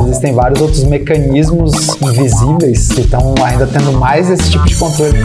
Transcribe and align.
Existem 0.00 0.34
vários 0.34 0.60
outros 0.60 0.84
mecanismos 0.84 1.96
invisíveis 2.00 2.88
que 2.88 3.00
estão 3.00 3.34
ainda 3.44 3.66
tendo 3.66 3.92
mais 3.92 4.30
esse 4.30 4.50
tipo 4.50 4.64
de 4.64 4.74
controle. 4.76 5.18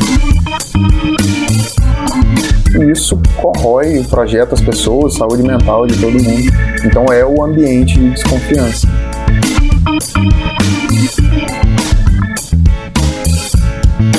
E 2.79 2.91
isso 2.91 3.19
corrói 3.37 3.99
o 3.99 4.05
projeto, 4.05 4.53
as 4.53 4.61
pessoas, 4.61 5.15
saúde 5.15 5.43
mental 5.43 5.87
de 5.87 5.97
todo 5.97 6.11
mundo. 6.11 6.51
Então 6.85 7.05
é 7.11 7.25
o 7.25 7.43
ambiente 7.43 7.99
de 7.99 8.09
desconfiança. 8.11 8.87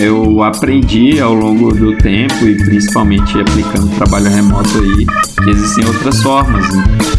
Eu 0.00 0.42
aprendi 0.42 1.20
ao 1.20 1.34
longo 1.34 1.74
do 1.74 1.96
tempo 1.96 2.46
e 2.46 2.56
principalmente 2.56 3.40
aplicando 3.40 3.94
trabalho 3.96 4.30
remoto 4.30 4.78
aí 4.78 5.06
que 5.42 5.50
existem 5.50 5.84
outras 5.86 6.22
formas. 6.22 6.68
Né? 6.72 7.17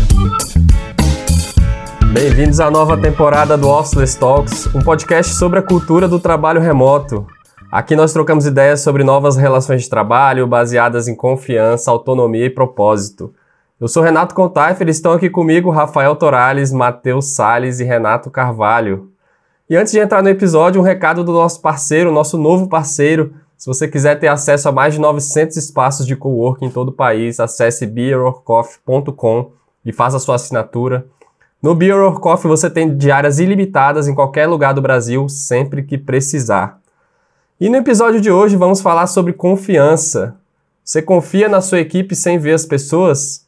Bem-vindos 2.11 2.59
à 2.59 2.71
nova 2.71 2.97
temporada 2.97 3.55
do 3.55 3.69
Officeless 3.69 4.17
Talks, 4.17 4.65
um 4.73 4.81
podcast 4.81 5.35
sobre 5.35 5.59
a 5.59 5.61
cultura 5.61 6.07
do 6.07 6.19
trabalho 6.19 6.59
remoto. 6.59 7.27
Aqui 7.71 7.95
nós 7.95 8.11
trocamos 8.11 8.47
ideias 8.47 8.81
sobre 8.81 9.03
novas 9.03 9.37
relações 9.37 9.83
de 9.83 9.89
trabalho 9.89 10.47
baseadas 10.47 11.07
em 11.07 11.15
confiança, 11.15 11.91
autonomia 11.91 12.47
e 12.47 12.49
propósito. 12.49 13.31
Eu 13.79 13.87
sou 13.87 14.01
Renato 14.01 14.33
Contaifer, 14.33 14.89
estão 14.89 15.11
aqui 15.11 15.29
comigo 15.29 15.69
Rafael 15.69 16.15
Torales, 16.15 16.73
Matheus 16.73 17.35
Sales 17.35 17.79
e 17.79 17.83
Renato 17.83 18.31
Carvalho. 18.31 19.11
E 19.69 19.75
antes 19.75 19.93
de 19.93 19.99
entrar 19.99 20.23
no 20.23 20.29
episódio, 20.29 20.81
um 20.81 20.83
recado 20.83 21.23
do 21.23 21.31
nosso 21.31 21.61
parceiro, 21.61 22.11
nosso 22.11 22.39
novo 22.39 22.67
parceiro. 22.67 23.35
Se 23.55 23.67
você 23.67 23.87
quiser 23.87 24.19
ter 24.19 24.29
acesso 24.29 24.67
a 24.67 24.71
mais 24.71 24.95
de 24.95 24.99
900 24.99 25.55
espaços 25.57 26.07
de 26.07 26.15
coworking 26.15 26.65
em 26.65 26.71
todo 26.71 26.89
o 26.89 26.93
país, 26.93 27.39
acesse 27.39 27.85
beerorcoffee.com 27.85 29.51
e 29.85 29.93
faça 29.93 30.17
a 30.17 30.19
sua 30.19 30.35
assinatura. 30.35 31.05
No 31.61 31.75
Beer 31.75 32.13
Coffee 32.19 32.47
você 32.47 32.69
tem 32.69 32.95
diárias 32.95 33.39
ilimitadas 33.39 34.07
em 34.07 34.15
qualquer 34.15 34.47
lugar 34.47 34.73
do 34.73 34.81
Brasil, 34.81 35.27
sempre 35.27 35.83
que 35.83 35.97
precisar. 35.97 36.79
E 37.59 37.69
no 37.69 37.77
episódio 37.77 38.21
de 38.21 38.31
hoje 38.31 38.55
vamos 38.55 38.81
falar 38.81 39.07
sobre 39.07 39.33
confiança. 39.33 40.35
Você 40.83 41.01
confia 41.01 41.49
na 41.49 41.61
sua 41.61 41.79
equipe 41.79 42.15
sem 42.15 42.37
ver 42.37 42.53
as 42.53 42.65
pessoas? 42.65 43.45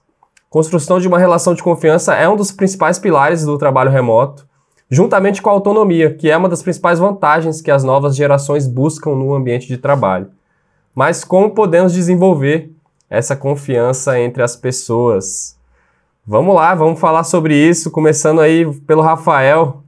Construção 0.49 0.99
de 0.99 1.07
uma 1.07 1.17
relação 1.17 1.53
de 1.53 1.63
confiança 1.63 2.13
é 2.13 2.27
um 2.27 2.35
dos 2.35 2.51
principais 2.51 2.99
pilares 2.99 3.45
do 3.45 3.57
trabalho 3.57 3.89
remoto 3.89 4.45
juntamente 4.91 5.41
com 5.41 5.49
a 5.49 5.53
autonomia, 5.53 6.13
que 6.13 6.29
é 6.29 6.35
uma 6.35 6.49
das 6.49 6.61
principais 6.61 6.99
vantagens 6.99 7.61
que 7.61 7.71
as 7.71 7.81
novas 7.81 8.13
gerações 8.13 8.67
buscam 8.67 9.15
no 9.15 9.33
ambiente 9.33 9.65
de 9.65 9.77
trabalho. 9.77 10.29
Mas 10.93 11.23
como 11.23 11.51
podemos 11.51 11.93
desenvolver 11.93 12.69
essa 13.09 13.33
confiança 13.33 14.19
entre 14.19 14.43
as 14.43 14.57
pessoas? 14.57 15.57
Vamos 16.25 16.55
lá, 16.55 16.75
vamos 16.75 16.99
falar 16.99 17.23
sobre 17.23 17.55
isso, 17.55 17.89
começando 17.89 18.41
aí 18.41 18.71
pelo 18.81 19.01
Rafael. 19.01 19.81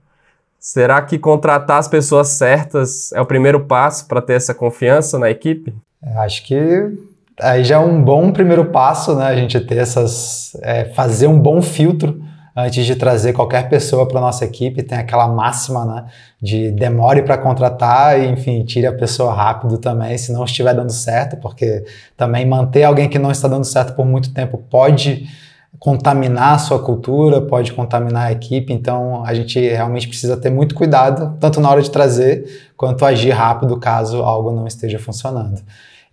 Será 0.59 1.01
que 1.01 1.19
contratar 1.19 1.77
as 1.77 1.87
pessoas 1.87 2.29
certas 2.29 3.11
é 3.13 3.21
o 3.21 3.25
primeiro 3.25 3.65
passo 3.65 4.07
para 4.07 4.21
ter 4.21 4.33
essa 4.33 4.53
confiança 4.53 5.19
na 5.19 5.29
equipe? 5.29 5.73
Acho 6.17 6.43
que 6.43 6.91
aí 7.39 7.63
já 7.63 7.75
é 7.75 7.79
um 7.79 8.01
bom 8.01 8.31
primeiro 8.31 8.65
passo, 8.65 9.15
né? 9.15 9.27
A 9.27 9.35
gente 9.35 9.59
ter 9.59 9.77
essas. 9.77 10.57
É, 10.63 10.85
fazer 10.85 11.27
um 11.27 11.39
bom 11.39 11.61
filtro 11.61 12.19
antes 12.55 12.85
de 12.85 12.95
trazer 12.95 13.33
qualquer 13.33 13.69
pessoa 13.69 14.07
para 14.07 14.21
nossa 14.21 14.45
equipe, 14.45 14.83
tem 14.83 14.97
aquela 14.97 15.27
máxima, 15.27 15.85
né, 15.85 16.05
de 16.41 16.71
demore 16.71 17.23
para 17.23 17.35
contratar 17.37 18.19
e, 18.19 18.27
enfim, 18.27 18.63
tire 18.63 18.85
a 18.85 18.93
pessoa 18.93 19.33
rápido 19.33 19.79
também, 19.79 20.15
se 20.19 20.31
não 20.31 20.43
estiver 20.43 20.75
dando 20.75 20.91
certo, 20.91 21.35
porque 21.37 21.83
também 22.15 22.45
manter 22.45 22.83
alguém 22.83 23.09
que 23.09 23.17
não 23.17 23.31
está 23.31 23.47
dando 23.47 23.65
certo 23.65 23.95
por 23.95 24.05
muito 24.05 24.31
tempo 24.31 24.59
pode 24.69 25.27
contaminar 25.79 26.53
a 26.53 26.57
sua 26.59 26.79
cultura, 26.79 27.41
pode 27.41 27.73
contaminar 27.73 28.27
a 28.27 28.31
equipe, 28.31 28.71
então 28.71 29.23
a 29.25 29.33
gente 29.33 29.59
realmente 29.59 30.07
precisa 30.07 30.37
ter 30.37 30.49
muito 30.49 30.75
cuidado, 30.75 31.37
tanto 31.39 31.59
na 31.59 31.69
hora 31.69 31.81
de 31.81 31.89
trazer, 31.89 32.71
quanto 32.77 33.05
agir 33.05 33.31
rápido 33.31 33.77
caso 33.77 34.21
algo 34.21 34.51
não 34.51 34.67
esteja 34.67 34.99
funcionando. 34.99 35.61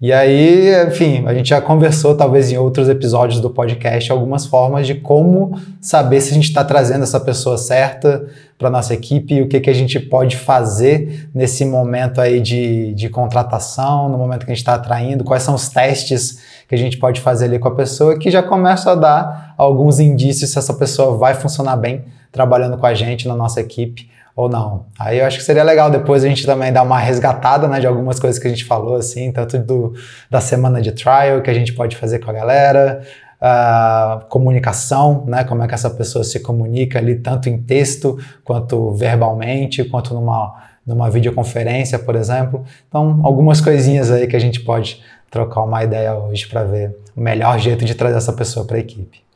E 0.03 0.15
aí, 0.15 0.87
enfim, 0.87 1.25
a 1.27 1.35
gente 1.35 1.51
já 1.51 1.61
conversou, 1.61 2.17
talvez 2.17 2.51
em 2.51 2.57
outros 2.57 2.89
episódios 2.89 3.39
do 3.39 3.51
podcast, 3.51 4.11
algumas 4.11 4.47
formas 4.47 4.87
de 4.87 4.95
como 4.95 5.61
saber 5.79 6.23
se 6.23 6.31
a 6.31 6.35
gente 6.35 6.49
está 6.49 6.65
trazendo 6.65 7.03
essa 7.03 7.21
pessoa 7.21 7.59
certa 7.59 8.27
para 8.57 8.71
nossa 8.71 8.95
equipe 8.95 9.35
e 9.35 9.43
o 9.43 9.49
que, 9.49 9.61
que 9.61 9.69
a 9.69 9.75
gente 9.75 10.01
pode 10.01 10.39
fazer 10.39 11.29
nesse 11.35 11.67
momento 11.67 12.19
aí 12.19 12.41
de, 12.41 12.95
de 12.95 13.11
contratação, 13.11 14.09
no 14.09 14.17
momento 14.17 14.47
que 14.47 14.51
a 14.51 14.55
gente 14.55 14.63
está 14.63 14.73
atraindo, 14.73 15.23
quais 15.23 15.43
são 15.43 15.55
os 15.55 15.69
testes 15.69 16.41
que 16.67 16.75
a 16.75 16.79
gente 16.79 16.97
pode 16.97 17.21
fazer 17.21 17.45
ali 17.45 17.59
com 17.59 17.69
a 17.69 17.75
pessoa, 17.75 18.19
que 18.19 18.31
já 18.31 18.43
começa 18.43 18.93
a 18.93 18.95
dar 18.95 19.55
alguns 19.59 20.01
indícios 20.01 20.53
se 20.53 20.59
essa 20.59 20.73
pessoa 20.73 21.19
vai 21.19 21.35
funcionar 21.35 21.77
bem 21.77 22.05
trabalhando 22.33 22.79
com 22.79 22.87
a 22.87 22.95
gente 22.95 23.29
na 23.29 23.37
nossa 23.37 23.61
equipe 23.61 24.09
ou 24.41 24.49
não. 24.49 24.87
Aí 24.99 25.19
eu 25.19 25.27
acho 25.27 25.39
que 25.39 25.45
seria 25.45 25.63
legal 25.63 25.91
depois 25.91 26.25
a 26.25 26.29
gente 26.29 26.47
também 26.47 26.73
dar 26.73 26.83
uma 26.83 26.99
resgatada 26.99 27.69
né, 27.69 27.79
de 27.79 27.87
algumas 27.87 28.19
coisas 28.19 28.41
que 28.41 28.47
a 28.47 28.51
gente 28.51 28.65
falou, 28.65 28.97
assim, 28.97 29.31
tanto 29.31 29.59
do, 29.59 29.95
da 30.31 30.41
semana 30.41 30.81
de 30.81 30.93
trial 30.93 31.43
que 31.43 31.51
a 31.51 31.55
gente 31.55 31.73
pode 31.73 31.97
fazer 31.97 32.21
com 32.21 32.31
a 32.31 32.33
galera, 32.33 33.03
uh, 33.41 34.25
comunicação, 34.29 35.25
né, 35.27 35.45
como 35.45 35.63
é 35.63 35.69
que 35.69 35.75
essa 35.75 35.91
pessoa 35.91 36.25
se 36.25 36.41
comunica 36.41 36.99
ali, 36.99 37.17
tanto 37.17 37.49
em 37.49 37.59
texto, 37.59 38.19
quanto 38.43 38.93
verbalmente, 38.93 39.85
quanto 39.85 40.15
numa, 40.15 40.55
numa 40.87 41.11
videoconferência, 41.11 41.99
por 41.99 42.17
exemplo. 42.17 42.65
Então, 42.89 43.21
algumas 43.23 43.61
coisinhas 43.61 44.11
aí 44.11 44.27
que 44.27 44.37
a 44.37 44.41
gente 44.41 44.61
pode 44.61 45.03
trocar 45.31 45.63
uma 45.63 45.85
ideia 45.85 46.15
hoje 46.15 46.49
para 46.49 46.65
ver 46.65 46.97
o 47.15 47.21
melhor 47.21 47.59
jeito 47.59 47.85
de 47.85 47.95
trazer 47.95 48.17
essa 48.17 48.33
pessoa 48.33 48.67
para 48.67 48.79
a 48.79 48.81
equipe 48.81 49.30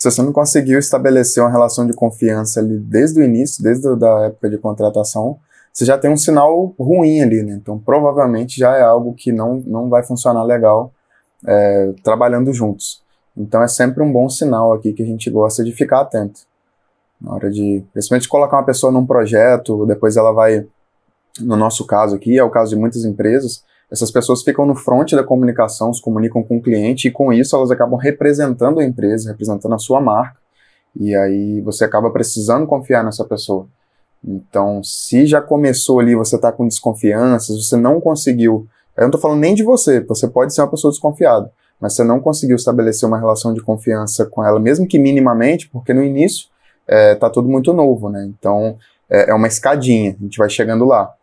se 0.00 0.10
você 0.10 0.22
não 0.22 0.32
conseguiu 0.32 0.78
estabelecer 0.78 1.42
uma 1.42 1.50
relação 1.50 1.86
de 1.86 1.92
confiança 1.92 2.58
ali 2.58 2.78
desde 2.78 3.20
o 3.20 3.22
início, 3.22 3.62
desde 3.62 3.86
a 3.86 4.20
época 4.24 4.48
de 4.48 4.56
contratação, 4.56 5.38
você 5.70 5.84
já 5.84 5.98
tem 5.98 6.10
um 6.10 6.16
sinal 6.16 6.74
ruim 6.78 7.20
ali, 7.20 7.42
né? 7.42 7.52
Então, 7.52 7.78
provavelmente 7.78 8.58
já 8.58 8.74
é 8.78 8.80
algo 8.80 9.12
que 9.12 9.30
não, 9.30 9.56
não 9.66 9.90
vai 9.90 10.02
funcionar 10.02 10.42
legal 10.42 10.90
é, 11.46 11.92
trabalhando 12.02 12.50
juntos. 12.50 13.02
Então, 13.36 13.62
é 13.62 13.68
sempre 13.68 14.02
um 14.02 14.10
bom 14.10 14.26
sinal 14.30 14.72
aqui 14.72 14.94
que 14.94 15.02
a 15.02 15.06
gente 15.06 15.28
gosta 15.28 15.62
de 15.62 15.70
ficar 15.70 16.00
atento. 16.00 16.40
Na 17.20 17.34
hora 17.34 17.50
de, 17.50 17.84
principalmente, 17.92 18.26
colocar 18.26 18.56
uma 18.56 18.64
pessoa 18.64 18.90
num 18.90 19.04
projeto, 19.04 19.84
depois 19.84 20.16
ela 20.16 20.32
vai, 20.32 20.66
no 21.38 21.56
nosso 21.56 21.86
caso 21.86 22.16
aqui, 22.16 22.38
é 22.38 22.42
o 22.42 22.48
caso 22.48 22.70
de 22.70 22.80
muitas 22.80 23.04
empresas, 23.04 23.62
essas 23.90 24.10
pessoas 24.10 24.42
ficam 24.42 24.64
no 24.64 24.76
front 24.76 25.12
da 25.12 25.24
comunicação, 25.24 25.92
se 25.92 26.00
comunicam 26.00 26.42
com 26.42 26.58
o 26.58 26.62
cliente 26.62 27.08
e 27.08 27.10
com 27.10 27.32
isso 27.32 27.56
elas 27.56 27.70
acabam 27.70 27.98
representando 27.98 28.78
a 28.78 28.84
empresa, 28.84 29.30
representando 29.30 29.74
a 29.74 29.78
sua 29.78 30.00
marca. 30.00 30.38
E 30.94 31.14
aí 31.14 31.60
você 31.60 31.84
acaba 31.84 32.10
precisando 32.10 32.66
confiar 32.66 33.04
nessa 33.04 33.24
pessoa. 33.24 33.66
Então, 34.24 34.82
se 34.84 35.26
já 35.26 35.40
começou 35.40 35.98
ali, 35.98 36.14
você 36.14 36.36
está 36.36 36.52
com 36.52 36.68
desconfianças, 36.68 37.66
você 37.66 37.76
não 37.76 38.00
conseguiu. 38.00 38.66
Eu 38.96 39.02
não 39.02 39.08
estou 39.08 39.20
falando 39.20 39.40
nem 39.40 39.54
de 39.54 39.62
você, 39.62 40.00
você 40.00 40.28
pode 40.28 40.54
ser 40.54 40.60
uma 40.60 40.70
pessoa 40.70 40.92
desconfiada, 40.92 41.50
mas 41.80 41.94
você 41.94 42.04
não 42.04 42.20
conseguiu 42.20 42.56
estabelecer 42.56 43.08
uma 43.08 43.18
relação 43.18 43.54
de 43.54 43.62
confiança 43.62 44.26
com 44.26 44.44
ela, 44.44 44.60
mesmo 44.60 44.86
que 44.86 44.98
minimamente, 44.98 45.68
porque 45.68 45.94
no 45.94 46.04
início 46.04 46.48
está 46.86 47.28
é, 47.28 47.30
tudo 47.30 47.48
muito 47.48 47.72
novo, 47.72 48.10
né? 48.10 48.24
Então 48.26 48.76
é, 49.08 49.30
é 49.30 49.34
uma 49.34 49.46
escadinha, 49.46 50.16
a 50.20 50.22
gente 50.22 50.36
vai 50.36 50.50
chegando 50.50 50.84
lá 50.84 51.14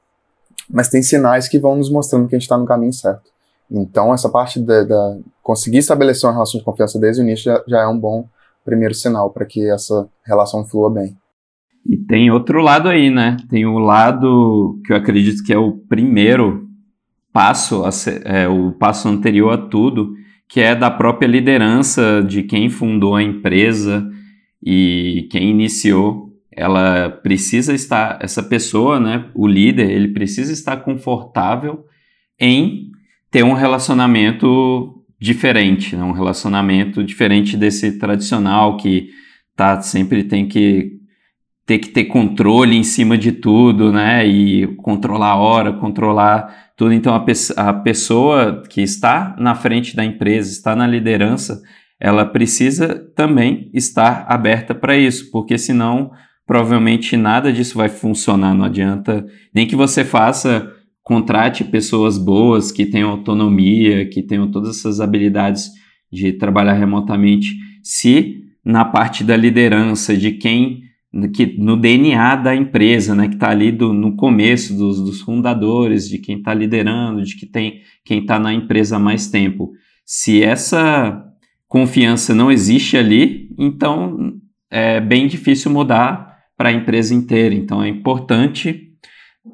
mas 0.69 0.89
tem 0.89 1.01
sinais 1.01 1.47
que 1.47 1.59
vão 1.59 1.75
nos 1.75 1.89
mostrando 1.89 2.27
que 2.27 2.35
a 2.35 2.37
gente 2.37 2.43
está 2.43 2.57
no 2.57 2.65
caminho 2.65 2.93
certo. 2.93 3.31
Então, 3.69 4.13
essa 4.13 4.29
parte 4.29 4.59
da, 4.59 4.83
da, 4.83 5.17
conseguir 5.43 5.77
estabelecer 5.77 6.27
uma 6.27 6.33
relação 6.33 6.59
de 6.59 6.65
confiança 6.65 6.99
desde 6.99 7.21
o 7.21 7.23
início 7.23 7.45
já, 7.45 7.63
já 7.67 7.81
é 7.81 7.87
um 7.87 7.99
bom 7.99 8.27
primeiro 8.63 8.93
sinal 8.93 9.29
para 9.29 9.45
que 9.45 9.69
essa 9.69 10.07
relação 10.25 10.65
flua 10.65 10.89
bem. 10.89 11.17
E 11.85 11.97
tem 11.97 12.29
outro 12.31 12.61
lado 12.61 12.89
aí, 12.89 13.09
né? 13.09 13.37
Tem 13.49 13.65
o 13.65 13.79
lado 13.79 14.79
que 14.85 14.91
eu 14.91 14.97
acredito 14.97 15.43
que 15.43 15.53
é 15.53 15.57
o 15.57 15.71
primeiro 15.71 16.67
passo, 17.31 17.83
é, 18.25 18.47
o 18.47 18.73
passo 18.73 19.07
anterior 19.07 19.53
a 19.53 19.57
tudo, 19.57 20.13
que 20.49 20.59
é 20.59 20.75
da 20.75 20.91
própria 20.91 21.27
liderança 21.27 22.23
de 22.27 22.43
quem 22.43 22.69
fundou 22.69 23.15
a 23.15 23.23
empresa 23.23 24.09
e 24.61 25.27
quem 25.31 25.49
iniciou 25.49 26.26
ela 26.57 27.09
precisa 27.09 27.71
estar, 27.71 28.17
essa 28.19 28.41
pessoa, 28.41 28.99
né, 28.99 29.25
o 29.35 29.47
líder, 29.47 29.91
ele 29.91 30.07
precisa 30.07 30.51
estar 30.51 30.77
confortável 30.77 31.85
em 32.39 32.89
ter 33.29 33.43
um 33.43 33.53
relacionamento 33.53 35.03
diferente, 35.21 35.95
né, 35.95 36.03
um 36.03 36.13
relacionamento 36.13 37.03
diferente 37.03 37.55
desse 37.55 37.99
tradicional 37.99 38.75
que 38.75 39.09
tá 39.55 39.79
sempre 39.81 40.23
tem 40.23 40.47
que 40.47 40.97
ter 41.63 41.79
que 41.79 41.89
ter 41.89 42.05
controle 42.05 42.77
em 42.77 42.83
cima 42.83 43.17
de 43.17 43.33
tudo, 43.33 43.91
né, 43.91 44.25
e 44.25 44.65
controlar 44.77 45.31
a 45.31 45.35
hora, 45.35 45.73
controlar 45.73 46.71
tudo. 46.77 46.93
Então 46.93 47.13
a, 47.13 47.19
pe 47.19 47.33
a 47.55 47.73
pessoa 47.73 48.63
que 48.67 48.81
está 48.81 49.35
na 49.37 49.53
frente 49.53 49.95
da 49.95 50.03
empresa, 50.03 50.49
está 50.49 50.75
na 50.75 50.87
liderança, 50.87 51.61
ela 51.99 52.25
precisa 52.25 52.95
também 53.15 53.69
estar 53.73 54.25
aberta 54.29 54.73
para 54.73 54.97
isso, 54.97 55.29
porque 55.29 55.57
senão 55.57 56.11
provavelmente 56.47 57.17
nada 57.17 57.51
disso 57.51 57.77
vai 57.77 57.89
funcionar. 57.89 58.55
Não 58.55 58.65
adianta 58.65 59.27
nem 59.53 59.67
que 59.67 59.75
você 59.75 60.05
faça, 60.05 60.73
contrate 61.03 61.65
pessoas 61.65 62.17
boas 62.17 62.71
que 62.71 62.85
tenham 62.85 63.11
autonomia, 63.11 64.09
que 64.09 64.23
tenham 64.23 64.49
todas 64.49 64.77
essas 64.77 65.01
habilidades 65.01 65.69
de 66.11 66.31
trabalhar 66.31 66.73
remotamente, 66.73 67.53
se 67.83 68.45
na 68.63 68.85
parte 68.85 69.23
da 69.23 69.35
liderança, 69.35 70.15
de 70.15 70.31
quem 70.31 70.81
que, 71.33 71.57
no 71.57 71.77
DNA 71.77 72.35
da 72.35 72.55
empresa, 72.55 73.15
né, 73.15 73.27
que 73.27 73.35
está 73.35 73.49
ali 73.49 73.71
do, 73.71 73.93
no 73.93 74.15
começo 74.15 74.77
dos, 74.77 75.01
dos 75.01 75.21
fundadores, 75.21 76.07
de 76.07 76.19
quem 76.19 76.37
está 76.37 76.53
liderando, 76.53 77.23
de 77.23 77.35
que 77.35 77.45
tem 77.45 77.81
quem 78.05 78.19
está 78.19 78.39
na 78.39 78.53
empresa 78.53 78.97
há 78.97 78.99
mais 78.99 79.27
tempo. 79.29 79.71
Se 80.05 80.43
essa 80.43 81.23
confiança 81.67 82.35
não 82.35 82.51
existe 82.51 82.97
ali, 82.97 83.49
então 83.57 84.33
é 84.69 84.99
bem 84.99 85.27
difícil 85.27 85.71
mudar 85.71 86.36
para 86.57 86.69
a 86.69 86.73
empresa 86.73 87.13
inteira. 87.13 87.53
Então 87.53 87.83
é 87.83 87.87
importante 87.87 88.91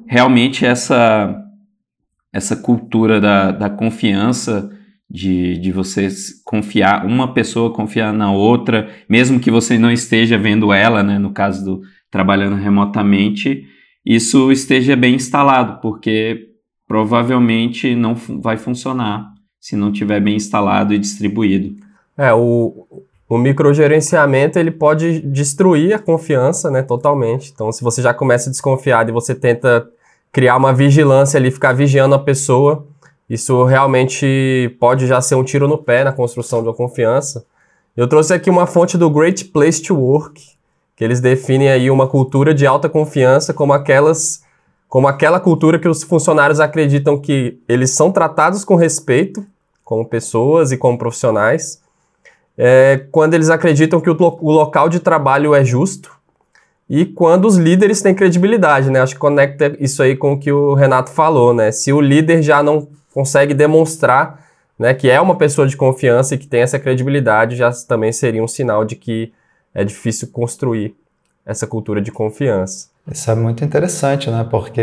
realmente 0.06 0.64
essa, 0.64 1.40
essa 2.32 2.56
cultura 2.56 3.20
da, 3.20 3.52
da 3.52 3.70
confiança, 3.70 4.70
de, 5.08 5.58
de 5.58 5.70
você 5.70 6.08
confiar, 6.44 7.06
uma 7.06 7.32
pessoa 7.32 7.72
confiar 7.72 8.12
na 8.12 8.32
outra, 8.32 8.90
mesmo 9.08 9.38
que 9.38 9.50
você 9.50 9.78
não 9.78 9.92
esteja 9.92 10.38
vendo 10.38 10.72
ela, 10.72 11.02
né, 11.02 11.18
no 11.18 11.32
caso 11.32 11.64
do 11.64 11.82
trabalhando 12.10 12.56
remotamente, 12.56 13.66
isso 14.04 14.50
esteja 14.50 14.96
bem 14.96 15.14
instalado, 15.14 15.80
porque 15.80 16.48
provavelmente 16.86 17.94
não 17.94 18.14
vai 18.14 18.56
funcionar 18.56 19.32
se 19.60 19.76
não 19.76 19.90
tiver 19.90 20.20
bem 20.20 20.36
instalado 20.36 20.92
e 20.94 20.98
distribuído. 20.98 21.76
É, 22.16 22.32
o, 22.32 22.86
o 23.28 23.38
microgerenciamento 23.38 24.58
ele 24.58 24.70
pode 24.70 25.20
destruir 25.20 25.94
a 25.94 25.98
confiança, 25.98 26.70
né, 26.70 26.82
totalmente. 26.82 27.50
Então, 27.54 27.72
se 27.72 27.82
você 27.82 28.02
já 28.02 28.12
começa 28.12 28.50
desconfiado 28.50 29.10
e 29.10 29.12
você 29.12 29.34
tenta 29.34 29.88
criar 30.30 30.56
uma 30.56 30.72
vigilância 30.72 31.38
ali, 31.38 31.50
ficar 31.50 31.72
vigiando 31.72 32.14
a 32.14 32.18
pessoa, 32.18 32.86
isso 33.28 33.64
realmente 33.64 34.76
pode 34.78 35.06
já 35.06 35.20
ser 35.20 35.36
um 35.36 35.44
tiro 35.44 35.66
no 35.66 35.78
pé 35.78 36.04
na 36.04 36.12
construção 36.12 36.60
de 36.60 36.68
uma 36.68 36.74
confiança. 36.74 37.44
Eu 37.96 38.08
trouxe 38.08 38.34
aqui 38.34 38.50
uma 38.50 38.66
fonte 38.66 38.98
do 38.98 39.08
Great 39.08 39.46
Place 39.46 39.80
to 39.80 39.94
Work, 39.94 40.42
que 40.96 41.02
eles 41.02 41.20
definem 41.20 41.70
aí 41.70 41.90
uma 41.90 42.06
cultura 42.06 42.52
de 42.52 42.66
alta 42.66 42.88
confiança 42.88 43.54
como 43.54 43.72
aquelas 43.72 44.42
como 44.88 45.08
aquela 45.08 45.40
cultura 45.40 45.76
que 45.76 45.88
os 45.88 46.04
funcionários 46.04 46.60
acreditam 46.60 47.18
que 47.18 47.58
eles 47.68 47.90
são 47.90 48.12
tratados 48.12 48.64
com 48.64 48.76
respeito 48.76 49.44
como 49.82 50.06
pessoas 50.06 50.70
e 50.70 50.76
como 50.76 50.96
profissionais, 50.96 51.82
é, 52.56 53.06
quando 53.10 53.34
eles 53.34 53.50
acreditam 53.50 54.00
que 54.00 54.10
o, 54.10 54.16
o, 54.18 54.52
local 54.52 54.88
de 54.88 55.00
trabalho 55.00 55.54
é 55.54 55.64
justo 55.64 56.10
e 56.88 57.04
quando 57.04 57.46
os 57.46 57.56
líderes 57.56 58.00
têm 58.02 58.14
credibilidade, 58.14 58.90
né? 58.90 59.00
Acho 59.00 59.14
que 59.14 59.20
conecta 59.20 59.74
isso 59.80 60.02
aí 60.02 60.16
com 60.16 60.34
o 60.34 60.38
que 60.38 60.52
o 60.52 60.74
Renato 60.74 61.10
falou, 61.10 61.54
né? 61.54 61.72
Se 61.72 61.92
o 61.92 62.00
líder 62.00 62.42
já 62.42 62.62
não 62.62 62.88
consegue 63.12 63.54
demonstrar 63.54 64.44
né, 64.78 64.92
que 64.92 65.08
é 65.08 65.20
uma 65.20 65.36
pessoa 65.36 65.66
de 65.66 65.76
confiança 65.76 66.34
e 66.34 66.38
que 66.38 66.46
tem 66.46 66.60
essa 66.60 66.78
credibilidade, 66.78 67.56
já 67.56 67.70
também 67.86 68.12
seria 68.12 68.42
um 68.42 68.48
sinal 68.48 68.84
de 68.84 68.96
que 68.96 69.32
é 69.72 69.84
difícil 69.84 70.28
construir 70.32 70.94
essa 71.46 71.66
cultura 71.66 72.00
de 72.00 72.10
confiança. 72.10 72.88
Isso 73.10 73.30
é 73.30 73.34
muito 73.34 73.64
interessante, 73.64 74.30
né? 74.30 74.46
Porque 74.50 74.82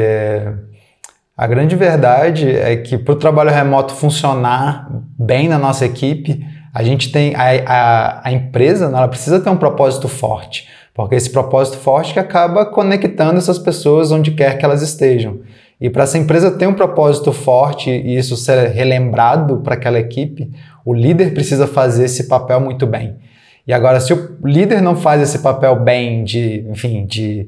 a 1.35 1.47
grande 1.47 1.75
verdade 1.75 2.50
é 2.50 2.75
que 2.77 2.97
para 2.97 3.13
o 3.13 3.17
trabalho 3.17 3.50
remoto 3.50 3.95
funcionar 3.95 4.88
bem 5.17 5.47
na 5.47 5.57
nossa 5.57 5.85
equipe, 5.85 6.45
a 6.73 6.83
gente 6.83 7.12
tem 7.12 7.35
a, 7.35 7.44
a, 7.65 8.29
a 8.29 8.31
empresa, 8.31 8.85
ela 8.85 9.07
precisa 9.07 9.39
ter 9.39 9.50
um 9.50 9.57
propósito 9.57 10.07
forte, 10.07 10.68
porque 10.94 11.15
esse 11.15 11.29
propósito 11.29 11.77
forte 11.77 12.13
que 12.13 12.19
acaba 12.19 12.65
conectando 12.65 13.38
essas 13.38 13.59
pessoas 13.59 14.12
onde 14.12 14.31
quer 14.31 14.57
que 14.57 14.65
elas 14.65 14.81
estejam. 14.81 15.39
E 15.79 15.89
para 15.89 16.03
essa 16.03 16.18
empresa 16.18 16.51
ter 16.51 16.68
um 16.68 16.73
propósito 16.73 17.31
forte 17.31 17.89
e 17.89 18.15
isso 18.15 18.38
ser 18.38 18.68
relembrado 18.69 19.57
para 19.62 19.73
aquela 19.73 20.00
equipe, 20.00 20.51
o 20.85 20.94
líder 20.94 21.33
precisa 21.33 21.65
fazer 21.65 22.06
esse 22.06 22.27
papel 22.27 22.62
muito 22.62 22.85
bem. 22.85 23.15
E 23.65 23.74
agora, 23.74 24.00
se 24.00 24.13
o 24.13 24.38
líder 24.44 24.81
não 24.81 24.95
faz 24.95 25.21
esse 25.21 25.39
papel 25.39 25.75
bem 25.77 26.24
de, 26.24 26.65
enfim, 26.69 27.06
de 27.06 27.47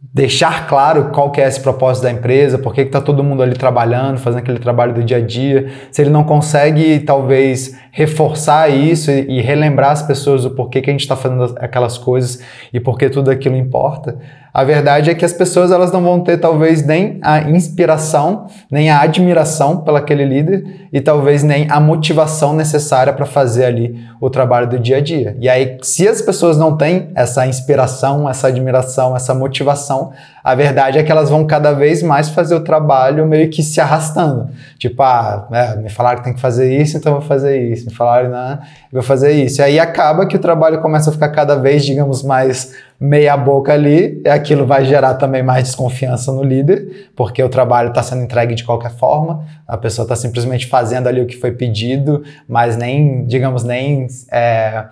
deixar 0.00 0.66
claro 0.66 1.10
qual 1.10 1.30
que 1.30 1.40
é 1.40 1.46
esse 1.46 1.60
propósito 1.60 2.04
da 2.04 2.10
empresa, 2.10 2.58
por 2.58 2.74
que 2.74 2.80
está 2.80 3.00
todo 3.00 3.22
mundo 3.22 3.42
ali 3.42 3.54
trabalhando, 3.54 4.18
fazendo 4.18 4.40
aquele 4.40 4.58
trabalho 4.58 4.94
do 4.94 5.04
dia 5.04 5.18
a 5.18 5.20
dia, 5.20 5.70
se 5.90 6.00
ele 6.00 6.10
não 6.10 6.24
consegue 6.24 7.00
talvez 7.00 7.76
reforçar 7.92 8.68
isso 8.68 9.10
e, 9.10 9.40
relembrar 9.40 9.90
as 9.90 10.02
pessoas 10.02 10.44
do 10.44 10.50
porquê 10.50 10.80
que 10.80 10.90
a 10.90 10.92
gente 10.92 11.00
está 11.02 11.16
fazendo 11.16 11.54
aquelas 11.58 11.98
coisas 11.98 12.40
e 12.72 12.78
por 12.78 12.96
que 12.96 13.08
tudo 13.10 13.30
aquilo 13.30 13.56
importa, 13.56 14.16
a 14.52 14.64
verdade 14.64 15.10
é 15.10 15.14
que 15.14 15.24
as 15.24 15.32
pessoas 15.32 15.70
elas 15.70 15.92
não 15.92 16.02
vão 16.02 16.20
ter 16.20 16.38
talvez 16.38 16.84
nem 16.84 17.18
a 17.22 17.40
inspiração, 17.42 18.46
nem 18.70 18.90
a 18.90 19.00
admiração 19.00 19.78
pelaquele 19.78 20.24
líder 20.24 20.88
e 20.92 21.00
talvez 21.00 21.44
nem 21.44 21.70
a 21.70 21.78
motivação 21.78 22.52
necessária 22.52 23.12
para 23.12 23.26
fazer 23.26 23.64
ali 23.64 24.04
o 24.20 24.28
trabalho 24.28 24.68
do 24.68 24.78
dia 24.78 24.96
a 24.96 25.00
dia. 25.00 25.36
E 25.40 25.48
aí, 25.48 25.78
se 25.82 26.06
as 26.06 26.20
pessoas 26.20 26.58
não 26.58 26.76
têm 26.76 27.10
essa 27.14 27.46
inspiração, 27.46 28.28
essa 28.28 28.48
admiração, 28.48 29.16
essa 29.16 29.34
motivação, 29.34 30.12
a 30.42 30.54
verdade 30.54 30.98
é 30.98 31.02
que 31.02 31.12
elas 31.12 31.30
vão 31.30 31.46
cada 31.46 31.72
vez 31.72 32.02
mais 32.02 32.30
fazer 32.30 32.54
o 32.54 32.60
trabalho 32.60 33.26
meio 33.26 33.48
que 33.50 33.62
se 33.62 33.80
arrastando. 33.80 34.48
Tipo, 34.78 35.02
ah, 35.02 35.48
é, 35.52 35.76
me 35.76 35.90
falaram 35.90 36.18
que 36.18 36.24
tem 36.24 36.34
que 36.34 36.40
fazer 36.40 36.80
isso, 36.80 36.96
então 36.96 37.12
vou 37.12 37.22
fazer 37.22 37.58
isso. 37.70 37.86
Me 37.86 37.94
falaram, 37.94 38.30
eu 38.30 38.58
vou 38.92 39.02
fazer 39.02 39.32
isso. 39.32 39.60
E 39.60 39.64
aí 39.64 39.78
acaba 39.78 40.26
que 40.26 40.36
o 40.36 40.38
trabalho 40.38 40.80
começa 40.80 41.10
a 41.10 41.12
ficar 41.12 41.28
cada 41.28 41.56
vez, 41.56 41.84
digamos, 41.84 42.22
mais 42.22 42.74
meia 43.00 43.34
boca 43.34 43.72
ali, 43.72 44.20
e 44.22 44.28
aquilo 44.28 44.66
vai 44.66 44.84
gerar 44.84 45.14
também 45.14 45.42
mais 45.42 45.64
desconfiança 45.64 46.30
no 46.32 46.42
líder, 46.42 47.10
porque 47.16 47.42
o 47.42 47.48
trabalho 47.48 47.88
está 47.88 48.02
sendo 48.02 48.22
entregue 48.22 48.54
de 48.54 48.62
qualquer 48.62 48.90
forma, 48.90 49.42
a 49.66 49.78
pessoa 49.78 50.04
está 50.04 50.14
simplesmente 50.14 50.66
fazendo 50.66 51.06
ali 51.06 51.22
o 51.22 51.26
que 51.26 51.38
foi 51.38 51.52
pedido, 51.52 52.22
mas 52.46 52.76
nem, 52.76 53.24
digamos, 53.24 53.64
nem 53.64 54.06
é, 54.30 54.84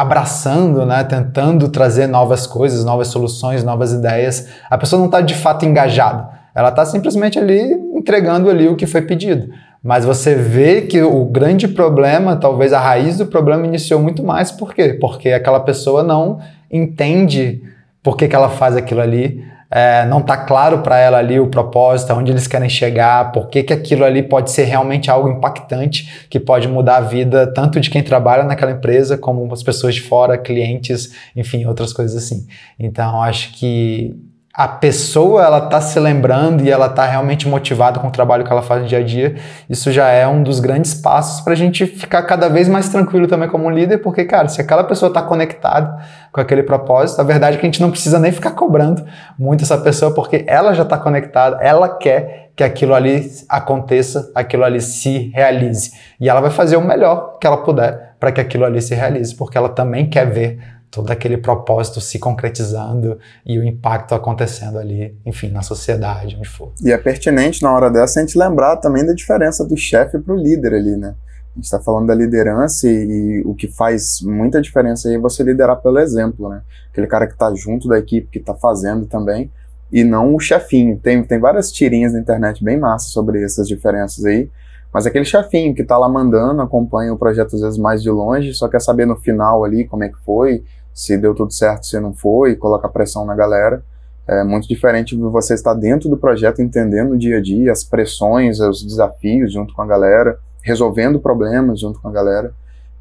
abraçando, 0.00 0.84
né, 0.86 1.04
tentando 1.04 1.68
trazer 1.68 2.06
novas 2.06 2.46
coisas, 2.46 2.84
novas 2.84 3.08
soluções, 3.08 3.64
novas 3.64 3.92
ideias. 3.92 4.48
A 4.70 4.78
pessoa 4.78 4.98
não 4.98 5.06
está 5.06 5.20
de 5.20 5.34
fato 5.34 5.64
engajada, 5.64 6.28
ela 6.54 6.70
está 6.70 6.84
simplesmente 6.84 7.38
ali 7.38 7.72
entregando 7.94 8.48
ali 8.48 8.68
o 8.68 8.76
que 8.76 8.86
foi 8.86 9.02
pedido. 9.02 9.50
Mas 9.82 10.04
você 10.04 10.34
vê 10.34 10.82
que 10.82 11.02
o 11.02 11.24
grande 11.24 11.66
problema, 11.66 12.36
talvez 12.36 12.72
a 12.72 12.80
raiz 12.80 13.16
do 13.16 13.26
problema 13.26 13.66
iniciou 13.66 14.00
muito 14.00 14.22
mais 14.22 14.52
por 14.52 14.74
quê? 14.74 14.96
Porque 15.00 15.30
aquela 15.30 15.60
pessoa 15.60 16.02
não 16.02 16.38
entende 16.70 17.62
por 18.02 18.16
que, 18.16 18.28
que 18.28 18.36
ela 18.36 18.48
faz 18.48 18.76
aquilo 18.76 19.00
ali, 19.00 19.44
é, 19.70 20.04
não 20.06 20.18
está 20.18 20.36
claro 20.36 20.78
para 20.78 20.98
ela 20.98 21.18
ali 21.18 21.38
o 21.38 21.46
propósito, 21.46 22.12
onde 22.12 22.32
eles 22.32 22.46
querem 22.46 22.68
chegar, 22.68 23.30
por 23.30 23.48
que, 23.48 23.62
que 23.62 23.72
aquilo 23.72 24.04
ali 24.04 24.22
pode 24.22 24.50
ser 24.50 24.64
realmente 24.64 25.10
algo 25.10 25.28
impactante, 25.28 26.26
que 26.28 26.40
pode 26.40 26.66
mudar 26.66 26.96
a 26.96 27.00
vida 27.00 27.46
tanto 27.46 27.78
de 27.78 27.88
quem 27.88 28.02
trabalha 28.02 28.42
naquela 28.42 28.72
empresa, 28.72 29.16
como 29.16 29.52
as 29.52 29.62
pessoas 29.62 29.94
de 29.94 30.00
fora, 30.00 30.36
clientes, 30.36 31.14
enfim, 31.36 31.64
outras 31.66 31.92
coisas 31.92 32.16
assim. 32.16 32.46
Então, 32.78 33.22
acho 33.22 33.52
que 33.52 34.29
a 34.60 34.68
pessoa 34.68 35.42
ela 35.42 35.62
tá 35.62 35.80
se 35.80 35.98
lembrando 35.98 36.62
e 36.62 36.70
ela 36.70 36.86
tá 36.86 37.06
realmente 37.06 37.48
motivada 37.48 37.98
com 37.98 38.08
o 38.08 38.10
trabalho 38.10 38.44
que 38.44 38.52
ela 38.52 38.60
faz 38.60 38.82
no 38.82 38.86
dia 38.86 38.98
a 38.98 39.02
dia, 39.02 39.36
isso 39.70 39.90
já 39.90 40.08
é 40.08 40.28
um 40.28 40.42
dos 40.42 40.60
grandes 40.60 40.92
passos 40.92 41.40
para 41.40 41.54
a 41.54 41.56
gente 41.56 41.86
ficar 41.86 42.24
cada 42.24 42.46
vez 42.46 42.68
mais 42.68 42.90
tranquilo 42.90 43.26
também 43.26 43.48
como 43.48 43.70
líder, 43.70 44.02
porque, 44.02 44.22
cara, 44.26 44.48
se 44.48 44.60
aquela 44.60 44.84
pessoa 44.84 45.08
está 45.08 45.22
conectada 45.22 46.04
com 46.30 46.42
aquele 46.42 46.62
propósito, 46.62 47.22
a 47.22 47.24
verdade 47.24 47.56
é 47.56 47.58
que 47.58 47.64
a 47.64 47.68
gente 47.68 47.80
não 47.80 47.90
precisa 47.90 48.18
nem 48.18 48.32
ficar 48.32 48.50
cobrando 48.50 49.02
muito 49.38 49.64
essa 49.64 49.78
pessoa, 49.78 50.12
porque 50.12 50.44
ela 50.46 50.74
já 50.74 50.82
está 50.82 50.98
conectada, 50.98 51.56
ela 51.62 51.88
quer 51.88 52.50
que 52.54 52.62
aquilo 52.62 52.92
ali 52.94 53.32
aconteça, 53.48 54.30
aquilo 54.34 54.64
ali 54.64 54.82
se 54.82 55.30
realize. 55.34 55.92
E 56.20 56.28
ela 56.28 56.42
vai 56.42 56.50
fazer 56.50 56.76
o 56.76 56.82
melhor 56.82 57.38
que 57.40 57.46
ela 57.46 57.56
puder 57.56 58.16
para 58.20 58.30
que 58.30 58.42
aquilo 58.42 58.66
ali 58.66 58.82
se 58.82 58.94
realize, 58.94 59.34
porque 59.34 59.56
ela 59.56 59.70
também 59.70 60.10
quer 60.10 60.26
ver 60.26 60.58
todo 60.90 61.10
aquele 61.10 61.36
propósito 61.36 62.00
se 62.00 62.18
concretizando 62.18 63.18
e 63.46 63.58
o 63.58 63.64
impacto 63.64 64.14
acontecendo 64.14 64.78
ali, 64.78 65.16
enfim, 65.24 65.48
na 65.48 65.62
sociedade, 65.62 66.36
onde 66.36 66.48
for. 66.48 66.72
E 66.82 66.90
é 66.90 66.98
pertinente 66.98 67.62
na 67.62 67.72
hora 67.72 67.90
dessa 67.90 68.18
a 68.18 68.22
gente 68.24 68.36
lembrar 68.36 68.76
também 68.76 69.06
da 69.06 69.12
diferença 69.12 69.64
do 69.64 69.76
chefe 69.76 70.18
para 70.18 70.34
o 70.34 70.36
líder 70.36 70.74
ali, 70.74 70.96
né? 70.96 71.14
A 71.52 71.58
gente 71.58 71.64
está 71.64 71.80
falando 71.80 72.06
da 72.06 72.14
liderança 72.14 72.88
e, 72.88 72.90
e, 72.90 73.42
o 73.44 73.54
que 73.54 73.68
faz 73.68 74.20
muita 74.22 74.60
diferença 74.60 75.08
aí 75.08 75.14
é 75.14 75.18
você 75.18 75.42
liderar 75.42 75.80
pelo 75.80 75.98
exemplo, 75.98 76.48
né? 76.48 76.62
Aquele 76.90 77.06
cara 77.06 77.26
que 77.26 77.34
está 77.34 77.52
junto 77.54 77.88
da 77.88 77.98
equipe, 77.98 78.28
que 78.30 78.38
está 78.38 78.54
fazendo 78.54 79.06
também, 79.06 79.50
e 79.92 80.04
não 80.04 80.34
o 80.34 80.40
chefinho. 80.40 80.98
Tem, 80.98 81.22
tem 81.22 81.38
várias 81.38 81.70
tirinhas 81.70 82.12
na 82.12 82.20
internet 82.20 82.62
bem 82.62 82.78
massas 82.78 83.10
sobre 83.12 83.42
essas 83.42 83.66
diferenças 83.66 84.24
aí, 84.24 84.48
mas 84.92 85.06
aquele 85.06 85.24
chefinho 85.24 85.74
que 85.74 85.82
está 85.82 85.96
lá 85.96 86.08
mandando, 86.08 86.62
acompanha 86.62 87.12
o 87.12 87.18
projeto 87.18 87.54
às 87.54 87.60
vezes 87.60 87.78
mais 87.78 88.02
de 88.02 88.10
longe, 88.10 88.54
só 88.54 88.68
quer 88.68 88.80
saber 88.80 89.06
no 89.06 89.16
final 89.16 89.64
ali 89.64 89.86
como 89.86 90.04
é 90.04 90.08
que 90.08 90.18
foi, 90.24 90.64
se 90.94 91.16
deu 91.16 91.34
tudo 91.34 91.52
certo, 91.52 91.86
se 91.86 91.98
não 91.98 92.12
foi, 92.12 92.56
coloca 92.56 92.88
pressão 92.88 93.24
na 93.24 93.34
galera. 93.34 93.82
É 94.26 94.44
muito 94.44 94.68
diferente 94.68 95.16
você 95.16 95.54
estar 95.54 95.74
dentro 95.74 96.08
do 96.08 96.16
projeto, 96.16 96.62
entendendo 96.62 97.12
o 97.12 97.18
dia 97.18 97.38
a 97.38 97.42
dia, 97.42 97.72
as 97.72 97.82
pressões, 97.82 98.60
os 98.60 98.82
desafios 98.82 99.52
junto 99.52 99.74
com 99.74 99.82
a 99.82 99.86
galera, 99.86 100.38
resolvendo 100.62 101.18
problemas 101.18 101.80
junto 101.80 102.00
com 102.00 102.08
a 102.08 102.12
galera. 102.12 102.52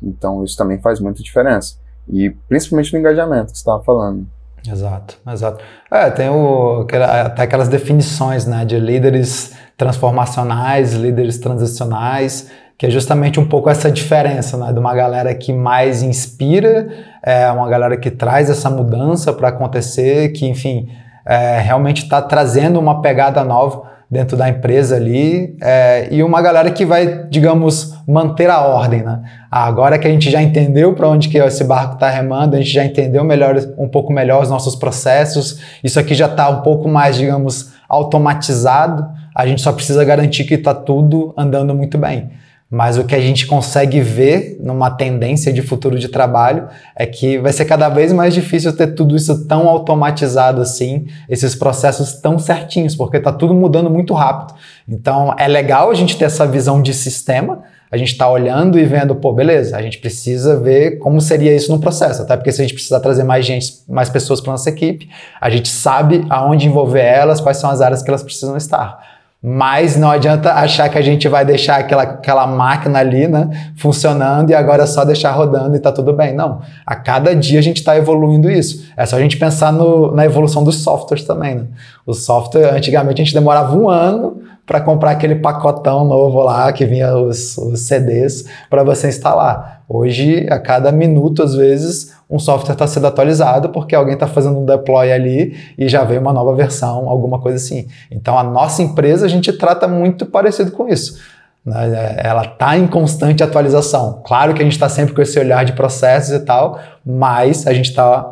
Então 0.02 0.44
isso 0.44 0.58
também 0.58 0.80
faz 0.80 1.00
muita 1.00 1.22
diferença. 1.22 1.76
E 2.08 2.32
principalmente 2.48 2.94
no 2.94 3.00
engajamento 3.00 3.52
que 3.52 3.58
você 3.58 3.62
estava 3.62 3.84
falando. 3.84 4.26
Exato, 4.68 5.18
exato. 5.32 5.64
É, 5.92 6.10
tem 6.10 6.30
o, 6.30 6.86
até 6.92 7.44
aquelas 7.44 7.68
definições 7.70 8.46
né, 8.46 8.66
de 8.66 8.80
líderes 8.80 9.54
transformacionais, 9.78 10.94
líderes 10.94 11.38
transicionais, 11.38 12.50
que 12.80 12.86
é 12.86 12.90
justamente 12.90 13.42
um 13.42 13.46
pouco 13.46 13.70
essa 13.70 13.92
diferença, 13.92 14.56
né? 14.56 14.72
De 14.72 14.80
uma 14.80 14.96
galera 14.96 15.36
que 15.36 15.52
mais 15.52 16.02
inspira, 16.02 16.88
é 17.22 17.52
uma 17.52 17.68
galera 17.68 17.98
que 17.98 18.10
traz 18.10 18.50
essa 18.50 18.70
mudança 18.70 19.34
para 19.34 19.50
acontecer, 19.50 20.30
que, 20.30 20.48
enfim, 20.48 20.88
é, 21.26 21.60
realmente 21.60 22.04
está 22.04 22.22
trazendo 22.22 22.80
uma 22.80 23.02
pegada 23.02 23.44
nova 23.44 23.84
dentro 24.10 24.38
da 24.38 24.48
empresa 24.48 24.96
ali 24.96 25.58
é, 25.62 26.08
e 26.10 26.24
uma 26.24 26.42
galera 26.42 26.72
que 26.72 26.86
vai, 26.86 27.26
digamos, 27.30 27.96
manter 28.08 28.50
a 28.50 28.62
ordem, 28.62 29.04
né? 29.04 29.24
Ah, 29.52 29.66
agora 29.66 30.00
que 30.00 30.08
a 30.08 30.12
gente 30.12 30.32
já 30.32 30.42
entendeu 30.42 30.94
para 30.94 31.10
onde 31.10 31.28
que 31.28 31.38
esse 31.38 31.66
barco 31.66 31.96
está 31.96 32.10
remando, 32.10 32.56
a 32.56 32.60
gente 32.60 32.72
já 32.72 32.86
entendeu 32.86 33.26
melhor, 33.26 33.58
um 33.78 33.90
pouco 33.90 34.14
melhor 34.14 34.42
os 34.42 34.50
nossos 34.50 34.78
processos, 34.78 35.60
isso 35.84 36.00
aqui 36.00 36.16
já 36.16 36.28
está 36.28 36.48
um 36.50 36.62
pouco 36.62 36.88
mais, 36.88 37.18
digamos, 37.18 37.74
automatizado, 37.90 39.06
a 39.36 39.46
gente 39.46 39.62
só 39.62 39.74
precisa 39.74 40.06
garantir 40.06 40.46
que 40.46 40.54
está 40.54 40.74
tudo 40.74 41.34
andando 41.38 41.76
muito 41.76 41.98
bem. 41.98 42.30
Mas 42.72 43.00
o 43.00 43.04
que 43.04 43.16
a 43.16 43.20
gente 43.20 43.48
consegue 43.48 44.00
ver 44.00 44.58
numa 44.62 44.92
tendência 44.92 45.52
de 45.52 45.64
futuro 45.64 45.98
de 45.98 46.08
trabalho 46.08 46.68
é 46.96 47.04
que 47.08 47.40
vai 47.40 47.52
ser 47.52 47.66
cada 47.66 47.90
vez 47.90 48.14
mais 48.14 48.32
difícil 48.32 48.72
ter 48.76 48.94
tudo 48.94 49.16
isso 49.16 49.48
tão 49.48 49.68
automatizado 49.68 50.62
assim, 50.62 51.08
esses 51.28 51.56
processos 51.56 52.14
tão 52.22 52.38
certinhos, 52.38 52.96
porque 52.96 53.18
está 53.18 53.32
tudo 53.32 53.56
mudando 53.56 53.90
muito 53.90 54.14
rápido. 54.14 54.54
Então 54.88 55.34
é 55.36 55.48
legal 55.48 55.90
a 55.90 55.96
gente 55.96 56.16
ter 56.16 56.26
essa 56.26 56.46
visão 56.46 56.80
de 56.80 56.94
sistema, 56.94 57.64
a 57.92 57.98
gente 57.98 58.12
está 58.12 58.30
olhando 58.30 58.78
e 58.78 58.86
vendo, 58.86 59.16
pô, 59.16 59.34
beleza, 59.34 59.76
a 59.76 59.82
gente 59.82 59.98
precisa 59.98 60.56
ver 60.56 61.00
como 61.00 61.20
seria 61.20 61.56
isso 61.56 61.72
no 61.72 61.80
processo, 61.80 62.22
até 62.22 62.38
porque 62.38 62.52
se 62.52 62.62
a 62.62 62.64
gente 62.64 62.76
precisar 62.76 63.00
trazer 63.00 63.24
mais 63.24 63.48
gente, 63.48 63.80
mais 63.90 64.12
pessoas 64.12 64.40
para 64.40 64.52
nossa 64.52 64.70
equipe, 64.70 65.10
a 65.42 65.50
gente 65.50 65.70
sabe 65.70 66.24
aonde 66.30 66.68
envolver 66.68 67.04
elas, 67.04 67.42
quais 67.42 67.58
são 67.58 67.68
as 67.68 67.82
áreas 67.82 68.04
que 68.04 68.10
elas 68.12 68.22
precisam 68.22 68.56
estar. 68.56 69.19
Mas 69.42 69.96
não 69.96 70.12
adianta 70.12 70.52
achar 70.52 70.90
que 70.90 70.98
a 70.98 71.02
gente 71.02 71.26
vai 71.30 71.46
deixar 71.46 71.78
aquela, 71.78 72.04
aquela 72.04 72.46
máquina 72.46 73.00
ali, 73.00 73.26
né, 73.26 73.50
funcionando 73.78 74.50
e 74.50 74.54
agora 74.54 74.84
é 74.84 74.86
só 74.86 75.06
deixar 75.06 75.32
rodando 75.32 75.78
e 75.78 75.80
tá 75.80 75.94
tudo 75.94 76.12
bem. 76.12 76.36
Não. 76.36 76.60
A 76.86 76.94
cada 76.94 77.34
dia 77.34 77.58
a 77.58 77.62
gente 77.62 77.78
está 77.78 77.96
evoluindo 77.96 78.52
isso. 78.52 78.86
É 78.98 79.06
só 79.06 79.16
a 79.16 79.22
gente 79.22 79.38
pensar 79.38 79.72
no, 79.72 80.14
na 80.14 80.26
evolução 80.26 80.62
dos 80.62 80.84
softwares 80.84 81.24
também. 81.24 81.56
Né? 81.56 81.64
O 82.06 82.14
software, 82.14 82.74
antigamente 82.74 83.22
a 83.22 83.24
gente 83.24 83.34
demorava 83.34 83.78
um 83.78 83.90
ano 83.90 84.42
para 84.66 84.82
comprar 84.82 85.12
aquele 85.12 85.36
pacotão 85.36 86.04
novo 86.04 86.44
lá 86.44 86.72
que 86.74 86.86
vinha 86.86 87.16
os, 87.16 87.58
os 87.58 87.80
CDs 87.88 88.46
para 88.70 88.84
você 88.84 89.08
instalar. 89.08 89.79
Hoje, 89.92 90.46
a 90.52 90.60
cada 90.60 90.92
minuto, 90.92 91.42
às 91.42 91.56
vezes, 91.56 92.14
um 92.30 92.38
software 92.38 92.74
está 92.74 92.86
sendo 92.86 93.08
atualizado 93.08 93.70
porque 93.70 93.96
alguém 93.96 94.14
está 94.14 94.28
fazendo 94.28 94.60
um 94.60 94.64
deploy 94.64 95.12
ali 95.12 95.58
e 95.76 95.90
já 95.90 96.04
veio 96.04 96.22
uma 96.22 96.32
nova 96.32 96.54
versão, 96.54 97.10
alguma 97.10 97.40
coisa 97.40 97.58
assim. 97.58 97.88
Então, 98.12 98.38
a 98.38 98.44
nossa 98.44 98.84
empresa, 98.84 99.26
a 99.26 99.30
gente 99.30 99.52
trata 99.52 99.88
muito 99.88 100.28
parecido 100.28 100.70
com 100.70 100.88
isso. 100.88 101.20
Né? 101.66 102.18
Ela 102.20 102.44
está 102.44 102.78
em 102.78 102.86
constante 102.86 103.42
atualização. 103.42 104.22
Claro 104.24 104.54
que 104.54 104.62
a 104.62 104.64
gente 104.64 104.74
está 104.74 104.88
sempre 104.88 105.16
com 105.16 105.24
esse 105.24 105.40
olhar 105.40 105.66
de 105.66 105.74
processos 105.74 106.36
e 106.36 106.40
tal, 106.42 106.80
mas 107.04 107.66
a 107.66 107.74
gente 107.74 107.90
está 107.90 108.32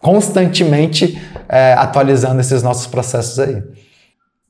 constantemente 0.00 1.20
é, 1.46 1.74
atualizando 1.74 2.40
esses 2.40 2.62
nossos 2.62 2.86
processos 2.86 3.38
aí. 3.38 3.62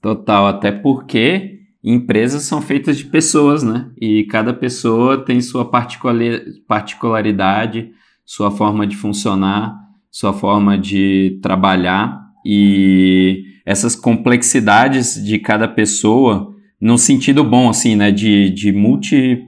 Total, 0.01 0.47
até 0.47 0.71
porque 0.71 1.54
empresas 1.85 2.45
são 2.45 2.63
feitas 2.63 2.97
de 2.97 3.05
pessoas, 3.05 3.63
né? 3.63 3.91
E 4.01 4.25
cada 4.25 4.55
pessoa 4.55 5.23
tem 5.23 5.43
sua 5.43 5.71
particularidade, 5.71 7.91
sua 8.25 8.51
forma 8.51 8.87
de 8.87 8.97
funcionar, 8.97 9.77
sua 10.11 10.33
forma 10.33 10.79
de 10.79 11.39
trabalhar 11.43 12.19
e 12.47 13.45
essas 13.67 13.95
complexidades 13.95 15.23
de 15.23 15.39
cada 15.39 15.69
pessoa, 15.69 16.55
no 16.81 16.97
sentido 16.97 17.45
bom, 17.45 17.69
assim, 17.69 17.97
né? 17.97 18.11
De, 18.11 18.49
de 18.49 18.73
multi. 18.73 19.43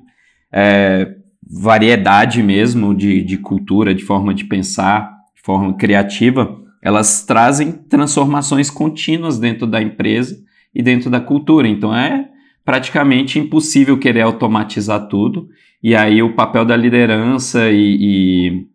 É, 0.52 1.16
variedade 1.49 2.43
mesmo 2.43 2.93
de, 2.93 3.23
de 3.23 3.38
cultura, 3.38 3.95
de 3.95 4.02
forma 4.02 4.35
de 4.35 4.45
pensar, 4.45 5.09
de 5.35 5.43
forma 5.43 5.76
criativa, 5.76 6.59
elas 6.83 7.25
trazem 7.25 7.71
transformações 7.73 8.69
contínuas 8.69 9.38
dentro 9.38 9.64
da 9.66 9.81
empresa 9.81 10.37
e 10.76 10.83
dentro 10.83 11.09
da 11.09 11.18
cultura. 11.18 11.66
Então 11.66 11.97
é 11.97 12.28
praticamente 12.62 13.38
impossível 13.38 13.99
querer 13.99 14.21
automatizar 14.21 15.09
tudo. 15.09 15.49
E 15.83 15.97
aí 15.97 16.23
o 16.23 16.35
papel 16.35 16.66
da 16.66 16.76
liderança 16.76 17.71
e, 17.71 17.97
e 17.99 18.66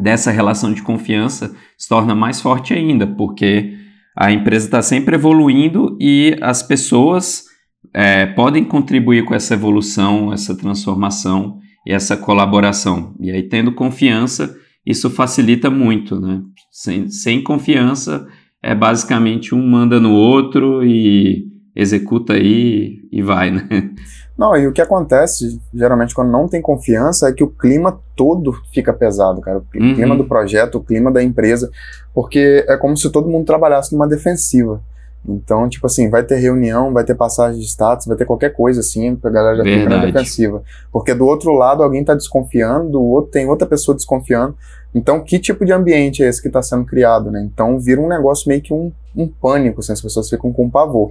dessa 0.00 0.30
relação 0.30 0.72
de 0.72 0.82
confiança 0.82 1.54
se 1.76 1.86
torna 1.86 2.14
mais 2.14 2.40
forte 2.40 2.72
ainda, 2.72 3.06
porque 3.06 3.74
a 4.16 4.32
empresa 4.32 4.66
está 4.66 4.80
sempre 4.80 5.16
evoluindo 5.16 5.98
e 6.00 6.36
as 6.40 6.62
pessoas 6.62 7.44
é, 7.92 8.24
podem 8.24 8.64
contribuir 8.64 9.24
com 9.24 9.34
essa 9.34 9.52
evolução, 9.52 10.32
essa 10.32 10.56
transformação 10.56 11.58
e 11.86 11.92
essa 11.92 12.16
colaboração. 12.16 13.14
E 13.20 13.30
aí, 13.30 13.42
tendo 13.42 13.72
confiança, 13.72 14.56
isso 14.86 15.10
facilita 15.10 15.68
muito, 15.68 16.18
né? 16.18 16.40
Sem, 16.70 17.08
sem 17.08 17.42
confiança, 17.42 18.26
é 18.64 18.74
basicamente 18.74 19.54
um 19.54 19.62
manda 19.62 20.00
no 20.00 20.14
outro 20.14 20.82
e 20.82 21.46
executa 21.76 22.32
aí 22.32 23.06
e 23.12 23.22
vai, 23.22 23.50
né? 23.50 23.90
Não, 24.36 24.56
e 24.56 24.66
o 24.66 24.72
que 24.72 24.80
acontece, 24.80 25.60
geralmente, 25.72 26.14
quando 26.14 26.32
não 26.32 26.48
tem 26.48 26.60
confiança, 26.60 27.28
é 27.28 27.32
que 27.32 27.44
o 27.44 27.48
clima 27.48 28.00
todo 28.16 28.52
fica 28.72 28.92
pesado, 28.92 29.40
cara. 29.40 29.58
O 29.58 29.78
uhum. 29.80 29.94
clima 29.94 30.16
do 30.16 30.24
projeto, 30.24 30.76
o 30.76 30.82
clima 30.82 31.12
da 31.12 31.22
empresa, 31.22 31.70
porque 32.12 32.64
é 32.66 32.76
como 32.76 32.96
se 32.96 33.12
todo 33.12 33.28
mundo 33.28 33.44
trabalhasse 33.44 33.92
numa 33.92 34.08
defensiva. 34.08 34.80
Então, 35.26 35.68
tipo 35.68 35.86
assim, 35.86 36.10
vai 36.10 36.24
ter 36.24 36.36
reunião, 36.36 36.92
vai 36.92 37.04
ter 37.04 37.14
passagem 37.14 37.60
de 37.60 37.66
status, 37.66 38.06
vai 38.06 38.16
ter 38.16 38.24
qualquer 38.24 38.50
coisa 38.50 38.80
assim, 38.80 39.16
a 39.22 39.30
galera 39.30 39.56
já 39.56 39.62
Verdade. 39.62 39.84
fica 39.84 39.96
na 39.96 40.06
defensiva. 40.06 40.62
Porque 40.90 41.14
do 41.14 41.26
outro 41.26 41.52
lado 41.52 41.82
alguém 41.82 42.00
está 42.00 42.14
desconfiando, 42.14 42.90
do 42.90 43.02
outro 43.02 43.30
tem 43.30 43.46
outra 43.46 43.66
pessoa 43.66 43.94
desconfiando. 43.94 44.56
Então, 44.94 45.20
que 45.20 45.38
tipo 45.38 45.64
de 45.64 45.72
ambiente 45.72 46.22
é 46.22 46.28
esse 46.28 46.40
que 46.40 46.48
está 46.48 46.62
sendo 46.62 46.84
criado, 46.84 47.30
né? 47.30 47.42
Então, 47.42 47.78
vira 47.80 48.00
um 48.00 48.08
negócio 48.08 48.48
meio 48.48 48.62
que 48.62 48.72
um, 48.72 48.92
um 49.16 49.26
pânico, 49.26 49.80
assim, 49.80 49.92
as 49.92 50.00
pessoas 50.00 50.28
ficam 50.30 50.52
com 50.52 50.70
pavor. 50.70 51.10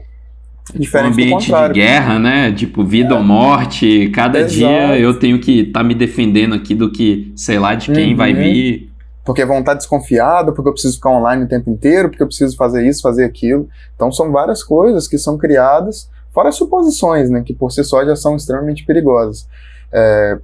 Diferente 0.74 1.10
um 1.10 1.12
ambiente 1.12 1.52
de 1.52 1.74
guerra, 1.74 2.18
né? 2.18 2.54
Tipo, 2.54 2.86
vida 2.86 3.13
é. 3.13 3.18
ou 3.18 3.24
morte. 3.24 4.10
Cada 4.12 4.40
Exato. 4.40 4.54
dia 4.56 4.98
eu 4.98 5.20
tenho 5.20 5.38
que 5.40 5.63
estar 5.63 5.82
tá 5.82 5.84
me 5.84 5.94
defendendo 5.94 6.56
aqui 6.56 6.74
do 6.74 6.90
que, 6.90 7.34
sei 7.36 7.60
lá, 7.60 7.75
de 7.75 7.92
quem 7.92 8.12
uhum. 8.12 8.18
vai 8.18 8.34
vir. 8.34 8.90
Porque 9.25 9.44
vão 9.44 9.60
estar 9.60 9.74
desconfiados, 9.74 10.56
porque 10.56 10.70
eu 10.70 10.74
preciso 10.74 10.96
ficar 10.96 11.10
online 11.10 11.44
o 11.44 11.48
tempo 11.48 11.70
inteiro, 11.70 12.10
porque 12.10 12.24
eu 12.24 12.28
preciso 12.28 12.56
fazer 12.56 12.88
isso, 12.88 13.02
fazer 13.02 13.25
aquilo. 13.25 13.68
Então, 13.96 14.10
são 14.10 14.32
várias 14.32 14.63
coisas 14.63 15.06
que 15.06 15.18
são 15.18 15.38
criadas, 15.38 16.10
fora 16.34 16.48
as 16.48 16.56
suposições, 16.56 17.30
né? 17.30 17.44
Que 17.46 17.54
por 17.54 17.70
si 17.70 17.84
só 17.84 18.04
já 18.06 18.16
são 18.16 18.38
extremamente 18.38 18.86
perigosas. 18.86 19.46
É, 19.92 20.40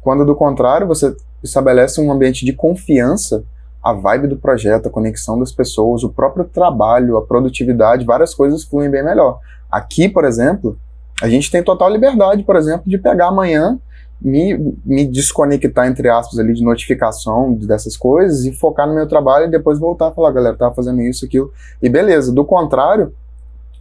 quando, 0.00 0.24
do 0.24 0.34
contrário, 0.34 0.86
você 0.86 1.14
estabelece 1.42 2.00
um 2.00 2.10
ambiente 2.10 2.44
de 2.44 2.52
confiança, 2.52 3.44
a 3.82 3.92
vibe 3.92 4.28
do 4.28 4.36
projeto, 4.36 4.86
a 4.88 4.90
conexão 4.90 5.38
das 5.38 5.52
pessoas, 5.52 6.02
o 6.02 6.10
próprio 6.10 6.44
trabalho, 6.44 7.16
a 7.16 7.22
produtividade, 7.22 8.04
várias 8.04 8.34
coisas 8.34 8.64
fluem 8.64 8.90
bem 8.90 9.04
melhor. 9.04 9.38
Aqui, 9.70 10.08
por 10.08 10.24
exemplo, 10.24 10.78
a 11.22 11.28
gente 11.28 11.50
tem 11.50 11.62
total 11.62 11.90
liberdade, 11.90 12.42
por 12.42 12.56
exemplo, 12.56 12.82
de 12.86 12.98
pegar 12.98 13.28
amanhã, 13.28 13.78
me, 14.20 14.76
me 14.84 15.06
desconectar, 15.06 15.86
entre 15.86 16.08
aspas, 16.08 16.38
ali 16.38 16.52
de 16.52 16.64
notificação 16.64 17.54
dessas 17.54 17.96
coisas 17.96 18.44
e 18.44 18.52
focar 18.52 18.86
no 18.86 18.94
meu 18.94 19.06
trabalho 19.06 19.46
e 19.46 19.50
depois 19.50 19.78
voltar 19.78 20.08
a 20.08 20.12
falar, 20.12 20.32
galera, 20.32 20.56
tava 20.56 20.74
fazendo 20.74 21.00
isso, 21.00 21.24
aquilo, 21.24 21.52
e 21.80 21.88
beleza. 21.88 22.32
Do 22.32 22.44
contrário, 22.44 23.12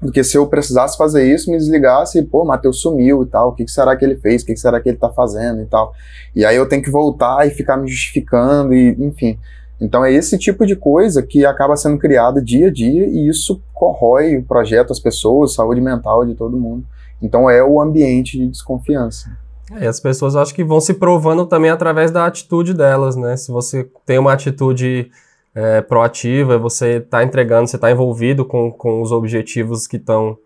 do 0.01 0.11
que 0.11 0.23
se 0.23 0.37
eu 0.37 0.45
precisasse 0.47 0.97
fazer 0.97 1.23
isso, 1.33 1.49
me 1.49 1.57
desligasse 1.57 2.19
e, 2.19 2.23
pô, 2.23 2.45
Matheus 2.45 2.81
sumiu 2.81 3.23
e 3.23 3.25
tal, 3.25 3.49
o 3.49 3.51
que, 3.53 3.65
que 3.65 3.71
será 3.71 3.95
que 3.95 4.05
ele 4.05 4.15
fez, 4.15 4.43
o 4.43 4.45
que, 4.45 4.53
que 4.53 4.59
será 4.59 4.79
que 4.79 4.89
ele 4.89 4.97
tá 4.97 5.09
fazendo 5.09 5.61
e 5.61 5.65
tal. 5.65 5.93
E 6.35 6.45
aí 6.45 6.55
eu 6.55 6.67
tenho 6.67 6.83
que 6.83 6.91
voltar 6.91 7.47
e 7.47 7.51
ficar 7.51 7.77
me 7.77 7.87
justificando 7.87 8.73
e, 8.73 8.95
enfim. 8.99 9.39
Então 9.79 10.03
é 10.03 10.11
esse 10.11 10.37
tipo 10.37 10.65
de 10.65 10.75
coisa 10.75 11.21
que 11.21 11.45
acaba 11.45 11.75
sendo 11.75 11.97
criada 11.97 12.41
dia 12.41 12.67
a 12.67 12.71
dia 12.71 13.05
e 13.07 13.27
isso 13.27 13.61
corrói 13.73 14.37
o 14.37 14.43
projeto, 14.43 14.91
as 14.91 14.99
pessoas, 14.99 15.53
saúde 15.53 15.81
mental 15.81 16.25
de 16.25 16.35
todo 16.35 16.57
mundo. 16.57 16.85
Então 17.21 17.49
é 17.49 17.63
o 17.63 17.81
ambiente 17.81 18.37
de 18.37 18.47
desconfiança. 18.47 19.29
É, 19.71 19.83
e 19.83 19.87
as 19.87 19.99
pessoas 19.99 20.35
acho 20.35 20.53
que 20.53 20.63
vão 20.63 20.79
se 20.79 20.93
provando 20.93 21.45
também 21.45 21.69
através 21.69 22.09
da 22.11 22.25
atitude 22.25 22.73
delas, 22.73 23.15
né? 23.15 23.35
Se 23.35 23.51
você 23.51 23.87
tem 24.05 24.17
uma 24.17 24.33
atitude 24.33 25.11
é, 25.57 25.81
proativa, 25.81 26.55
você 26.55 26.97
está 26.97 27.23
entregando, 27.23 27.67
você 27.67 27.77
está 27.77 27.89
envolvido 27.89 28.45
com, 28.45 28.71
com 28.71 29.01
os 29.01 29.11
objetivos 29.11 29.87
que 29.87 29.97
estão 29.97 30.37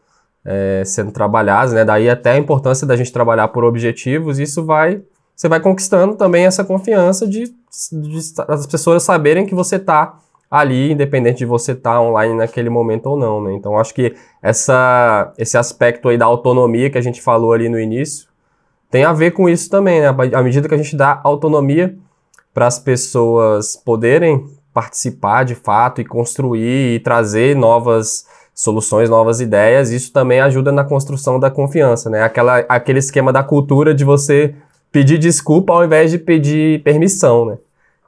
é, 0.46 0.84
sendo 0.86 1.12
trabalhados, 1.12 1.74
né? 1.74 1.84
Daí 1.84 2.10
até 2.10 2.32
a 2.32 2.38
importância 2.38 2.88
da 2.88 2.96
gente 2.96 3.12
trabalhar 3.12 3.50
por 3.50 3.66
objetivos, 3.66 4.40
isso 4.40 4.66
vai 4.66 5.02
você 5.36 5.50
vai 5.50 5.60
conquistando 5.60 6.16
também 6.16 6.46
essa 6.46 6.64
confiança 6.64 7.28
de, 7.28 7.46
de 7.92 8.20
as 8.48 8.66
pessoas 8.68 9.04
saberem 9.04 9.46
que 9.46 9.56
você 9.56 9.76
está 9.76 10.18
ali, 10.50 10.94
independente 10.94 11.40
de 11.40 11.46
você 11.46 11.74
estar 11.74 11.96
tá 11.96 12.02
online 12.02 12.36
naquele 12.36 12.70
momento 12.70 13.08
ou 13.08 13.18
não, 13.18 13.44
né? 13.44 13.54
Então 13.54 13.78
acho 13.78 13.94
que 13.94 14.16
essa, 14.42 15.34
esse 15.38 15.58
aspecto 15.58 16.08
aí 16.08 16.18
da 16.18 16.26
autonomia 16.26 16.90
que 16.90 16.98
a 16.98 17.02
gente 17.02 17.22
falou 17.22 17.52
ali 17.52 17.68
no 17.68 17.80
início 17.80 18.30
tem 18.90 19.04
a 19.04 19.12
ver 19.12 19.32
com 19.32 19.50
isso 19.50 19.70
também, 19.70 20.00
né? 20.00 20.08
À 20.08 20.42
medida 20.42 20.70
que 20.70 20.76
a 20.76 20.78
gente 20.78 20.96
dá 20.96 21.20
autonomia 21.22 21.98
para 22.54 22.68
as 22.68 22.80
pessoas 22.80 23.76
poderem 23.76 24.46
participar 24.74 25.44
de 25.44 25.56
fato 25.56 26.02
e 26.02 26.06
construir 26.06 26.96
e 26.96 27.00
trazer 27.00 27.56
novas 27.56 28.26
soluções, 28.54 29.10
novas 29.10 29.40
ideias, 29.42 29.90
isso 29.90 30.12
também 30.12 30.40
ajuda 30.40 30.72
na 30.72 30.84
construção 30.84 31.40
da 31.40 31.50
confiança, 31.50 32.10
né? 32.10 32.24
Aquela, 32.24 32.60
aquele 32.70 33.00
esquema 33.00 33.32
da 33.34 33.44
cultura 33.44 33.94
de 33.94 34.04
você 34.04 34.54
pedir 34.92 35.18
desculpa 35.18 35.74
ao 35.74 35.84
invés 35.84 36.12
de 36.12 36.18
pedir 36.18 36.84
permissão, 36.84 37.46
né? 37.46 37.58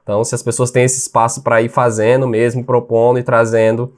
Então, 0.03 0.23
se 0.23 0.35
as 0.35 0.43
pessoas 0.43 0.69
têm 0.69 0.83
esse 0.83 0.99
espaço 0.99 1.41
para 1.41 1.61
ir 1.61 1.69
fazendo 1.69 2.27
mesmo, 2.27 2.63
propondo 2.63 3.19
e 3.19 3.23
trazendo, 3.23 3.93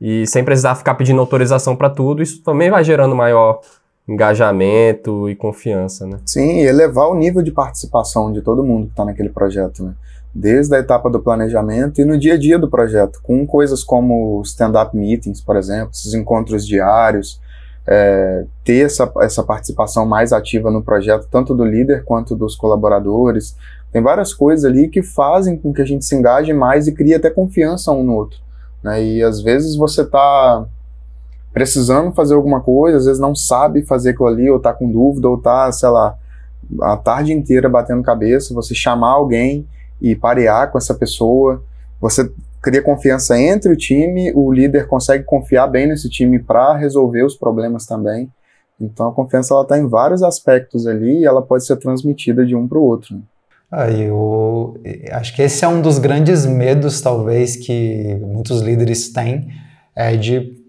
e 0.00 0.26
sem 0.26 0.44
precisar 0.44 0.74
ficar 0.74 0.94
pedindo 0.94 1.20
autorização 1.20 1.74
para 1.74 1.88
tudo, 1.88 2.22
isso 2.22 2.42
também 2.42 2.70
vai 2.70 2.84
gerando 2.84 3.16
maior 3.16 3.60
engajamento 4.06 5.28
e 5.28 5.34
confiança, 5.34 6.06
né? 6.06 6.20
Sim, 6.26 6.60
elevar 6.60 7.08
o 7.08 7.14
nível 7.14 7.42
de 7.42 7.50
participação 7.50 8.32
de 8.32 8.42
todo 8.42 8.62
mundo 8.62 8.86
que 8.86 8.92
está 8.92 9.04
naquele 9.04 9.30
projeto, 9.30 9.82
né? 9.82 9.94
Desde 10.38 10.76
a 10.76 10.78
etapa 10.78 11.08
do 11.08 11.20
planejamento 11.20 11.98
e 11.98 12.04
no 12.04 12.18
dia 12.18 12.34
a 12.34 12.38
dia 12.38 12.58
do 12.58 12.68
projeto, 12.68 13.20
com 13.22 13.46
coisas 13.46 13.82
como 13.82 14.42
stand-up 14.42 14.94
meetings, 14.94 15.40
por 15.40 15.56
exemplo, 15.56 15.92
esses 15.94 16.12
encontros 16.12 16.66
diários, 16.66 17.40
é, 17.86 18.44
ter 18.62 18.84
essa, 18.84 19.10
essa 19.20 19.42
participação 19.42 20.04
mais 20.04 20.34
ativa 20.34 20.70
no 20.70 20.82
projeto, 20.82 21.26
tanto 21.30 21.54
do 21.54 21.64
líder 21.64 22.04
quanto 22.04 22.36
dos 22.36 22.54
colaboradores, 22.54 23.56
tem 23.90 24.02
várias 24.02 24.34
coisas 24.34 24.64
ali 24.66 24.88
que 24.88 25.02
fazem 25.02 25.56
com 25.56 25.72
que 25.72 25.80
a 25.80 25.86
gente 25.86 26.04
se 26.04 26.14
engaje 26.14 26.52
mais 26.52 26.86
e 26.86 26.92
crie 26.92 27.14
até 27.14 27.30
confiança 27.30 27.90
um 27.90 28.02
no 28.02 28.14
outro. 28.14 28.38
Né? 28.82 29.02
E 29.02 29.22
às 29.22 29.40
vezes 29.40 29.74
você 29.74 30.02
está 30.02 30.66
precisando 31.50 32.12
fazer 32.12 32.34
alguma 32.34 32.60
coisa, 32.60 32.98
às 32.98 33.06
vezes 33.06 33.18
não 33.18 33.34
sabe 33.34 33.86
fazer 33.86 34.10
aquilo 34.10 34.28
ali, 34.28 34.50
ou 34.50 34.58
está 34.58 34.74
com 34.74 34.92
dúvida, 34.92 35.28
ou 35.28 35.36
está, 35.36 35.72
sei 35.72 35.88
lá, 35.88 36.14
a 36.82 36.96
tarde 36.98 37.32
inteira 37.32 37.70
batendo 37.70 38.02
cabeça, 38.02 38.52
você 38.52 38.74
chamar 38.74 39.12
alguém 39.12 39.66
e 40.00 40.14
parear 40.14 40.70
com 40.70 40.78
essa 40.78 40.94
pessoa, 40.94 41.62
você 42.00 42.30
cria 42.62 42.82
confiança 42.82 43.38
entre 43.38 43.72
o 43.72 43.76
time, 43.76 44.32
o 44.34 44.52
líder 44.52 44.88
consegue 44.88 45.24
confiar 45.24 45.66
bem 45.66 45.86
nesse 45.86 46.10
time 46.10 46.38
para 46.38 46.76
resolver 46.76 47.22
os 47.22 47.36
problemas 47.36 47.86
também. 47.86 48.28
Então 48.80 49.08
a 49.08 49.12
confiança 49.12 49.54
ela 49.54 49.62
está 49.62 49.78
em 49.78 49.86
vários 49.86 50.22
aspectos 50.22 50.86
ali 50.86 51.20
e 51.20 51.24
ela 51.24 51.40
pode 51.40 51.64
ser 51.64 51.76
transmitida 51.76 52.44
de 52.44 52.54
um 52.54 52.66
para 52.68 52.78
o 52.78 52.82
outro. 52.82 53.22
Ah, 53.70 53.90
eu 53.90 54.80
acho 55.12 55.34
que 55.34 55.42
esse 55.42 55.64
é 55.64 55.68
um 55.68 55.80
dos 55.80 55.98
grandes 55.98 56.46
medos, 56.46 57.00
talvez, 57.00 57.56
que 57.56 58.16
muitos 58.20 58.60
líderes 58.60 59.12
têm, 59.12 59.48
é 59.94 60.16
de 60.16 60.64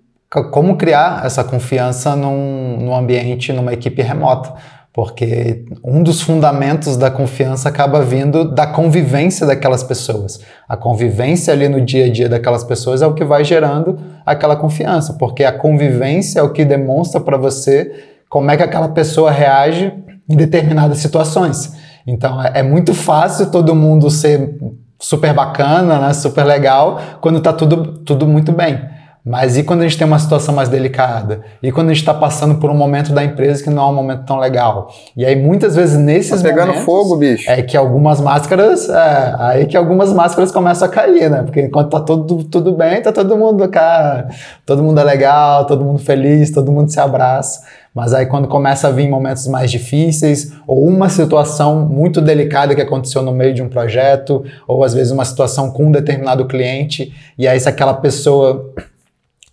como 0.51 0.77
criar 0.77 1.25
essa 1.25 1.43
confiança 1.43 2.15
num, 2.15 2.77
num 2.77 2.96
ambiente, 2.96 3.53
numa 3.53 3.74
equipe 3.74 4.01
remota. 4.01 4.53
Porque 4.98 5.63
um 5.84 6.01
dos 6.01 6.24
fundamentos 6.24 6.98
da 6.98 7.12
confiança 7.12 7.70
acaba 7.70 8.01
vindo 8.01 8.51
da 8.51 8.66
convivência 8.66 9.46
daquelas 9.46 9.84
pessoas. 9.84 10.39
A 10.68 10.75
convivência 10.75 11.54
ali 11.54 11.70
no 11.70 11.80
dia 11.80 12.06
a 12.06 12.12
dia 12.12 12.27
daquelas 12.27 12.63
pessoas 12.63 13.04
é 13.04 13.06
o 13.06 13.13
que 13.13 13.24
vai 13.24 13.44
gerando 13.44 14.00
aquela 14.25 14.56
confiança, 14.56 15.13
porque 15.13 15.44
a 15.44 15.51
convivência 15.51 16.39
é 16.39 16.42
o 16.42 16.51
que 16.51 16.66
demonstra 16.66 17.22
para 17.22 17.38
você 17.38 17.92
como 18.27 18.50
é 18.50 18.58
que 18.58 18.63
aquela 18.63 18.89
pessoa 18.89 19.30
reage 19.30 19.94
em 20.27 20.36
determinadas 20.36 20.98
situações. 20.98 21.75
Então 22.08 22.42
é, 22.42 22.54
é 22.56 22.63
muito 22.63 22.92
fácil 22.96 23.51
todo 23.51 23.75
mundo 23.75 24.10
ser 24.10 24.58
super 25.00 25.32
bacana, 25.32 26.00
né, 26.00 26.13
super 26.13 26.44
legal, 26.44 27.00
quando 27.22 27.38
está 27.38 27.54
tudo, 27.54 28.00
tudo 28.00 28.25
muito 28.25 28.51
bem. 28.51 28.80
Mas 29.27 29.57
e 29.57 29.63
quando 29.63 29.81
a 29.81 29.84
gente 29.84 29.98
tem 29.98 30.07
uma 30.07 30.19
situação 30.19 30.55
mais 30.55 30.69
delicada? 30.69 31.41
E 31.62 31.69
quando 31.69 31.89
a 31.89 31.93
gente 31.93 32.01
está 32.01 32.13
passando 32.13 32.55
por 32.55 32.69
um 32.69 32.74
momento 32.74 33.12
da 33.12 33.22
empresa 33.25 33.62
que 33.62 33.69
não 33.69 33.84
é 33.84 33.89
um 33.89 33.93
momento 33.93 34.25
tão 34.25 34.39
legal? 34.39 34.89
E 35.17 35.25
aí 35.25 35.36
muitas 35.36 35.75
vezes 35.75 36.00
nesses 36.00 36.41
tá 36.41 36.48
pegando 36.48 36.67
momentos, 36.67 36.86
fogo, 36.86 37.17
bicho. 37.17 37.51
É 37.51 37.62
que 37.62 37.75
algumas 37.75 38.22
máscaras, 38.22 38.88
é, 38.88 39.36
aí 39.38 39.65
que 39.65 39.75
algumas 39.75 40.13
máscaras 40.13 40.50
começam 40.50 40.88
a 40.88 40.89
cair, 40.89 41.29
né? 41.29 41.43
Porque 41.43 41.60
enquanto 41.60 41.89
tá 41.89 42.00
tudo, 42.00 42.41
tudo 42.46 42.72
bem, 42.72 43.01
tá 43.01 43.12
todo 43.12 43.36
mundo, 43.36 43.67
cara, 43.67 44.29
todo 44.65 44.81
mundo 44.81 44.98
é 44.98 45.03
legal, 45.03 45.65
todo 45.65 45.84
mundo 45.84 46.00
feliz, 46.00 46.50
todo 46.50 46.72
mundo 46.72 46.89
se 46.89 47.00
abraça. 47.01 47.63
Mas 47.93 48.13
aí 48.13 48.27
quando 48.27 48.48
começa 48.48 48.88
a 48.88 48.91
vir 48.91 49.10
momentos 49.10 49.46
mais 49.48 49.69
difíceis, 49.69 50.53
ou 50.65 50.88
uma 50.88 51.10
situação 51.10 51.86
muito 51.86 52.22
delicada 52.22 52.74
que 52.74 52.81
aconteceu 52.81 53.22
no 53.22 53.34
meio 53.34 53.53
de 53.53 53.62
um 53.62 53.67
projeto, 53.67 54.46
ou 54.65 54.86
às 54.86 54.93
vezes 54.93 55.12
uma 55.12 55.25
situação 55.25 55.69
com 55.69 55.88
um 55.88 55.91
determinado 55.91 56.46
cliente, 56.46 57.12
e 57.38 57.46
aí 57.46 57.60
se 57.60 57.67
aquela 57.67 57.96
pessoa 57.96 58.72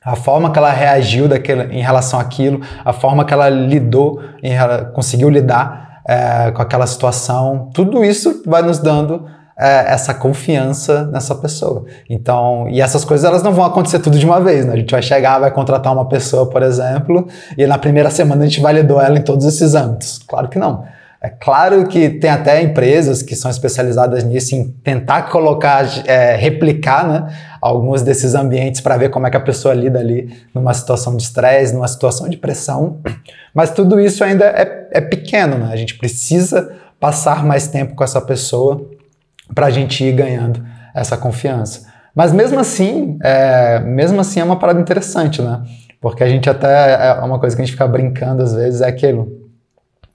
a 0.04 0.14
forma 0.16 0.50
que 0.52 0.58
ela 0.58 0.70
reagiu 0.70 1.26
daquele, 1.26 1.74
em 1.74 1.82
relação 1.82 2.20
àquilo, 2.20 2.60
a 2.84 2.92
forma 2.92 3.24
que 3.24 3.32
ela 3.32 3.48
lidou, 3.48 4.20
em, 4.42 4.54
conseguiu 4.92 5.30
lidar 5.30 6.02
é, 6.06 6.50
com 6.50 6.60
aquela 6.60 6.86
situação, 6.86 7.70
tudo 7.72 8.04
isso 8.04 8.42
vai 8.46 8.62
nos 8.62 8.78
dando 8.78 9.24
é, 9.58 9.92
essa 9.92 10.12
confiança 10.12 11.06
nessa 11.06 11.34
pessoa. 11.34 11.84
Então, 12.10 12.68
e 12.68 12.80
essas 12.80 13.04
coisas 13.04 13.24
elas 13.24 13.42
não 13.42 13.52
vão 13.52 13.64
acontecer 13.64 14.00
tudo 14.00 14.18
de 14.18 14.26
uma 14.26 14.40
vez, 14.40 14.66
né? 14.66 14.74
A 14.74 14.76
gente 14.76 14.90
vai 14.90 15.00
chegar, 15.00 15.38
vai 15.38 15.50
contratar 15.50 15.92
uma 15.92 16.06
pessoa, 16.06 16.50
por 16.50 16.62
exemplo, 16.62 17.26
e 17.56 17.66
na 17.66 17.78
primeira 17.78 18.10
semana 18.10 18.42
a 18.42 18.46
gente 18.46 18.60
validou 18.60 19.00
ela 19.00 19.18
em 19.18 19.22
todos 19.22 19.46
esses 19.46 19.74
âmbitos. 19.74 20.18
Claro 20.26 20.48
que 20.48 20.58
não. 20.58 20.84
É 21.24 21.30
claro 21.30 21.88
que 21.88 22.10
tem 22.10 22.28
até 22.28 22.60
empresas 22.60 23.22
que 23.22 23.34
são 23.34 23.50
especializadas 23.50 24.22
nisso, 24.22 24.54
em 24.54 24.70
tentar 24.70 25.22
colocar, 25.30 25.87
é, 26.06 26.37
replicar 26.37 27.08
né, 27.08 27.34
alguns 27.62 28.02
desses 28.02 28.34
ambientes 28.34 28.82
para 28.82 28.98
ver 28.98 29.08
como 29.08 29.26
é 29.26 29.30
que 29.30 29.37
a 29.38 29.40
pessoa 29.40 29.72
lida 29.72 29.98
ali 29.98 30.44
numa 30.52 30.74
situação 30.74 31.16
de 31.16 31.22
estresse, 31.22 31.72
numa 31.72 31.88
situação 31.88 32.28
de 32.28 32.37
pressão. 32.37 32.98
Mas 33.54 33.70
tudo 33.70 33.98
isso 33.98 34.22
ainda 34.22 34.44
é, 34.44 34.88
é 34.90 35.00
pequeno, 35.00 35.56
né? 35.56 35.70
A 35.72 35.76
gente 35.76 35.96
precisa 35.96 36.74
passar 37.00 37.42
mais 37.42 37.68
tempo 37.68 37.94
com 37.94 38.04
essa 38.04 38.20
pessoa 38.20 38.87
para 39.54 39.64
a 39.64 39.70
gente 39.70 40.04
ir 40.04 40.12
ganhando 40.12 40.62
essa 40.94 41.16
confiança. 41.16 41.87
Mas 42.14 42.34
mesmo 42.34 42.60
assim, 42.60 43.16
é, 43.22 43.80
mesmo 43.80 44.20
assim 44.20 44.40
é 44.40 44.44
uma 44.44 44.58
parada 44.58 44.78
interessante, 44.78 45.40
né? 45.40 45.62
Porque 46.02 46.22
a 46.22 46.28
gente 46.28 46.50
até, 46.50 47.16
é 47.16 47.24
uma 47.24 47.38
coisa 47.38 47.56
que 47.56 47.62
a 47.62 47.64
gente 47.64 47.72
fica 47.72 47.88
brincando 47.88 48.42
às 48.42 48.52
vezes, 48.52 48.82
é 48.82 48.88
aquilo. 48.88 49.40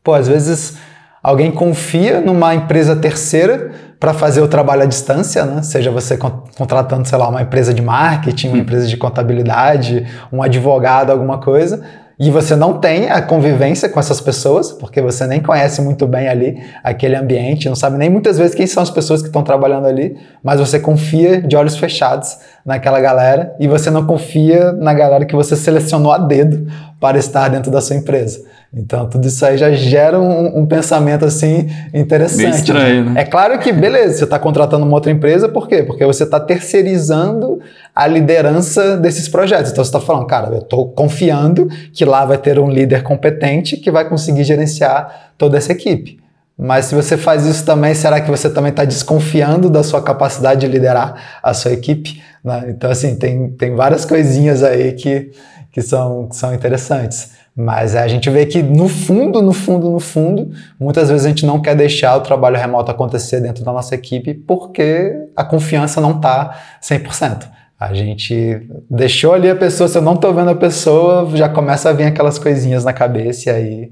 Pô, 0.03 0.13
às 0.13 0.27
vezes 0.27 0.77
alguém 1.21 1.51
confia 1.51 2.21
numa 2.21 2.53
empresa 2.55 2.95
terceira 2.95 3.71
para 3.99 4.13
fazer 4.13 4.41
o 4.41 4.47
trabalho 4.47 4.83
à 4.83 4.85
distância, 4.85 5.45
né? 5.45 5.61
Seja 5.61 5.91
você 5.91 6.17
contratando, 6.17 7.07
sei 7.07 7.17
lá, 7.17 7.27
uma 7.27 7.41
empresa 7.41 7.73
de 7.73 7.81
marketing, 7.81 8.49
uma 8.49 8.57
empresa 8.57 8.87
de 8.87 8.95
contabilidade, 8.95 10.07
um 10.31 10.41
advogado, 10.41 11.11
alguma 11.11 11.39
coisa 11.39 11.83
e 12.19 12.29
você 12.29 12.53
não 12.53 12.73
tem 12.73 13.09
a 13.09 13.21
convivência 13.21 13.87
com 13.87 13.97
essas 13.97 14.19
pessoas, 14.19 14.73
porque 14.73 15.01
você 15.01 15.25
nem 15.25 15.41
conhece 15.41 15.81
muito 15.81 16.05
bem 16.05 16.27
ali 16.27 16.61
aquele 16.83 17.15
ambiente, 17.15 17.69
não 17.69 17.77
sabe 17.77 17.97
nem 17.97 18.09
muitas 18.09 18.37
vezes 18.37 18.53
quem 18.53 18.67
são 18.67 18.83
as 18.83 18.89
pessoas 18.89 19.21
que 19.21 19.27
estão 19.27 19.41
trabalhando 19.41 19.87
ali, 19.87 20.17
mas 20.43 20.59
você 20.59 20.81
confia 20.81 21.41
de 21.41 21.55
olhos 21.55 21.77
fechados 21.77 22.37
naquela 22.65 22.99
galera 22.99 23.55
e 23.57 23.69
você 23.69 23.89
não 23.89 24.05
confia 24.05 24.73
na 24.73 24.93
galera 24.93 25.23
que 25.23 25.33
você 25.33 25.55
selecionou 25.55 26.11
a 26.11 26.17
dedo 26.17 26.69
para 26.99 27.17
estar 27.17 27.47
dentro 27.47 27.71
da 27.71 27.79
sua 27.79 27.95
empresa. 27.95 28.43
Então, 28.71 29.09
tudo 29.09 29.27
isso 29.27 29.43
aí 29.43 29.57
já 29.57 29.71
gera 29.71 30.19
um, 30.19 30.59
um 30.59 30.65
pensamento 30.65 31.25
assim 31.25 31.67
interessante. 31.91 32.43
Bem 32.43 32.51
estranho, 32.51 33.05
né? 33.05 33.21
É 33.21 33.25
claro 33.25 33.57
que, 33.57 33.71
beleza, 33.71 34.19
você 34.19 34.23
está 34.25 34.37
contratando 34.37 34.85
uma 34.85 34.93
outra 34.93 35.11
empresa, 35.11 35.49
por 35.49 35.67
quê? 35.67 35.81
Porque 35.81 36.05
você 36.05 36.23
está 36.23 36.39
terceirizando 36.39 37.59
a 37.95 38.05
liderança 38.05 38.95
desses 38.95 39.27
projetos. 39.27 39.71
Então, 39.71 39.83
você 39.83 39.89
está 39.89 39.99
falando, 39.99 40.27
cara, 40.27 40.49
eu 40.53 40.59
estou 40.59 40.87
confiando 40.89 41.67
que 41.91 42.05
lá 42.05 42.23
vai 42.25 42.37
ter 42.37 42.59
um 42.59 42.69
líder 42.69 43.01
competente 43.01 43.75
que 43.75 43.89
vai 43.89 44.07
conseguir 44.07 44.43
gerenciar 44.43 45.31
toda 45.35 45.57
essa 45.57 45.71
equipe. 45.71 46.19
Mas 46.55 46.85
se 46.85 46.95
você 46.95 47.17
faz 47.17 47.45
isso 47.47 47.65
também, 47.65 47.95
será 47.95 48.21
que 48.21 48.29
você 48.29 48.49
também 48.49 48.69
está 48.69 48.85
desconfiando 48.85 49.69
da 49.69 49.81
sua 49.81 50.01
capacidade 50.01 50.61
de 50.61 50.67
liderar 50.67 51.39
a 51.41 51.53
sua 51.55 51.71
equipe? 51.71 52.21
Né? 52.43 52.65
Então, 52.67 52.91
assim, 52.91 53.15
tem, 53.15 53.49
tem 53.51 53.73
várias 53.75 54.05
coisinhas 54.05 54.61
aí 54.61 54.91
que, 54.91 55.31
que, 55.71 55.81
são, 55.81 56.27
que 56.27 56.35
são 56.35 56.53
interessantes. 56.53 57.38
Mas 57.61 57.93
a 57.93 58.07
gente 58.07 58.29
vê 58.29 58.45
que 58.45 58.63
no 58.63 58.87
fundo, 58.87 59.41
no 59.41 59.51
fundo, 59.51 59.89
no 59.89 59.99
fundo, 59.99 60.49
muitas 60.79 61.09
vezes 61.09 61.25
a 61.25 61.27
gente 61.27 61.45
não 61.45 61.61
quer 61.61 61.75
deixar 61.75 62.15
o 62.15 62.21
trabalho 62.21 62.55
remoto 62.55 62.89
acontecer 62.89 63.41
dentro 63.41 63.65
da 63.65 63.73
nossa 63.73 63.93
equipe 63.93 64.33
porque 64.33 65.11
a 65.35 65.43
confiança 65.43 65.99
não 65.99 66.11
está 66.11 66.57
100%. 66.81 67.49
A 67.77 67.93
gente 67.93 68.65
deixou 68.89 69.33
ali 69.33 69.49
a 69.49 69.57
pessoa, 69.57 69.89
se 69.89 69.97
eu 69.97 70.01
não 70.01 70.13
estou 70.13 70.33
vendo 70.33 70.51
a 70.51 70.55
pessoa, 70.55 71.29
já 71.35 71.49
começa 71.49 71.89
a 71.89 71.93
vir 71.93 72.05
aquelas 72.05 72.39
coisinhas 72.39 72.85
na 72.85 72.93
cabeça 72.93 73.49
e 73.49 73.53
aí 73.53 73.91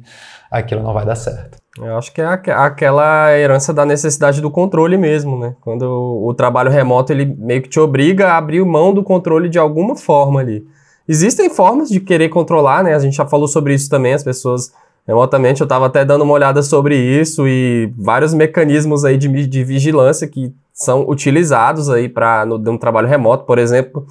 aquilo 0.49 0.82
não 0.82 0.93
vai 0.93 1.06
dar 1.06 1.15
certo. 1.15 1.58
Eu 1.77 1.97
acho 1.97 2.13
que 2.13 2.21
é 2.21 2.25
aquela 2.25 3.38
herança 3.38 3.73
da 3.73 3.86
necessidade 3.86 4.39
do 4.39 4.49
controle 4.49 4.97
mesmo, 4.97 5.38
né? 5.38 5.56
Quando 5.60 5.84
o 5.84 6.34
trabalho 6.34 6.71
remoto 6.71 7.12
ele 7.12 7.25
meio 7.38 7.62
que 7.62 7.69
te 7.69 7.82
obriga 7.82 8.30
a 8.30 8.38
abrir 8.38 8.63
mão 8.63 8.93
do 8.93 9.03
controle 9.03 9.49
de 9.49 9.60
alguma 9.60 9.93
forma 9.93 10.39
ali. 10.39 10.65
Existem 11.08 11.50
formas 11.50 11.89
de 11.89 12.00
querer 12.00 12.30
controlar, 12.30 12.84
né? 12.84 12.93
A 12.93 13.00
gente 13.00 13.15
já 13.15 13.26
falou 13.26 13.48
sobre 13.48 13.74
isso 13.74 13.89
também, 13.89 14.13
as 14.13 14.24
pessoas 14.24 14.74
remotamente. 15.08 15.62
Eu 15.62 15.65
estava 15.65 15.86
até 15.86 16.04
dando 16.04 16.24
uma 16.24 16.34
olhada 16.34 16.62
sobre 16.62 16.98
isso 16.98 17.48
e 17.48 17.91
vários 17.98 18.34
mecanismos 18.34 19.06
aí 19.06 19.17
de, 19.17 19.48
de 19.48 19.63
vigilância 19.63 20.28
que 20.28 20.54
são 20.74 21.08
utilizados 21.08 21.89
aí 21.89 22.10
para 22.10 22.46
um 22.46 22.78
trabalho 22.78 23.08
remoto, 23.08 23.46
por 23.46 23.58
exemplo, 23.58 24.06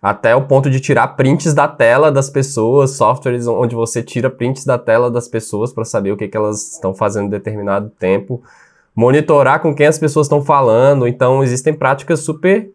até 0.00 0.36
o 0.36 0.42
ponto 0.42 0.68
de 0.68 0.78
tirar 0.78 1.08
prints 1.08 1.54
da 1.54 1.66
tela 1.66 2.12
das 2.12 2.28
pessoas, 2.28 2.92
softwares 2.92 3.46
onde 3.46 3.74
você 3.74 4.02
tira 4.02 4.28
prints 4.28 4.64
da 4.64 4.76
tela 4.78 5.10
das 5.10 5.26
pessoas 5.26 5.72
para 5.72 5.84
saber 5.84 6.12
o 6.12 6.16
que, 6.16 6.28
que 6.28 6.36
elas 6.36 6.74
estão 6.74 6.94
fazendo 6.94 7.26
em 7.26 7.30
determinado 7.30 7.90
tempo, 7.98 8.42
monitorar 8.94 9.60
com 9.60 9.74
quem 9.74 9.86
as 9.86 9.98
pessoas 9.98 10.26
estão 10.26 10.42
falando. 10.42 11.08
Então, 11.08 11.42
existem 11.42 11.72
práticas 11.72 12.20
super 12.20 12.68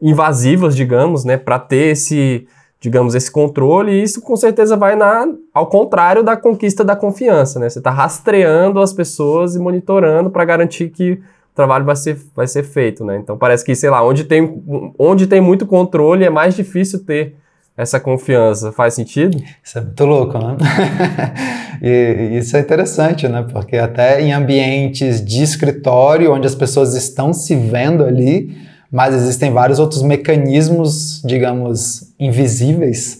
invasivas, 0.00 0.76
digamos, 0.76 1.24
né, 1.24 1.36
para 1.36 1.58
ter 1.58 1.92
esse 1.92 2.46
digamos, 2.80 3.14
esse 3.14 3.30
controle, 3.30 3.92
e 3.92 4.02
isso 4.02 4.20
com 4.20 4.36
certeza 4.36 4.76
vai 4.76 4.94
na, 4.94 5.26
ao 5.52 5.66
contrário 5.66 6.22
da 6.22 6.36
conquista 6.36 6.84
da 6.84 6.94
confiança, 6.94 7.58
né? 7.58 7.68
Você 7.68 7.78
está 7.78 7.90
rastreando 7.90 8.80
as 8.80 8.92
pessoas 8.92 9.54
e 9.56 9.58
monitorando 9.58 10.30
para 10.30 10.44
garantir 10.44 10.90
que 10.90 11.12
o 11.12 11.20
trabalho 11.54 11.84
vai 11.84 11.96
ser, 11.96 12.18
vai 12.34 12.46
ser 12.46 12.62
feito, 12.62 13.04
né? 13.04 13.16
Então 13.16 13.36
parece 13.38 13.64
que, 13.64 13.74
sei 13.74 13.88
lá, 13.88 14.04
onde 14.04 14.24
tem, 14.24 14.62
onde 14.98 15.26
tem 15.26 15.40
muito 15.40 15.66
controle 15.66 16.24
é 16.24 16.30
mais 16.30 16.54
difícil 16.54 17.04
ter 17.04 17.34
essa 17.76 18.00
confiança. 18.00 18.72
Faz 18.72 18.94
sentido? 18.94 19.42
Isso 19.62 19.78
é 19.78 19.80
muito 19.82 20.04
louco, 20.04 20.38
né? 20.38 20.56
e 21.82 22.38
isso 22.38 22.56
é 22.56 22.60
interessante, 22.60 23.28
né? 23.28 23.44
Porque 23.50 23.76
até 23.76 24.20
em 24.20 24.32
ambientes 24.32 25.24
de 25.24 25.42
escritório, 25.42 26.32
onde 26.32 26.46
as 26.46 26.54
pessoas 26.54 26.94
estão 26.94 27.32
se 27.32 27.54
vendo 27.54 28.04
ali, 28.04 28.56
mas 28.96 29.14
existem 29.14 29.52
vários 29.52 29.78
outros 29.78 30.00
mecanismos, 30.00 31.20
digamos, 31.22 32.14
invisíveis, 32.18 33.18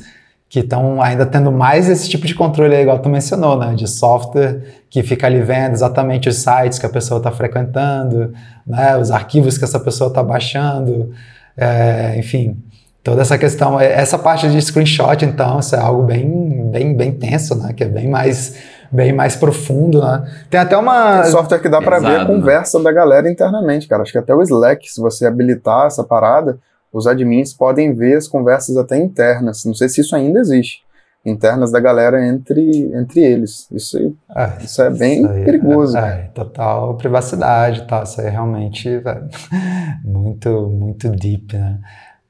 que 0.48 0.60
estão 0.60 1.02
ainda 1.02 1.26
tendo 1.26 1.52
mais 1.52 1.86
esse 1.86 2.08
tipo 2.08 2.26
de 2.26 2.34
controle, 2.34 2.74
igual 2.74 2.98
tu 2.98 3.10
mencionou, 3.10 3.58
né? 3.58 3.74
De 3.74 3.86
software 3.86 4.62
que 4.88 5.02
fica 5.02 5.26
ali 5.26 5.42
vendo 5.42 5.74
exatamente 5.74 6.30
os 6.30 6.36
sites 6.36 6.78
que 6.78 6.86
a 6.86 6.88
pessoa 6.88 7.18
está 7.18 7.30
frequentando, 7.30 8.32
né? 8.66 8.96
Os 8.96 9.10
arquivos 9.10 9.58
que 9.58 9.64
essa 9.64 9.78
pessoa 9.78 10.08
está 10.08 10.22
baixando, 10.22 11.12
é, 11.54 12.14
enfim, 12.18 12.56
toda 13.04 13.20
essa 13.20 13.36
questão, 13.36 13.78
essa 13.78 14.18
parte 14.18 14.48
de 14.48 14.62
screenshot, 14.62 15.26
então, 15.26 15.58
isso 15.58 15.76
é 15.76 15.78
algo 15.78 16.04
bem, 16.04 16.70
bem, 16.70 16.96
bem 16.96 17.12
tenso, 17.12 17.54
né? 17.54 17.74
Que 17.74 17.84
é 17.84 17.88
bem 17.88 18.08
mais, 18.08 18.54
bem 18.90 19.12
mais 19.12 19.36
profundo, 19.36 20.00
né? 20.00 20.24
Tem 20.50 20.60
até 20.60 20.76
uma... 20.76 21.22
Tem 21.22 21.30
software 21.30 21.58
que 21.58 21.68
dá 21.68 21.80
para 21.80 21.98
ver 21.98 22.16
a 22.16 22.18
né? 22.20 22.26
conversa 22.26 22.82
da 22.82 22.92
galera 22.92 23.30
internamente, 23.30 23.86
cara. 23.88 24.02
Acho 24.02 24.12
que 24.12 24.18
até 24.18 24.34
o 24.34 24.42
Slack, 24.42 24.90
se 24.90 25.00
você 25.00 25.26
habilitar 25.26 25.86
essa 25.86 26.04
parada, 26.04 26.58
os 26.92 27.06
admins 27.06 27.52
podem 27.52 27.94
ver 27.94 28.16
as 28.16 28.26
conversas 28.26 28.76
até 28.76 28.96
internas. 28.96 29.64
Não 29.64 29.74
sei 29.74 29.88
se 29.88 30.00
isso 30.00 30.16
ainda 30.16 30.40
existe. 30.40 30.84
Internas 31.24 31.72
da 31.72 31.80
galera 31.80 32.24
entre, 32.24 32.90
entre 32.94 33.20
eles. 33.20 33.68
Isso, 33.72 34.16
é, 34.34 34.62
isso 34.62 34.80
é 34.80 34.88
bem 34.90 35.24
isso 35.24 35.44
perigoso. 35.44 35.96
É, 35.98 36.20
é, 36.20 36.30
total 36.32 36.96
privacidade, 36.96 37.86
tá? 37.86 38.04
Isso 38.04 38.20
aí 38.20 38.28
é 38.28 38.30
realmente 38.30 38.98
velho, 38.98 39.28
muito, 40.04 40.68
muito 40.68 41.10
deep, 41.10 41.56
né? 41.56 41.80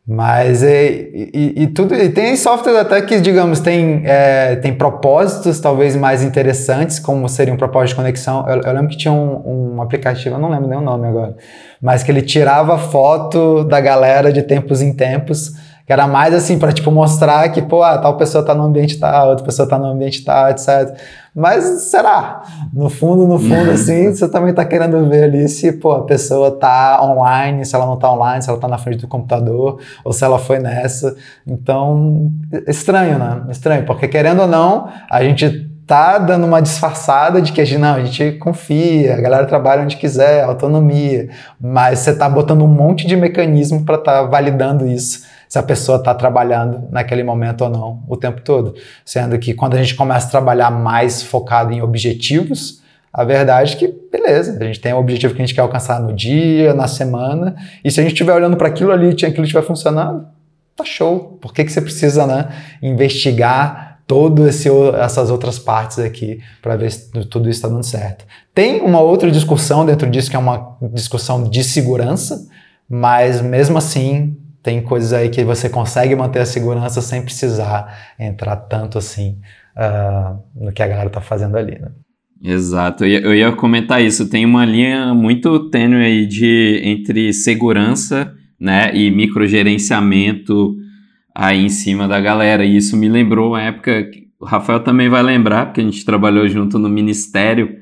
Mas 0.08 0.62
é, 0.62 0.86
e, 0.88 1.52
e, 1.56 1.66
tudo 1.66 1.92
e 1.92 2.08
tem 2.08 2.36
softwares 2.36 2.80
até 2.80 3.02
que, 3.02 3.20
digamos, 3.20 3.58
tem, 3.58 4.02
é, 4.04 4.54
tem 4.54 4.72
propósitos 4.72 5.58
talvez 5.58 5.96
mais 5.96 6.22
interessantes, 6.22 7.00
como 7.00 7.28
seria 7.28 7.52
um 7.52 7.56
propósito 7.56 7.88
de 7.88 7.94
conexão. 7.96 8.48
Eu, 8.48 8.60
eu 8.62 8.72
lembro 8.72 8.88
que 8.88 8.96
tinha 8.96 9.12
um, 9.12 9.74
um, 9.74 9.82
aplicativo, 9.82 10.36
eu 10.36 10.38
não 10.38 10.48
lembro 10.48 10.68
nem 10.68 10.78
o 10.78 10.82
nome 10.82 11.08
agora, 11.08 11.36
mas 11.82 12.04
que 12.04 12.12
ele 12.12 12.22
tirava 12.22 12.78
foto 12.78 13.64
da 13.64 13.80
galera 13.80 14.32
de 14.32 14.42
tempos 14.42 14.80
em 14.80 14.92
tempos 14.92 15.54
que 15.84 15.92
era 15.92 16.06
mais 16.08 16.34
assim 16.34 16.58
para 16.58 16.72
tipo 16.72 16.90
mostrar 16.90 17.48
que 17.50 17.62
pô, 17.62 17.80
ah, 17.82 17.96
tal 17.96 18.16
pessoa 18.16 18.44
tá 18.44 18.52
no 18.52 18.64
ambiente 18.64 18.98
tal, 18.98 19.28
outra 19.28 19.44
pessoa 19.44 19.68
tá 19.68 19.78
no 19.78 19.86
ambiente 19.86 20.24
tal, 20.24 20.50
etc. 20.50 20.98
Mas 21.36 21.64
será? 21.82 22.44
No 22.72 22.88
fundo, 22.88 23.26
no 23.26 23.38
fundo 23.38 23.68
assim, 23.70 24.08
você 24.14 24.26
também 24.26 24.54
tá 24.54 24.64
querendo 24.64 25.06
ver 25.06 25.24
ali 25.24 25.46
se 25.50 25.70
pô, 25.70 25.92
a 25.92 26.04
pessoa 26.04 26.50
tá 26.50 26.98
online, 27.02 27.62
se 27.66 27.76
ela 27.76 27.84
não 27.84 27.98
tá 27.98 28.10
online, 28.10 28.42
se 28.42 28.48
ela 28.48 28.58
tá 28.58 28.66
na 28.66 28.78
frente 28.78 29.02
do 29.02 29.06
computador 29.06 29.78
ou 30.02 30.14
se 30.14 30.24
ela 30.24 30.38
foi 30.38 30.58
nessa. 30.58 31.14
Então, 31.46 32.32
estranho, 32.66 33.18
né? 33.18 33.42
Estranho, 33.50 33.84
porque 33.84 34.08
querendo 34.08 34.40
ou 34.40 34.48
não, 34.48 34.88
a 35.10 35.22
gente 35.22 35.70
tá 35.86 36.16
dando 36.16 36.46
uma 36.46 36.62
disfarçada 36.62 37.42
de 37.42 37.52
que 37.52 37.60
a 37.60 37.64
gente, 37.66 37.78
não, 37.78 37.94
a 37.94 38.02
gente 38.02 38.38
confia, 38.38 39.14
a 39.14 39.20
galera 39.20 39.46
trabalha 39.46 39.82
onde 39.82 39.96
quiser, 39.96 40.42
autonomia, 40.42 41.28
mas 41.60 41.98
você 41.98 42.16
tá 42.16 42.28
botando 42.30 42.62
um 42.62 42.68
monte 42.68 43.06
de 43.06 43.14
mecanismo 43.14 43.84
para 43.84 43.96
estar 43.96 44.12
tá 44.12 44.22
validando 44.22 44.86
isso 44.86 45.25
se 45.48 45.58
a 45.58 45.62
pessoa 45.62 45.98
está 45.98 46.14
trabalhando 46.14 46.88
naquele 46.90 47.22
momento 47.22 47.62
ou 47.62 47.70
não 47.70 48.02
o 48.08 48.16
tempo 48.16 48.40
todo. 48.42 48.74
Sendo 49.04 49.38
que 49.38 49.54
quando 49.54 49.74
a 49.74 49.82
gente 49.82 49.94
começa 49.94 50.26
a 50.26 50.30
trabalhar 50.30 50.70
mais 50.70 51.22
focado 51.22 51.72
em 51.72 51.82
objetivos, 51.82 52.82
a 53.12 53.24
verdade 53.24 53.74
é 53.74 53.76
que, 53.76 53.88
beleza, 54.12 54.58
a 54.60 54.64
gente 54.64 54.78
tem 54.78 54.92
um 54.92 54.98
objetivo 54.98 55.34
que 55.34 55.40
a 55.40 55.46
gente 55.46 55.54
quer 55.54 55.62
alcançar 55.62 56.00
no 56.00 56.12
dia, 56.12 56.74
na 56.74 56.86
semana, 56.86 57.56
e 57.82 57.90
se 57.90 57.98
a 57.98 58.02
gente 58.02 58.12
estiver 58.12 58.34
olhando 58.34 58.58
para 58.58 58.68
aquilo 58.68 58.92
ali 58.92 59.06
e 59.06 59.26
aquilo 59.26 59.44
estiver 59.44 59.62
funcionando, 59.62 60.26
tá 60.76 60.84
show. 60.84 61.38
Por 61.40 61.54
que, 61.54 61.64
que 61.64 61.72
você 61.72 61.80
precisa 61.80 62.26
né, 62.26 62.48
investigar 62.82 64.00
todas 64.06 64.64
essas 65.00 65.30
outras 65.30 65.58
partes 65.58 65.98
aqui 65.98 66.40
para 66.60 66.76
ver 66.76 66.92
se 66.92 67.10
tudo 67.24 67.48
isso 67.48 67.58
está 67.58 67.68
dando 67.68 67.84
certo? 67.84 68.26
Tem 68.54 68.82
uma 68.82 69.00
outra 69.00 69.30
discussão 69.30 69.86
dentro 69.86 70.10
disso 70.10 70.28
que 70.28 70.36
é 70.36 70.38
uma 70.38 70.76
discussão 70.92 71.44
de 71.44 71.64
segurança, 71.64 72.46
mas 72.86 73.40
mesmo 73.40 73.78
assim 73.78 74.36
tem 74.66 74.82
coisas 74.82 75.12
aí 75.12 75.28
que 75.28 75.44
você 75.44 75.68
consegue 75.68 76.16
manter 76.16 76.40
a 76.40 76.44
segurança 76.44 77.00
sem 77.00 77.22
precisar 77.22 78.16
entrar 78.18 78.56
tanto 78.56 78.98
assim 78.98 79.38
uh, 79.76 80.42
no 80.60 80.72
que 80.72 80.82
a 80.82 80.88
galera 80.88 81.08
tá 81.08 81.20
fazendo 81.20 81.56
ali, 81.56 81.78
né? 81.78 81.92
Exato, 82.42 83.04
eu 83.04 83.08
ia, 83.08 83.20
eu 83.20 83.32
ia 83.32 83.52
comentar 83.52 84.02
isso. 84.02 84.28
Tem 84.28 84.44
uma 84.44 84.64
linha 84.64 85.14
muito 85.14 85.70
tênue 85.70 86.04
aí 86.04 86.26
de, 86.26 86.80
entre 86.82 87.32
segurança 87.32 88.34
né, 88.58 88.90
e 88.92 89.08
microgerenciamento 89.08 90.74
aí 91.32 91.64
em 91.64 91.68
cima 91.68 92.08
da 92.08 92.20
galera. 92.20 92.64
E 92.64 92.76
isso 92.76 92.96
me 92.96 93.08
lembrou 93.08 93.50
uma 93.50 93.62
época 93.62 94.02
que 94.02 94.26
o 94.40 94.44
Rafael 94.44 94.80
também 94.80 95.08
vai 95.08 95.22
lembrar, 95.22 95.66
porque 95.66 95.80
a 95.80 95.84
gente 95.84 96.04
trabalhou 96.04 96.48
junto 96.48 96.76
no 96.76 96.88
Ministério, 96.88 97.76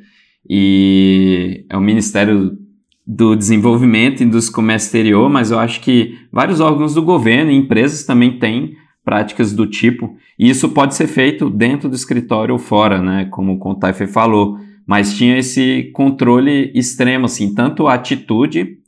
e 0.46 1.64
é 1.70 1.76
o 1.78 1.80
Ministério 1.80 2.58
do 3.06 3.36
desenvolvimento 3.36 4.22
e 4.22 4.26
dos 4.26 4.48
comércio 4.48 4.86
exterior, 4.86 5.28
mas 5.28 5.50
eu 5.50 5.58
acho 5.58 5.80
que 5.80 6.18
vários 6.32 6.60
órgãos 6.60 6.94
do 6.94 7.02
governo 7.02 7.50
e 7.50 7.56
empresas 7.56 8.04
também 8.04 8.38
têm 8.38 8.76
práticas 9.04 9.52
do 9.52 9.66
tipo, 9.66 10.16
e 10.38 10.48
isso 10.48 10.70
pode 10.70 10.94
ser 10.94 11.06
feito 11.06 11.50
dentro 11.50 11.88
do 11.88 11.94
escritório 11.94 12.54
ou 12.54 12.58
fora, 12.58 13.02
né, 13.02 13.26
como 13.30 13.52
o 13.52 13.58
Contaife 13.58 14.06
falou, 14.06 14.58
mas 14.86 15.16
tinha 15.16 15.38
esse 15.38 15.90
controle 15.92 16.72
extremo, 16.74 17.26
assim, 17.26 17.54
tanto 17.54 17.86
a 17.86 17.94
atitude 17.94 18.78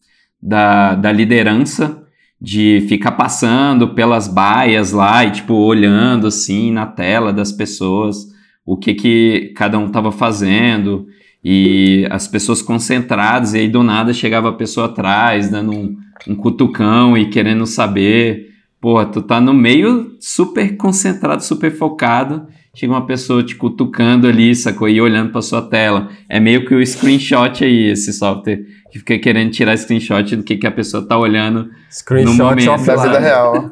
da, 0.42 0.94
da 0.94 1.12
liderança 1.12 2.02
de 2.40 2.84
ficar 2.88 3.12
passando 3.12 3.94
pelas 3.94 4.28
baias 4.28 4.92
lá 4.92 5.24
e, 5.24 5.30
tipo, 5.30 5.54
olhando, 5.54 6.26
assim, 6.26 6.70
na 6.70 6.86
tela 6.86 7.32
das 7.32 7.50
pessoas, 7.50 8.26
o 8.64 8.76
que 8.76 8.94
que 8.94 9.52
cada 9.56 9.78
um 9.78 9.86
estava 9.86 10.12
fazendo, 10.12 11.06
e 11.48 12.04
as 12.10 12.26
pessoas 12.26 12.60
concentradas, 12.60 13.54
e 13.54 13.58
aí 13.58 13.68
do 13.68 13.80
nada 13.80 14.12
chegava 14.12 14.48
a 14.48 14.52
pessoa 14.52 14.86
atrás, 14.86 15.48
dando 15.48 15.70
um, 15.70 15.96
um 16.26 16.34
cutucão 16.34 17.16
e 17.16 17.26
querendo 17.26 17.64
saber. 17.68 18.48
Pô, 18.80 19.06
tu 19.06 19.22
tá 19.22 19.40
no 19.40 19.54
meio 19.54 20.16
super 20.18 20.76
concentrado, 20.76 21.44
super 21.44 21.70
focado, 21.70 22.48
chega 22.74 22.92
uma 22.92 23.06
pessoa 23.06 23.44
te 23.44 23.54
cutucando 23.54 24.26
ali, 24.26 24.56
sacou? 24.56 24.88
E 24.88 25.00
olhando 25.00 25.30
pra 25.30 25.40
sua 25.40 25.62
tela. 25.62 26.08
É 26.28 26.40
meio 26.40 26.66
que 26.66 26.74
o 26.74 26.84
screenshot 26.84 27.62
aí, 27.64 27.90
esse 27.90 28.12
software, 28.12 28.64
que 28.90 28.98
fica 28.98 29.16
querendo 29.16 29.52
tirar 29.52 29.76
screenshot 29.76 30.34
do 30.34 30.42
que, 30.42 30.56
que 30.56 30.66
a 30.66 30.72
pessoa 30.72 31.06
tá 31.06 31.16
olhando 31.16 31.70
screenshot 31.88 32.38
no 32.38 32.44
momento. 32.44 32.86
da 32.86 32.96
vida 32.96 33.20
real. 33.20 33.70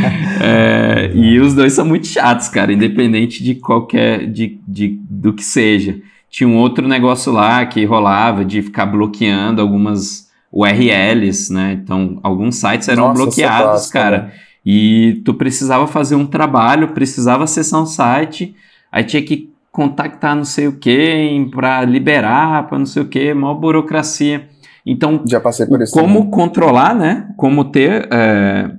é, 0.42 1.12
e 1.14 1.38
os 1.38 1.52
dois 1.52 1.74
são 1.74 1.84
muito 1.84 2.06
chatos, 2.06 2.48
cara, 2.48 2.72
independente 2.72 3.44
de 3.44 3.56
qualquer, 3.56 4.26
de, 4.32 4.58
de, 4.66 4.98
do 5.10 5.34
que 5.34 5.44
seja 5.44 6.00
tinha 6.32 6.48
um 6.48 6.56
outro 6.56 6.88
negócio 6.88 7.30
lá 7.30 7.64
que 7.66 7.84
rolava 7.84 8.42
de 8.42 8.62
ficar 8.62 8.86
bloqueando 8.86 9.60
algumas 9.60 10.30
URLs, 10.50 11.52
né? 11.52 11.74
Então, 11.74 12.18
alguns 12.22 12.56
sites 12.56 12.88
eram 12.88 13.08
Nossa, 13.08 13.22
bloqueados, 13.22 13.90
cara. 13.90 14.22
Né? 14.22 14.32
E 14.64 15.20
tu 15.26 15.34
precisava 15.34 15.86
fazer 15.86 16.14
um 16.14 16.26
trabalho, 16.26 16.94
precisava 16.94 17.44
acessar 17.44 17.82
um 17.82 17.86
site, 17.86 18.56
aí 18.90 19.04
tinha 19.04 19.22
que 19.22 19.52
contactar 19.70 20.34
não 20.34 20.44
sei 20.44 20.68
o 20.68 20.78
que 20.78 21.46
para 21.50 21.84
liberar, 21.84 22.66
para 22.66 22.78
não 22.78 22.86
sei 22.86 23.02
o 23.02 23.08
que, 23.08 23.34
maior 23.34 23.54
burocracia. 23.54 24.48
Então, 24.86 25.22
já 25.28 25.38
passei 25.38 25.66
por 25.66 25.82
isso. 25.82 25.92
Como 25.92 26.20
também. 26.20 26.30
controlar, 26.30 26.94
né? 26.94 27.28
Como 27.36 27.62
ter 27.66 28.08
é, 28.10 28.70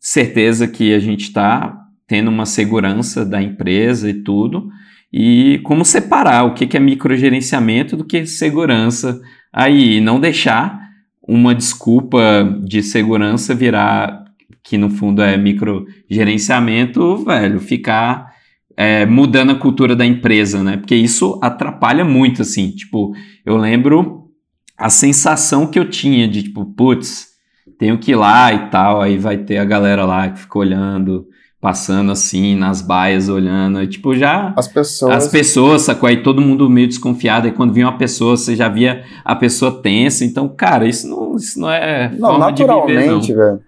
certeza 0.00 0.66
que 0.66 0.94
a 0.94 0.98
gente 0.98 1.24
está 1.24 1.78
tendo 2.06 2.28
uma 2.28 2.46
segurança 2.46 3.22
da 3.22 3.42
empresa 3.42 4.08
e 4.08 4.14
tudo 4.14 4.70
e 5.12 5.60
como 5.64 5.84
separar 5.84 6.44
o 6.44 6.54
que 6.54 6.76
é 6.76 6.80
microgerenciamento 6.80 7.96
do 7.96 8.04
que 8.04 8.24
segurança 8.24 9.20
aí, 9.52 10.00
não 10.00 10.18
deixar 10.18 10.80
uma 11.26 11.54
desculpa 11.54 12.20
de 12.64 12.82
segurança 12.82 13.54
virar, 13.54 14.24
que 14.64 14.78
no 14.78 14.88
fundo 14.88 15.20
é 15.20 15.36
microgerenciamento, 15.36 17.18
velho, 17.24 17.60
ficar 17.60 18.32
é, 18.76 19.04
mudando 19.04 19.52
a 19.52 19.58
cultura 19.58 19.94
da 19.94 20.06
empresa, 20.06 20.62
né? 20.62 20.78
Porque 20.78 20.94
isso 20.94 21.38
atrapalha 21.42 22.04
muito, 22.04 22.42
assim. 22.42 22.70
Tipo, 22.70 23.12
eu 23.44 23.56
lembro 23.56 24.30
a 24.78 24.88
sensação 24.88 25.66
que 25.66 25.78
eu 25.78 25.88
tinha 25.88 26.26
de, 26.26 26.44
tipo, 26.44 26.64
putz, 26.64 27.28
tenho 27.78 27.98
que 27.98 28.12
ir 28.12 28.16
lá 28.16 28.52
e 28.52 28.70
tal, 28.70 29.00
aí 29.00 29.18
vai 29.18 29.36
ter 29.36 29.58
a 29.58 29.64
galera 29.64 30.04
lá 30.04 30.30
que 30.30 30.40
fica 30.40 30.58
olhando 30.58 31.26
passando 31.62 32.10
assim 32.10 32.56
nas 32.56 32.82
baias 32.82 33.28
olhando, 33.28 33.80
e, 33.80 33.86
tipo 33.86 34.16
já 34.16 34.52
as 34.56 34.66
pessoas 34.66 35.14
as 35.14 35.28
pessoas, 35.28 35.82
sacou? 35.82 36.08
Aí 36.08 36.20
todo 36.20 36.42
mundo 36.42 36.68
meio 36.68 36.88
desconfiado, 36.88 37.46
e 37.46 37.52
quando 37.52 37.72
vinha 37.72 37.86
uma 37.86 37.96
pessoa, 37.96 38.36
você 38.36 38.56
já 38.56 38.68
via 38.68 39.04
a 39.24 39.36
pessoa 39.36 39.80
tensa, 39.80 40.24
então, 40.24 40.48
cara, 40.48 40.88
isso 40.88 41.06
não, 41.06 41.36
isso 41.36 41.60
não 41.60 41.70
é 41.70 42.10
não, 42.18 42.36
naturalmente, 42.36 43.32
velho. 43.32 43.60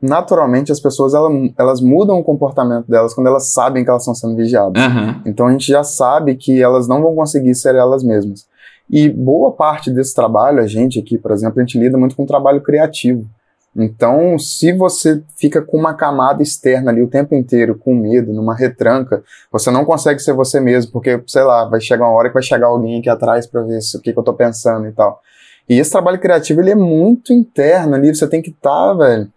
naturalmente 0.00 0.70
as 0.70 0.78
pessoas 0.78 1.14
elas, 1.14 1.32
elas 1.58 1.80
mudam 1.80 2.16
o 2.16 2.22
comportamento 2.22 2.86
delas 2.88 3.12
quando 3.12 3.26
elas 3.26 3.48
sabem 3.48 3.82
que 3.82 3.90
elas 3.90 4.02
estão 4.02 4.14
sendo 4.14 4.36
vigiadas. 4.36 4.80
Aham. 4.80 5.20
Então 5.26 5.48
a 5.48 5.50
gente 5.50 5.66
já 5.66 5.82
sabe 5.82 6.36
que 6.36 6.62
elas 6.62 6.86
não 6.86 7.02
vão 7.02 7.16
conseguir 7.16 7.56
ser 7.56 7.74
elas 7.74 8.04
mesmas. 8.04 8.46
E 8.88 9.08
boa 9.08 9.50
parte 9.50 9.90
desse 9.90 10.14
trabalho, 10.14 10.60
a 10.60 10.66
gente 10.68 11.00
aqui, 11.00 11.18
por 11.18 11.32
exemplo, 11.32 11.58
a 11.58 11.64
gente 11.64 11.76
lida 11.76 11.98
muito 11.98 12.14
com 12.14 12.24
trabalho 12.24 12.60
criativo. 12.60 13.26
Então, 13.74 14.38
se 14.38 14.70
você 14.72 15.22
fica 15.36 15.62
com 15.62 15.78
uma 15.78 15.94
camada 15.94 16.42
externa 16.42 16.90
ali 16.90 17.02
o 17.02 17.08
tempo 17.08 17.34
inteiro, 17.34 17.74
com 17.74 17.94
medo, 17.94 18.32
numa 18.32 18.54
retranca, 18.54 19.24
você 19.50 19.70
não 19.70 19.84
consegue 19.84 20.20
ser 20.20 20.34
você 20.34 20.60
mesmo, 20.60 20.92
porque, 20.92 21.22
sei 21.26 21.42
lá, 21.42 21.64
vai 21.64 21.80
chegar 21.80 22.04
uma 22.04 22.14
hora 22.14 22.28
que 22.28 22.34
vai 22.34 22.42
chegar 22.42 22.66
alguém 22.66 23.00
aqui 23.00 23.08
atrás 23.08 23.46
para 23.46 23.62
ver 23.62 23.78
o 23.78 24.00
que, 24.00 24.12
que 24.12 24.18
eu 24.18 24.22
tô 24.22 24.34
pensando 24.34 24.86
e 24.86 24.92
tal. 24.92 25.20
E 25.68 25.78
esse 25.78 25.90
trabalho 25.90 26.18
criativo, 26.18 26.60
ele 26.60 26.70
é 26.70 26.74
muito 26.74 27.32
interno 27.32 27.94
ali, 27.94 28.14
você 28.14 28.26
tem 28.26 28.42
que 28.42 28.50
estar, 28.50 28.92
velho, 28.92 29.32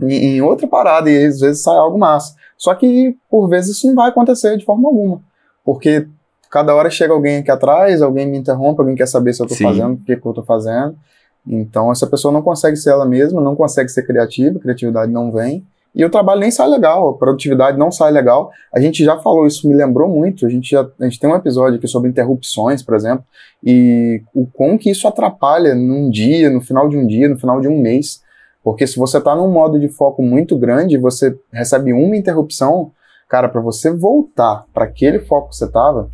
em, 0.00 0.36
em 0.36 0.40
outra 0.40 0.68
parada, 0.68 1.10
e 1.10 1.26
às 1.26 1.40
vezes 1.40 1.62
sai 1.62 1.76
algo 1.76 1.98
massa. 1.98 2.36
Só 2.56 2.74
que, 2.74 3.16
por 3.28 3.48
vezes, 3.48 3.76
isso 3.76 3.88
não 3.88 3.94
vai 3.96 4.08
acontecer 4.08 4.56
de 4.56 4.64
forma 4.64 4.88
alguma. 4.88 5.20
Porque 5.64 6.06
cada 6.48 6.72
hora 6.74 6.90
chega 6.90 7.12
alguém 7.12 7.38
aqui 7.38 7.50
atrás, 7.50 8.00
alguém 8.00 8.26
me 8.26 8.38
interrompe, 8.38 8.80
alguém 8.80 8.94
quer 8.94 9.08
saber 9.08 9.32
se 9.32 9.42
eu 9.42 9.46
tô 9.46 9.54
Sim. 9.54 9.64
fazendo, 9.64 9.94
o 9.94 10.04
que, 10.04 10.16
que 10.16 10.26
eu 10.26 10.32
tô 10.32 10.44
fazendo. 10.44 10.96
Então, 11.46 11.92
essa 11.92 12.06
pessoa 12.06 12.32
não 12.32 12.42
consegue 12.42 12.76
ser 12.76 12.90
ela 12.90 13.04
mesma, 13.04 13.40
não 13.40 13.54
consegue 13.54 13.88
ser 13.90 14.06
criativa, 14.06 14.58
criatividade 14.58 15.12
não 15.12 15.30
vem. 15.30 15.64
E 15.94 16.04
o 16.04 16.10
trabalho 16.10 16.40
nem 16.40 16.50
sai 16.50 16.68
legal, 16.68 17.10
a 17.10 17.14
produtividade 17.14 17.78
não 17.78 17.90
sai 17.90 18.10
legal. 18.10 18.50
A 18.72 18.80
gente 18.80 19.04
já 19.04 19.16
falou 19.18 19.46
isso, 19.46 19.68
me 19.68 19.74
lembrou 19.74 20.08
muito. 20.08 20.44
A 20.44 20.48
gente, 20.48 20.70
já, 20.70 20.84
a 21.00 21.04
gente 21.04 21.20
tem 21.20 21.30
um 21.30 21.36
episódio 21.36 21.78
aqui 21.78 21.86
sobre 21.86 22.10
interrupções, 22.10 22.82
por 22.82 22.96
exemplo, 22.96 23.24
e 23.62 24.20
o 24.34 24.44
quão 24.46 24.76
que 24.76 24.90
isso 24.90 25.06
atrapalha 25.06 25.74
num 25.74 26.10
dia, 26.10 26.50
no 26.50 26.60
final 26.60 26.88
de 26.88 26.96
um 26.96 27.06
dia, 27.06 27.28
no 27.28 27.38
final 27.38 27.60
de 27.60 27.68
um 27.68 27.80
mês. 27.80 28.22
Porque 28.62 28.86
se 28.86 28.98
você 28.98 29.18
está 29.18 29.36
num 29.36 29.52
modo 29.52 29.78
de 29.78 29.88
foco 29.88 30.20
muito 30.20 30.58
grande, 30.58 30.96
você 30.96 31.38
recebe 31.52 31.92
uma 31.92 32.16
interrupção, 32.16 32.90
cara, 33.28 33.48
para 33.48 33.60
você 33.60 33.92
voltar 33.92 34.64
para 34.74 34.86
aquele 34.86 35.20
foco 35.20 35.50
que 35.50 35.56
você 35.56 35.66
estava, 35.66 36.08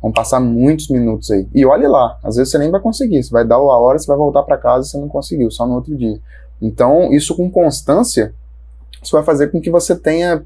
vão 0.00 0.12
passar 0.12 0.40
muitos 0.40 0.88
minutos 0.88 1.30
aí. 1.30 1.46
E 1.54 1.64
olhe 1.64 1.86
lá, 1.86 2.18
às 2.22 2.36
vezes 2.36 2.50
você 2.50 2.58
nem 2.58 2.70
vai 2.70 2.80
conseguir. 2.80 3.22
Você 3.22 3.30
vai 3.30 3.44
dar 3.44 3.56
a 3.56 3.60
hora, 3.60 3.98
você 3.98 4.06
vai 4.06 4.16
voltar 4.16 4.42
para 4.42 4.56
casa 4.56 4.86
e 4.86 4.90
você 4.90 4.98
não 4.98 5.08
conseguiu, 5.08 5.50
só 5.50 5.66
no 5.66 5.74
outro 5.74 5.96
dia. 5.96 6.20
Então, 6.60 7.12
isso 7.12 7.36
com 7.36 7.50
constância, 7.50 8.34
isso 9.02 9.12
vai 9.12 9.22
fazer 9.22 9.48
com 9.48 9.60
que 9.60 9.70
você 9.70 9.94
tenha 9.94 10.44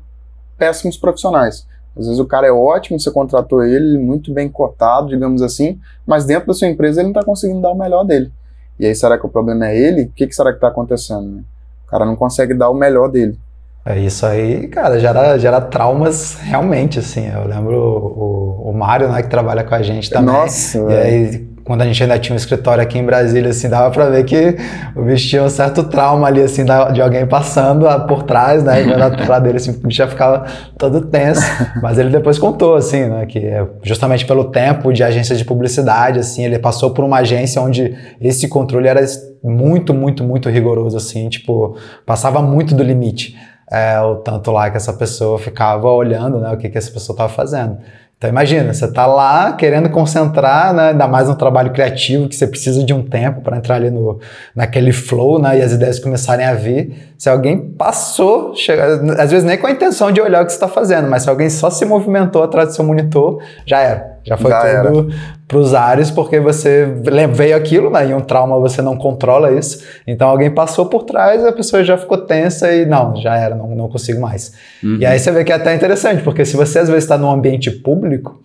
péssimos 0.58 0.96
profissionais. 0.96 1.66
Às 1.96 2.06
vezes 2.06 2.20
o 2.20 2.26
cara 2.26 2.46
é 2.46 2.52
ótimo, 2.52 2.98
você 2.98 3.10
contratou 3.10 3.64
ele, 3.64 3.98
muito 3.98 4.32
bem 4.32 4.48
cotado, 4.48 5.08
digamos 5.08 5.42
assim, 5.42 5.78
mas 6.06 6.24
dentro 6.24 6.46
da 6.46 6.54
sua 6.54 6.68
empresa 6.68 7.00
ele 7.00 7.08
não 7.08 7.18
está 7.18 7.24
conseguindo 7.24 7.60
dar 7.60 7.70
o 7.70 7.78
melhor 7.78 8.04
dele. 8.04 8.32
E 8.78 8.86
aí, 8.86 8.94
será 8.94 9.18
que 9.18 9.26
o 9.26 9.28
problema 9.28 9.68
é 9.68 9.78
ele? 9.78 10.04
O 10.04 10.12
que, 10.12 10.26
que 10.26 10.34
será 10.34 10.50
que 10.50 10.56
está 10.56 10.68
acontecendo? 10.68 11.28
né? 11.28 11.44
O 11.86 11.90
cara 11.90 12.06
não 12.06 12.16
consegue 12.16 12.54
dar 12.54 12.70
o 12.70 12.74
melhor 12.74 13.08
dele. 13.08 13.38
É 13.84 13.98
isso 13.98 14.26
aí, 14.26 14.68
cara, 14.68 14.98
gera, 15.00 15.38
gera 15.38 15.60
traumas 15.60 16.36
realmente, 16.42 16.98
assim. 16.98 17.28
Eu 17.28 17.46
lembro 17.46 17.76
o, 17.76 18.66
o, 18.66 18.70
o 18.70 18.74
Mário, 18.74 19.08
né, 19.08 19.22
que 19.22 19.28
trabalha 19.28 19.64
com 19.64 19.74
a 19.74 19.82
gente 19.82 20.10
também. 20.10 20.34
Nossa, 20.34 20.78
E 20.78 20.94
aí, 20.94 21.50
quando 21.64 21.82
a 21.82 21.86
gente 21.86 22.02
ainda 22.02 22.18
tinha 22.18 22.34
um 22.34 22.36
escritório 22.36 22.82
aqui 22.82 22.98
em 22.98 23.04
Brasília, 23.04 23.50
assim, 23.50 23.68
dava 23.68 23.90
pra 23.90 24.10
ver 24.10 24.24
que 24.24 24.56
o 24.94 25.02
bicho 25.02 25.28
tinha 25.28 25.42
um 25.42 25.48
certo 25.48 25.84
trauma 25.84 26.26
ali, 26.26 26.42
assim, 26.42 26.64
de 26.64 27.00
alguém 27.00 27.26
passando 27.26 27.86
por 28.06 28.24
trás, 28.24 28.62
né, 28.62 28.82
e 28.82 28.84
vendo 28.84 29.02
a 29.02 29.10
tela 29.10 29.38
dele, 29.38 29.56
assim, 29.56 29.70
o 29.70 29.74
bicho 29.86 29.96
já 29.96 30.08
ficava 30.08 30.44
todo 30.76 31.02
tenso. 31.02 31.40
Mas 31.80 31.98
ele 31.98 32.10
depois 32.10 32.38
contou, 32.38 32.74
assim, 32.74 33.06
né, 33.06 33.24
que 33.24 33.38
é 33.38 33.66
justamente 33.82 34.26
pelo 34.26 34.44
tempo 34.44 34.92
de 34.92 35.02
agência 35.02 35.34
de 35.34 35.44
publicidade, 35.44 36.18
assim, 36.18 36.44
ele 36.44 36.58
passou 36.58 36.90
por 36.90 37.04
uma 37.04 37.18
agência 37.18 37.62
onde 37.62 37.94
esse 38.20 38.46
controle 38.46 38.88
era 38.88 39.00
muito, 39.42 39.94
muito, 39.94 40.22
muito 40.22 40.50
rigoroso, 40.50 40.96
assim, 40.96 41.28
tipo, 41.28 41.76
passava 42.04 42.42
muito 42.42 42.74
do 42.74 42.82
limite. 42.82 43.36
É, 43.70 44.00
o 44.00 44.16
tanto 44.16 44.50
lá 44.50 44.68
que 44.68 44.76
essa 44.76 44.92
pessoa 44.92 45.38
ficava 45.38 45.88
olhando, 45.88 46.40
né, 46.40 46.50
o 46.50 46.56
que, 46.56 46.68
que 46.68 46.76
essa 46.76 46.90
pessoa 46.90 47.14
estava 47.14 47.32
fazendo. 47.32 47.78
Então 48.20 48.28
imagina, 48.28 48.74
você 48.74 48.92
tá 48.92 49.06
lá 49.06 49.54
querendo 49.54 49.88
concentrar, 49.88 50.74
né, 50.74 50.90
ainda 50.90 51.08
mais 51.08 51.26
no 51.26 51.34
trabalho 51.34 51.72
criativo, 51.72 52.28
que 52.28 52.36
você 52.36 52.46
precisa 52.46 52.84
de 52.84 52.92
um 52.92 53.02
tempo 53.02 53.40
para 53.40 53.56
entrar 53.56 53.76
ali 53.76 53.90
no, 53.90 54.20
naquele 54.54 54.92
flow, 54.92 55.40
né, 55.40 55.58
e 55.58 55.62
as 55.62 55.72
ideias 55.72 55.98
começarem 55.98 56.44
a 56.44 56.52
vir. 56.52 57.14
Se 57.16 57.30
alguém 57.30 57.70
passou, 57.70 58.54
chega, 58.54 59.00
às 59.18 59.30
vezes 59.30 59.42
nem 59.42 59.56
com 59.56 59.66
a 59.66 59.70
intenção 59.70 60.12
de 60.12 60.20
olhar 60.20 60.42
o 60.42 60.44
que 60.44 60.52
você 60.52 60.56
está 60.56 60.68
fazendo, 60.68 61.08
mas 61.08 61.22
se 61.22 61.30
alguém 61.30 61.48
só 61.48 61.70
se 61.70 61.86
movimentou 61.86 62.42
atrás 62.42 62.68
do 62.68 62.74
seu 62.74 62.84
monitor, 62.84 63.42
já 63.64 63.80
era. 63.80 64.09
Já 64.24 64.36
foi 64.36 64.50
Já 64.50 64.82
tudo 64.82 65.12
para 65.48 65.58
os 65.58 65.74
ares, 65.74 66.10
porque 66.10 66.38
você 66.38 66.86
veio 67.32 67.56
aquilo, 67.56 67.90
né, 67.90 68.08
e 68.08 68.14
um 68.14 68.20
trauma 68.20 68.58
você 68.60 68.80
não 68.80 68.96
controla 68.96 69.50
isso. 69.52 69.84
Então 70.06 70.28
alguém 70.28 70.50
passou 70.50 70.86
por 70.86 71.02
trás, 71.02 71.44
a 71.44 71.52
pessoa 71.52 71.82
já 71.82 71.98
ficou 71.98 72.18
tensa 72.18 72.72
e 72.72 72.86
não, 72.86 73.16
já 73.16 73.36
era, 73.36 73.54
não, 73.54 73.74
não 73.74 73.88
consigo 73.88 74.20
mais. 74.20 74.52
Uhum. 74.82 74.98
E 75.00 75.06
aí 75.06 75.18
você 75.18 75.32
vê 75.32 75.42
que 75.42 75.52
é 75.52 75.56
até 75.56 75.74
interessante, 75.74 76.22
porque 76.22 76.44
se 76.44 76.56
você 76.56 76.78
às 76.78 76.88
vezes 76.88 77.04
está 77.04 77.18
num 77.18 77.30
ambiente 77.30 77.70
público, 77.70 78.40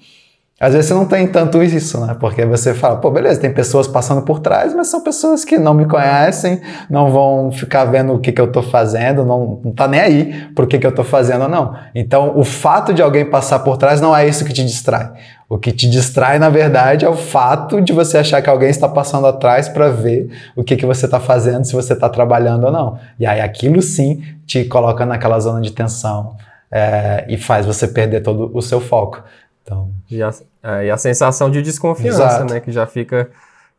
às 0.58 0.74
vezes 0.74 0.88
você 0.88 0.94
não 0.94 1.06
tem 1.06 1.28
tanto 1.28 1.62
isso, 1.62 2.00
né? 2.00 2.16
Porque 2.18 2.46
você 2.46 2.74
fala, 2.74 2.96
pô, 2.96 3.12
beleza, 3.12 3.42
tem 3.42 3.52
pessoas 3.52 3.90
passando 3.90 4.22
por 4.22 4.40
trás, 4.40 4.74
mas 4.74 4.88
são 4.88 5.02
pessoas 5.02 5.44
que 5.44 5.58
não 5.58 5.74
me 5.74 5.86
conhecem, 5.86 6.62
não 6.90 7.12
vão 7.12 7.52
ficar 7.52 7.84
vendo 7.84 8.14
o 8.14 8.20
que, 8.20 8.32
que 8.32 8.40
eu 8.40 8.50
tô 8.50 8.62
fazendo, 8.62 9.26
não, 9.26 9.60
não 9.66 9.74
tá 9.74 9.86
nem 9.86 10.00
aí 10.00 10.50
pro 10.56 10.66
que, 10.66 10.80
que 10.80 10.88
eu 10.88 10.96
tô 10.96 11.04
fazendo 11.04 11.50
não. 11.50 11.76
Então, 11.94 12.40
o 12.40 12.46
fato 12.46 12.94
de 12.94 13.02
alguém 13.02 13.26
passar 13.26 13.60
por 13.60 13.76
trás 13.76 14.00
não 14.00 14.16
é 14.16 14.26
isso 14.26 14.46
que 14.46 14.54
te 14.54 14.64
distrai. 14.64 15.12
O 15.50 15.58
que 15.58 15.74
te 15.74 15.90
distrai, 15.90 16.40
na 16.40 16.50
verdade, 16.50 17.04
é 17.04 17.10
o 17.10 17.18
fato 17.18 17.82
de 17.82 17.92
você 17.92 18.18
achar 18.18 18.42
que 18.42 18.50
alguém 18.50 18.70
está 18.70 18.88
passando 18.88 19.28
atrás 19.28 19.68
para 19.68 19.90
ver 19.90 20.30
o 20.56 20.64
que, 20.64 20.78
que 20.78 20.86
você 20.86 21.04
está 21.04 21.20
fazendo, 21.20 21.66
se 21.66 21.74
você 21.74 21.92
está 21.92 22.08
trabalhando 22.08 22.64
ou 22.64 22.72
não. 22.72 22.98
E 23.20 23.26
aí 23.26 23.42
aquilo 23.42 23.82
sim 23.82 24.24
te 24.48 24.64
coloca 24.64 25.06
naquela 25.06 25.38
zona 25.38 25.60
de 25.60 25.72
tensão 25.72 26.38
é, 26.72 27.26
e 27.28 27.38
faz 27.38 27.66
você 27.66 27.88
perder 27.88 28.22
todo 28.22 28.50
o 28.54 28.62
seu 28.62 28.80
foco. 28.80 29.22
Então, 29.66 29.90
E 30.12 30.22
a, 30.22 30.32
é, 30.62 30.86
e 30.86 30.92
a 30.92 30.98
sensação 30.98 31.50
de 31.50 31.60
desconfiança, 31.62 32.24
Exato. 32.24 32.54
né? 32.54 32.60
Que 32.60 32.72
já 32.72 32.86
fica. 32.86 33.30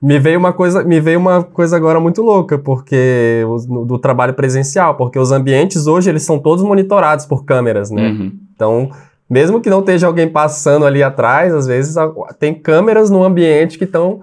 Me 0.03 0.19
veio 0.19 0.39
uma 0.39 0.53
coisa, 0.53 0.83
me 0.85 1.01
veio 1.01 1.19
uma 1.19 1.43
coisa 1.45 1.77
agora 1.77 2.01
muito 2.01 2.21
louca, 2.23 2.59
porque 2.59 3.45
os- 3.49 3.67
no- 3.67 3.85
do 3.85 3.99
trabalho 3.99 4.35
presencial, 4.35 4.95
porque 4.97 5.19
os 5.19 5.31
ambientes 5.33 5.87
hoje 5.87 6.11
eles 6.11 6.23
são 6.25 6.39
todos 6.39 6.63
monitorados 6.65 7.25
por 7.25 7.45
câmeras, 7.45 7.91
né? 7.91 8.09
Uhum. 8.09 8.33
Então, 8.55 8.91
mesmo 9.31 9.61
que 9.61 9.71
não 9.71 9.79
esteja 9.81 10.07
alguém 10.07 10.29
passando 10.29 10.85
ali 10.85 11.03
atrás, 11.03 11.55
às 11.55 11.67
vezes 11.67 11.97
a- 11.97 12.13
tem 12.39 12.53
câmeras 12.53 13.09
no 13.09 13.23
ambiente 13.25 13.79
que 13.79 13.85
estão 13.85 14.21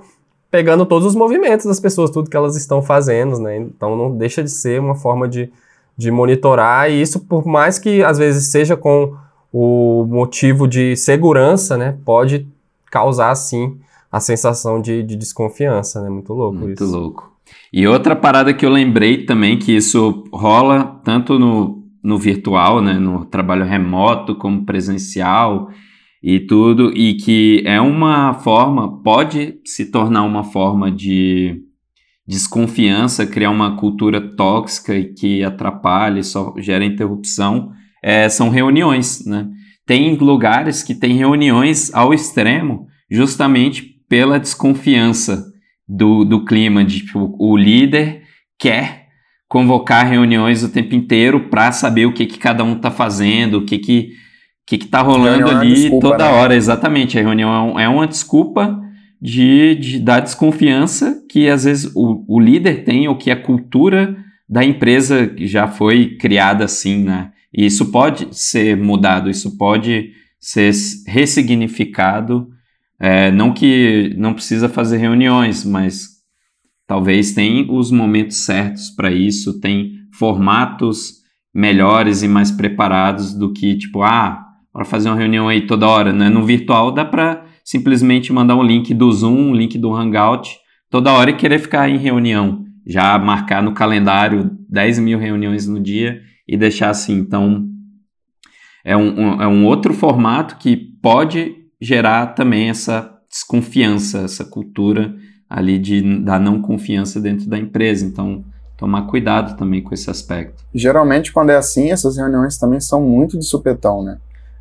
pegando 0.52 0.86
todos 0.86 1.08
os 1.08 1.16
movimentos 1.16 1.66
das 1.66 1.80
pessoas, 1.80 2.12
tudo 2.12 2.30
que 2.30 2.38
elas 2.38 2.56
estão 2.56 2.82
fazendo, 2.82 3.40
né? 3.40 3.58
Então 3.58 3.96
não 3.98 4.16
deixa 4.16 4.44
de 4.44 4.52
ser 4.52 4.80
uma 4.80 4.94
forma 4.96 5.28
de, 5.28 5.52
de 5.98 6.12
monitorar, 6.12 6.92
e 6.92 7.02
isso, 7.02 7.22
por 7.22 7.48
mais 7.48 7.80
que 7.80 8.04
às 8.04 8.20
vezes 8.20 8.52
seja 8.52 8.78
com 8.78 9.16
o 9.54 10.04
motivo 10.10 10.68
de 10.68 10.96
segurança, 10.96 11.78
né? 11.78 11.96
Pode 12.04 12.48
causar, 12.92 13.36
sim, 13.36 13.78
a 14.12 14.20
sensação 14.20 14.82
de, 14.82 15.04
de 15.04 15.16
desconfiança, 15.16 16.02
né? 16.02 16.10
Muito 16.10 16.34
louco 16.34 16.58
Muito 16.58 16.84
isso. 16.84 16.92
louco. 16.92 17.32
E 17.72 17.88
outra 17.88 18.16
parada 18.16 18.54
que 18.54 18.66
eu 18.66 18.70
lembrei 18.70 19.26
também, 19.26 19.60
que 19.60 19.72
isso 19.72 20.24
rola 20.34 21.00
tanto 21.04 21.38
no, 21.38 21.84
no 22.02 22.18
virtual, 22.18 22.82
né, 22.82 22.94
no 22.94 23.26
trabalho 23.26 23.66
remoto, 23.66 24.36
como 24.36 24.66
presencial 24.66 25.70
e 26.22 26.40
tudo, 26.40 26.92
e 26.96 27.16
que 27.16 27.62
é 27.66 27.80
uma 27.80 28.34
forma, 28.34 29.02
pode 29.04 29.60
se 29.66 29.92
tornar 29.92 30.24
uma 30.24 30.44
forma 30.44 30.90
de 30.90 31.62
desconfiança, 32.26 33.28
criar 33.28 33.50
uma 33.50 33.76
cultura 33.76 34.22
tóxica 34.36 34.96
e 34.96 35.14
que 35.14 35.44
atrapalha 35.44 36.20
e 36.20 36.24
só 36.24 36.54
gera 36.58 36.86
interrupção, 36.86 37.72
é, 38.04 38.28
são 38.28 38.50
reuniões, 38.50 39.26
né? 39.26 39.48
Tem 39.86 40.16
lugares 40.16 40.84
que 40.84 40.94
tem 40.94 41.16
reuniões 41.16 41.94
ao 41.94 42.14
extremo, 42.14 42.88
justamente 43.10 43.84
pela 44.10 44.40
desconfiança 44.40 45.46
do, 45.88 46.24
do 46.24 46.46
clima, 46.46 46.84
de 46.84 47.00
tipo, 47.00 47.36
o 47.40 47.58
líder 47.58 48.24
quer 48.60 49.04
convocar 49.48 50.08
reuniões 50.08 50.64
o 50.64 50.70
tempo 50.70 50.96
inteiro 50.96 51.50
para 51.50 51.72
saber 51.72 52.06
o 52.06 52.14
que, 52.14 52.26
que 52.26 52.38
cada 52.38 52.64
um 52.64 52.76
tá 52.76 52.90
fazendo, 52.90 53.60
o 53.60 53.66
que 53.66 53.78
que, 53.78 54.10
que, 54.66 54.78
que 54.78 54.88
tá 54.88 55.02
rolando 55.02 55.50
é 55.50 55.56
ali 55.56 55.76
desculpa, 55.76 56.10
toda 56.10 56.26
né? 56.26 56.32
hora, 56.32 56.56
exatamente. 56.56 57.20
A 57.20 57.22
reunião 57.22 57.80
é 57.80 57.84
é 57.84 57.90
uma 57.90 58.08
desculpa 58.08 58.80
de, 59.22 59.76
de 59.76 60.00
da 60.00 60.20
desconfiança 60.20 61.22
que 61.30 61.48
às 61.50 61.66
vezes 61.66 61.92
o, 61.96 62.26
o 62.28 62.40
líder 62.40 62.84
tem 62.84 63.08
ou 63.08 63.18
que 63.18 63.30
a 63.30 63.42
cultura 63.42 64.18
da 64.50 64.64
empresa 64.64 65.34
já 65.38 65.68
foi 65.68 66.18
criada 66.18 66.66
assim, 66.66 67.04
né? 67.04 67.33
E 67.54 67.66
isso 67.66 67.92
pode 67.92 68.28
ser 68.32 68.76
mudado, 68.76 69.30
isso 69.30 69.58
pode 69.58 70.12
ser 70.40 70.74
ressignificado. 71.08 72.50
É, 73.00 73.32
não 73.32 73.54
que 73.54 74.14
não 74.18 74.34
precisa 74.34 74.68
fazer 74.68 74.98
reuniões, 74.98 75.64
mas 75.64 76.08
talvez 76.88 77.34
tem 77.34 77.68
os 77.70 77.92
momentos 77.92 78.38
certos 78.38 78.90
para 78.90 79.12
isso, 79.12 79.60
tem 79.60 79.94
formatos 80.12 81.22
melhores 81.54 82.24
e 82.24 82.28
mais 82.28 82.50
preparados 82.50 83.34
do 83.34 83.54
que 83.54 83.78
tipo, 83.78 84.02
ah, 84.02 84.44
para 84.72 84.86
fazer 84.86 85.10
uma 85.10 85.18
reunião 85.18 85.48
aí 85.48 85.68
toda 85.68 85.88
hora, 85.88 86.12
né? 86.12 86.30
No 86.30 86.44
virtual 86.44 86.92
dá 86.92 87.06
para 87.06 87.46
simplesmente 87.64 88.34
mandar 88.34 88.56
um 88.56 88.64
link 88.64 88.94
do 88.94 89.12
Zoom, 89.12 89.52
um 89.52 89.56
link 89.56 89.78
do 89.78 89.94
Hangout 89.94 90.58
toda 90.90 91.14
hora 91.14 91.30
e 91.30 91.36
querer 91.36 91.60
ficar 91.60 91.90
em 91.90 91.98
reunião, 91.98 92.66
já 92.86 93.18
marcar 93.20 93.62
no 93.62 93.74
calendário 93.74 94.52
10 94.70 95.00
mil 95.00 95.20
reuniões 95.20 95.68
no 95.68 95.80
dia 95.80 96.22
e 96.54 96.58
deixar 96.58 96.92
assim. 96.92 97.18
Então, 97.18 97.66
é 98.86 98.96
um, 98.96 99.20
um, 99.20 99.42
é 99.42 99.48
um 99.48 99.66
outro 99.66 99.92
formato 99.92 100.58
que 100.58 100.78
pode 100.78 101.56
gerar 101.82 102.28
também 102.28 102.70
essa 102.70 103.12
desconfiança, 103.28 104.20
essa 104.20 104.46
cultura 104.46 105.16
ali 105.50 105.80
de, 105.80 106.20
da 106.20 106.38
não 106.38 106.62
confiança 106.62 107.20
dentro 107.20 107.50
da 107.50 107.58
empresa. 107.58 108.06
Então, 108.06 108.46
tomar 108.78 109.08
cuidado 109.08 109.58
também 109.58 109.82
com 109.82 109.96
esse 109.96 110.12
aspecto. 110.12 110.64
Geralmente, 110.76 111.34
quando 111.34 111.50
é 111.50 111.56
assim, 111.56 111.92
essas 111.92 112.18
reuniões 112.18 112.60
também 112.60 112.80
são 112.80 113.02
muito 113.02 113.38
de 113.40 113.46
supetão, 113.46 114.04
né? 114.04 114.20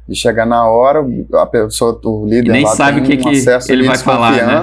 De 0.09 0.16
chegar 0.16 0.46
na 0.46 0.66
hora, 0.66 1.05
a 1.35 1.46
pessoa, 1.46 2.00
o 2.05 2.24
líder 2.24 2.48
e 2.48 2.52
nem 2.52 2.64
lá 2.64 2.70
sabe 2.70 3.00
o 3.00 3.05
que, 3.05 3.14
um 3.14 3.31
que 3.31 3.72
ele 3.72 3.87
vai 3.87 3.98
falar, 3.98 4.46
né? 4.46 4.62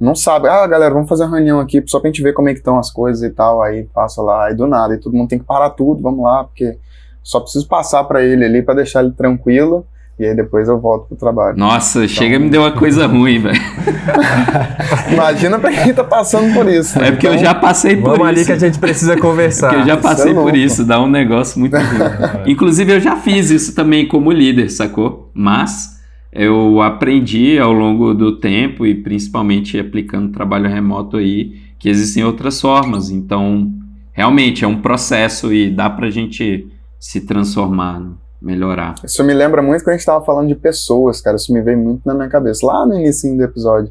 Não 0.00 0.14
sabe, 0.14 0.48
ah, 0.48 0.66
galera, 0.66 0.92
vamos 0.92 1.08
fazer 1.08 1.24
uma 1.24 1.36
reunião 1.36 1.60
aqui 1.60 1.82
só 1.86 2.00
pra 2.00 2.08
gente 2.08 2.22
ver 2.22 2.32
como 2.32 2.48
é 2.48 2.52
que 2.52 2.58
estão 2.58 2.78
as 2.78 2.90
coisas 2.90 3.22
e 3.22 3.30
tal. 3.30 3.62
Aí 3.62 3.84
passa 3.94 4.20
lá, 4.20 4.46
aí 4.46 4.54
do 4.54 4.66
nada, 4.66 4.94
e 4.94 4.98
todo 4.98 5.16
mundo 5.16 5.28
tem 5.28 5.38
que 5.38 5.44
parar 5.44 5.70
tudo, 5.70 6.02
vamos 6.02 6.24
lá, 6.24 6.44
porque 6.44 6.78
só 7.22 7.40
preciso 7.40 7.66
passar 7.66 8.04
para 8.04 8.22
ele 8.22 8.44
ali 8.44 8.62
para 8.62 8.74
deixar 8.74 9.02
ele 9.02 9.12
tranquilo 9.12 9.86
e 10.18 10.24
aí 10.24 10.34
depois 10.34 10.68
eu 10.68 10.78
volto 10.78 11.08
pro 11.08 11.16
trabalho. 11.16 11.56
Nossa, 11.56 12.04
então... 12.04 12.08
chega 12.08 12.38
me 12.38 12.48
deu 12.48 12.62
uma 12.62 12.70
coisa 12.70 13.06
ruim, 13.08 13.40
velho. 13.40 13.60
Imagina 15.12 15.58
pra 15.58 15.72
quem 15.72 15.92
tá 15.92 16.04
passando 16.04 16.54
por 16.54 16.68
isso. 16.68 16.98
Né? 16.98 17.08
É 17.08 17.10
porque 17.10 17.26
então, 17.26 17.38
eu 17.38 17.44
já 17.44 17.54
passei 17.54 17.96
por 17.96 18.10
vamos 18.10 18.18
isso. 18.18 18.28
ali 18.28 18.44
que 18.44 18.52
a 18.52 18.58
gente 18.58 18.78
precisa 18.78 19.16
conversar. 19.16 19.70
porque 19.70 19.82
eu 19.82 19.86
já 19.86 19.96
passei 19.96 20.30
é 20.30 20.34
por 20.34 20.54
isso, 20.56 20.84
dá 20.84 21.00
um 21.00 21.08
negócio 21.08 21.58
muito 21.58 21.76
ruim. 21.76 22.46
Inclusive 22.46 22.92
eu 22.92 23.00
já 23.00 23.16
fiz 23.16 23.50
isso 23.50 23.74
também 23.74 24.06
como 24.06 24.30
líder, 24.30 24.70
sacou? 24.70 25.30
Mas 25.34 25.93
eu 26.34 26.82
aprendi 26.82 27.58
ao 27.58 27.72
longo 27.72 28.12
do 28.12 28.38
tempo 28.38 28.84
e 28.84 28.94
principalmente 28.94 29.78
aplicando 29.78 30.32
trabalho 30.32 30.68
remoto 30.68 31.16
aí 31.16 31.62
que 31.78 31.88
existem 31.88 32.24
outras 32.24 32.60
formas. 32.60 33.08
Então, 33.08 33.72
realmente 34.12 34.64
é 34.64 34.68
um 34.68 34.82
processo 34.82 35.52
e 35.52 35.70
dá 35.70 35.88
pra 35.88 36.10
gente 36.10 36.68
se 36.98 37.20
transformar. 37.20 38.02
Melhorar. 38.42 38.96
Isso 39.02 39.24
me 39.24 39.32
lembra 39.32 39.62
muito 39.62 39.82
quando 39.82 39.88
a 39.88 39.92
gente 39.92 40.00
estava 40.00 40.22
falando 40.22 40.48
de 40.48 40.54
pessoas, 40.54 41.18
cara. 41.18 41.36
Isso 41.36 41.50
me 41.50 41.62
veio 41.62 41.78
muito 41.78 42.02
na 42.04 42.12
minha 42.12 42.28
cabeça, 42.28 42.66
lá 42.66 42.84
no 42.84 42.94
início 42.94 43.34
do 43.34 43.42
episódio. 43.42 43.90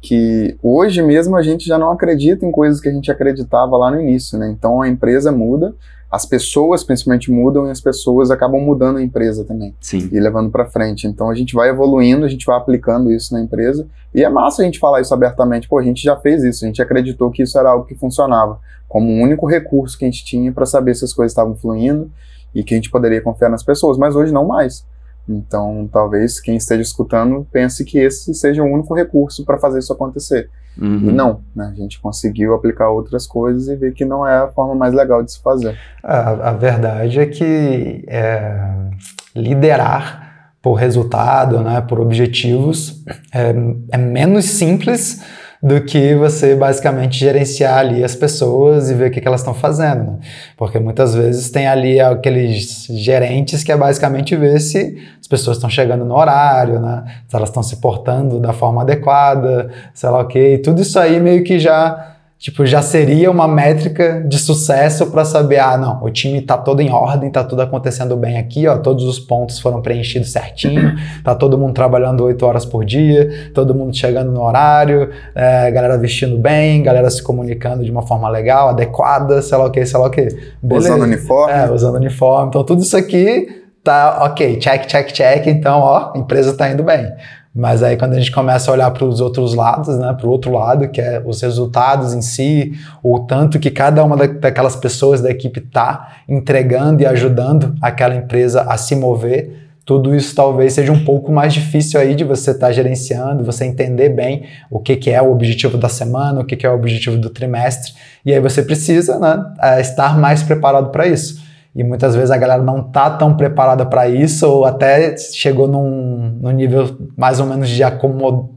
Que 0.00 0.56
hoje 0.62 1.02
mesmo 1.02 1.36
a 1.36 1.42
gente 1.42 1.66
já 1.66 1.78
não 1.78 1.90
acredita 1.90 2.46
em 2.46 2.52
coisas 2.52 2.80
que 2.80 2.88
a 2.88 2.92
gente 2.92 3.10
acreditava 3.10 3.76
lá 3.76 3.90
no 3.90 4.00
início, 4.00 4.38
né? 4.38 4.48
Então 4.48 4.80
a 4.80 4.88
empresa 4.88 5.32
muda, 5.32 5.74
as 6.10 6.24
pessoas 6.24 6.84
principalmente 6.84 7.30
mudam 7.30 7.66
e 7.66 7.70
as 7.70 7.80
pessoas 7.80 8.30
acabam 8.30 8.60
mudando 8.60 8.98
a 8.98 9.02
empresa 9.02 9.44
também. 9.44 9.74
Sim. 9.80 10.08
E 10.12 10.20
levando 10.20 10.50
para 10.50 10.66
frente. 10.66 11.06
Então 11.06 11.28
a 11.28 11.34
gente 11.34 11.54
vai 11.54 11.68
evoluindo, 11.68 12.24
a 12.24 12.28
gente 12.28 12.46
vai 12.46 12.56
aplicando 12.56 13.12
isso 13.12 13.34
na 13.34 13.40
empresa. 13.40 13.86
E 14.14 14.22
é 14.22 14.28
massa 14.28 14.62
a 14.62 14.64
gente 14.64 14.78
falar 14.78 15.00
isso 15.00 15.12
abertamente. 15.12 15.68
Pô, 15.68 15.78
a 15.78 15.82
gente 15.82 16.02
já 16.02 16.16
fez 16.16 16.44
isso, 16.44 16.64
a 16.64 16.68
gente 16.68 16.80
acreditou 16.80 17.30
que 17.30 17.42
isso 17.42 17.58
era 17.58 17.70
algo 17.70 17.84
que 17.84 17.94
funcionava 17.94 18.58
como 18.88 19.12
o 19.12 19.22
único 19.22 19.46
recurso 19.46 19.98
que 19.98 20.04
a 20.04 20.10
gente 20.10 20.24
tinha 20.24 20.50
para 20.50 20.64
saber 20.64 20.94
se 20.94 21.04
as 21.04 21.12
coisas 21.12 21.32
estavam 21.32 21.54
fluindo 21.54 22.10
e 22.54 22.64
que 22.64 22.74
a 22.74 22.76
gente 22.76 22.90
poderia 22.90 23.20
confiar 23.20 23.50
nas 23.50 23.62
pessoas, 23.62 23.98
mas 23.98 24.16
hoje 24.16 24.32
não 24.32 24.46
mais. 24.46 24.84
Então, 25.28 25.88
talvez 25.92 26.40
quem 26.40 26.56
esteja 26.56 26.82
escutando 26.82 27.46
pense 27.52 27.84
que 27.84 27.98
esse 27.98 28.32
seja 28.34 28.62
o 28.62 28.66
único 28.66 28.94
recurso 28.94 29.44
para 29.44 29.58
fazer 29.58 29.80
isso 29.80 29.92
acontecer. 29.92 30.48
Uhum. 30.80 31.10
E 31.10 31.12
não, 31.12 31.40
né? 31.54 31.72
a 31.72 31.74
gente 31.74 32.00
conseguiu 32.00 32.54
aplicar 32.54 32.88
outras 32.88 33.26
coisas 33.26 33.68
e 33.68 33.76
ver 33.76 33.92
que 33.92 34.04
não 34.04 34.26
é 34.26 34.38
a 34.38 34.48
forma 34.48 34.74
mais 34.74 34.94
legal 34.94 35.22
de 35.22 35.32
se 35.32 35.42
fazer. 35.42 35.76
A, 36.02 36.50
a 36.50 36.52
verdade 36.52 37.18
é 37.18 37.26
que 37.26 38.04
é, 38.06 38.90
liderar 39.34 40.52
por 40.62 40.74
resultado, 40.74 41.60
né, 41.60 41.80
por 41.80 42.00
objetivos, 42.00 43.04
é, 43.32 43.54
é 43.92 43.98
menos 43.98 44.44
simples 44.44 45.22
do 45.62 45.80
que 45.80 46.14
você 46.14 46.54
basicamente 46.54 47.18
gerenciar 47.18 47.78
ali 47.78 48.04
as 48.04 48.14
pessoas 48.14 48.90
e 48.90 48.94
ver 48.94 49.08
o 49.08 49.10
que, 49.10 49.26
elas 49.26 49.40
estão 49.40 49.54
fazendo. 49.54 50.12
Né? 50.12 50.18
Porque 50.56 50.78
muitas 50.78 51.14
vezes 51.14 51.50
tem 51.50 51.66
ali 51.66 52.00
aqueles 52.00 52.86
gerentes 52.90 53.64
que 53.64 53.72
é 53.72 53.76
basicamente 53.76 54.36
ver 54.36 54.60
se 54.60 54.96
as 55.20 55.26
pessoas 55.26 55.56
estão 55.56 55.68
chegando 55.68 56.04
no 56.04 56.16
horário, 56.16 56.80
né? 56.80 57.04
se 57.26 57.34
elas 57.34 57.48
estão 57.48 57.62
se 57.62 57.76
portando 57.76 58.38
da 58.38 58.52
forma 58.52 58.82
adequada, 58.82 59.70
sei 59.92 60.08
lá 60.10 60.18
o 60.18 60.22
okay. 60.22 60.58
que. 60.58 60.62
Tudo 60.62 60.82
isso 60.82 60.98
aí 60.98 61.18
meio 61.18 61.42
que 61.42 61.58
já 61.58 62.17
tipo, 62.38 62.64
já 62.64 62.80
seria 62.80 63.30
uma 63.30 63.48
métrica 63.48 64.24
de 64.26 64.38
sucesso 64.38 65.10
para 65.10 65.24
saber, 65.24 65.58
ah, 65.58 65.76
não, 65.76 66.02
o 66.02 66.10
time 66.10 66.40
tá 66.40 66.56
todo 66.56 66.80
em 66.80 66.90
ordem, 66.90 67.30
tá 67.30 67.42
tudo 67.42 67.62
acontecendo 67.62 68.16
bem 68.16 68.38
aqui, 68.38 68.66
ó, 68.68 68.78
todos 68.78 69.04
os 69.04 69.18
pontos 69.18 69.58
foram 69.58 69.82
preenchidos 69.82 70.30
certinho, 70.30 70.94
tá 71.24 71.34
todo 71.34 71.58
mundo 71.58 71.74
trabalhando 71.74 72.22
oito 72.24 72.46
horas 72.46 72.64
por 72.64 72.84
dia, 72.84 73.50
todo 73.52 73.74
mundo 73.74 73.94
chegando 73.96 74.30
no 74.30 74.40
horário, 74.42 75.10
é, 75.34 75.70
galera 75.70 75.98
vestindo 75.98 76.38
bem, 76.38 76.82
galera 76.82 77.10
se 77.10 77.22
comunicando 77.22 77.84
de 77.84 77.90
uma 77.90 78.02
forma 78.02 78.28
legal, 78.28 78.68
adequada, 78.68 79.42
sei 79.42 79.58
lá 79.58 79.66
o 79.66 79.70
que, 79.70 79.84
sei 79.84 79.98
lá 79.98 80.06
o 80.06 80.10
que. 80.10 80.28
Usando 80.62 81.02
uniforme. 81.02 81.52
É, 81.52 81.70
usando 81.70 81.96
uniforme. 81.96 82.48
Então 82.48 82.62
tudo 82.62 82.82
isso 82.82 82.96
aqui 82.96 83.64
tá 83.82 84.24
ok, 84.24 84.58
check, 84.58 84.86
check, 84.86 85.12
check, 85.12 85.46
então, 85.46 85.80
ó, 85.80 86.12
a 86.14 86.18
empresa 86.18 86.56
tá 86.56 86.68
indo 86.70 86.82
bem. 86.82 87.10
Mas 87.54 87.82
aí 87.82 87.96
quando 87.96 88.12
a 88.12 88.18
gente 88.18 88.30
começa 88.30 88.70
a 88.70 88.74
olhar 88.74 88.90
para 88.90 89.04
os 89.04 89.20
outros 89.20 89.54
lados, 89.54 89.98
né, 89.98 90.12
para 90.12 90.26
o 90.26 90.30
outro 90.30 90.52
lado, 90.52 90.88
que 90.88 91.00
é 91.00 91.22
os 91.24 91.40
resultados 91.40 92.14
em 92.14 92.22
si, 92.22 92.72
o 93.02 93.20
tanto 93.20 93.58
que 93.58 93.70
cada 93.70 94.04
uma 94.04 94.16
daquelas 94.16 94.76
pessoas 94.76 95.20
da 95.20 95.30
equipe 95.30 95.60
está 95.60 96.18
entregando 96.28 97.02
e 97.02 97.06
ajudando 97.06 97.74
aquela 97.80 98.14
empresa 98.14 98.62
a 98.62 98.76
se 98.76 98.94
mover, 98.94 99.68
tudo 99.88 100.14
isso 100.14 100.34
talvez 100.34 100.74
seja 100.74 100.92
um 100.92 101.02
pouco 101.02 101.32
mais 101.32 101.54
difícil 101.54 101.98
aí 101.98 102.14
de 102.14 102.22
você 102.22 102.50
estar 102.50 102.66
tá 102.66 102.72
gerenciando, 102.72 103.42
você 103.42 103.64
entender 103.64 104.10
bem 104.10 104.44
o 104.70 104.78
que, 104.78 104.94
que 104.96 105.08
é 105.08 105.22
o 105.22 105.32
objetivo 105.32 105.78
da 105.78 105.88
semana, 105.88 106.40
o 106.40 106.44
que, 106.44 106.56
que 106.56 106.66
é 106.66 106.70
o 106.70 106.74
objetivo 106.74 107.16
do 107.16 107.30
trimestre, 107.30 107.94
e 108.22 108.34
aí 108.34 108.38
você 108.38 108.62
precisa 108.62 109.18
né, 109.18 109.42
é, 109.62 109.80
estar 109.80 110.18
mais 110.18 110.42
preparado 110.42 110.90
para 110.90 111.06
isso. 111.06 111.47
E 111.78 111.84
muitas 111.84 112.16
vezes 112.16 112.32
a 112.32 112.36
galera 112.36 112.60
não 112.60 112.82
tá 112.82 113.08
tão 113.08 113.36
preparada 113.36 113.86
para 113.86 114.08
isso, 114.08 114.48
ou 114.50 114.64
até 114.64 115.16
chegou 115.16 115.68
num, 115.68 116.36
num 116.42 116.50
nível 116.50 116.98
mais 117.16 117.38
ou 117.38 117.46
menos 117.46 117.68
de, 117.68 117.84
acomod, 117.84 118.48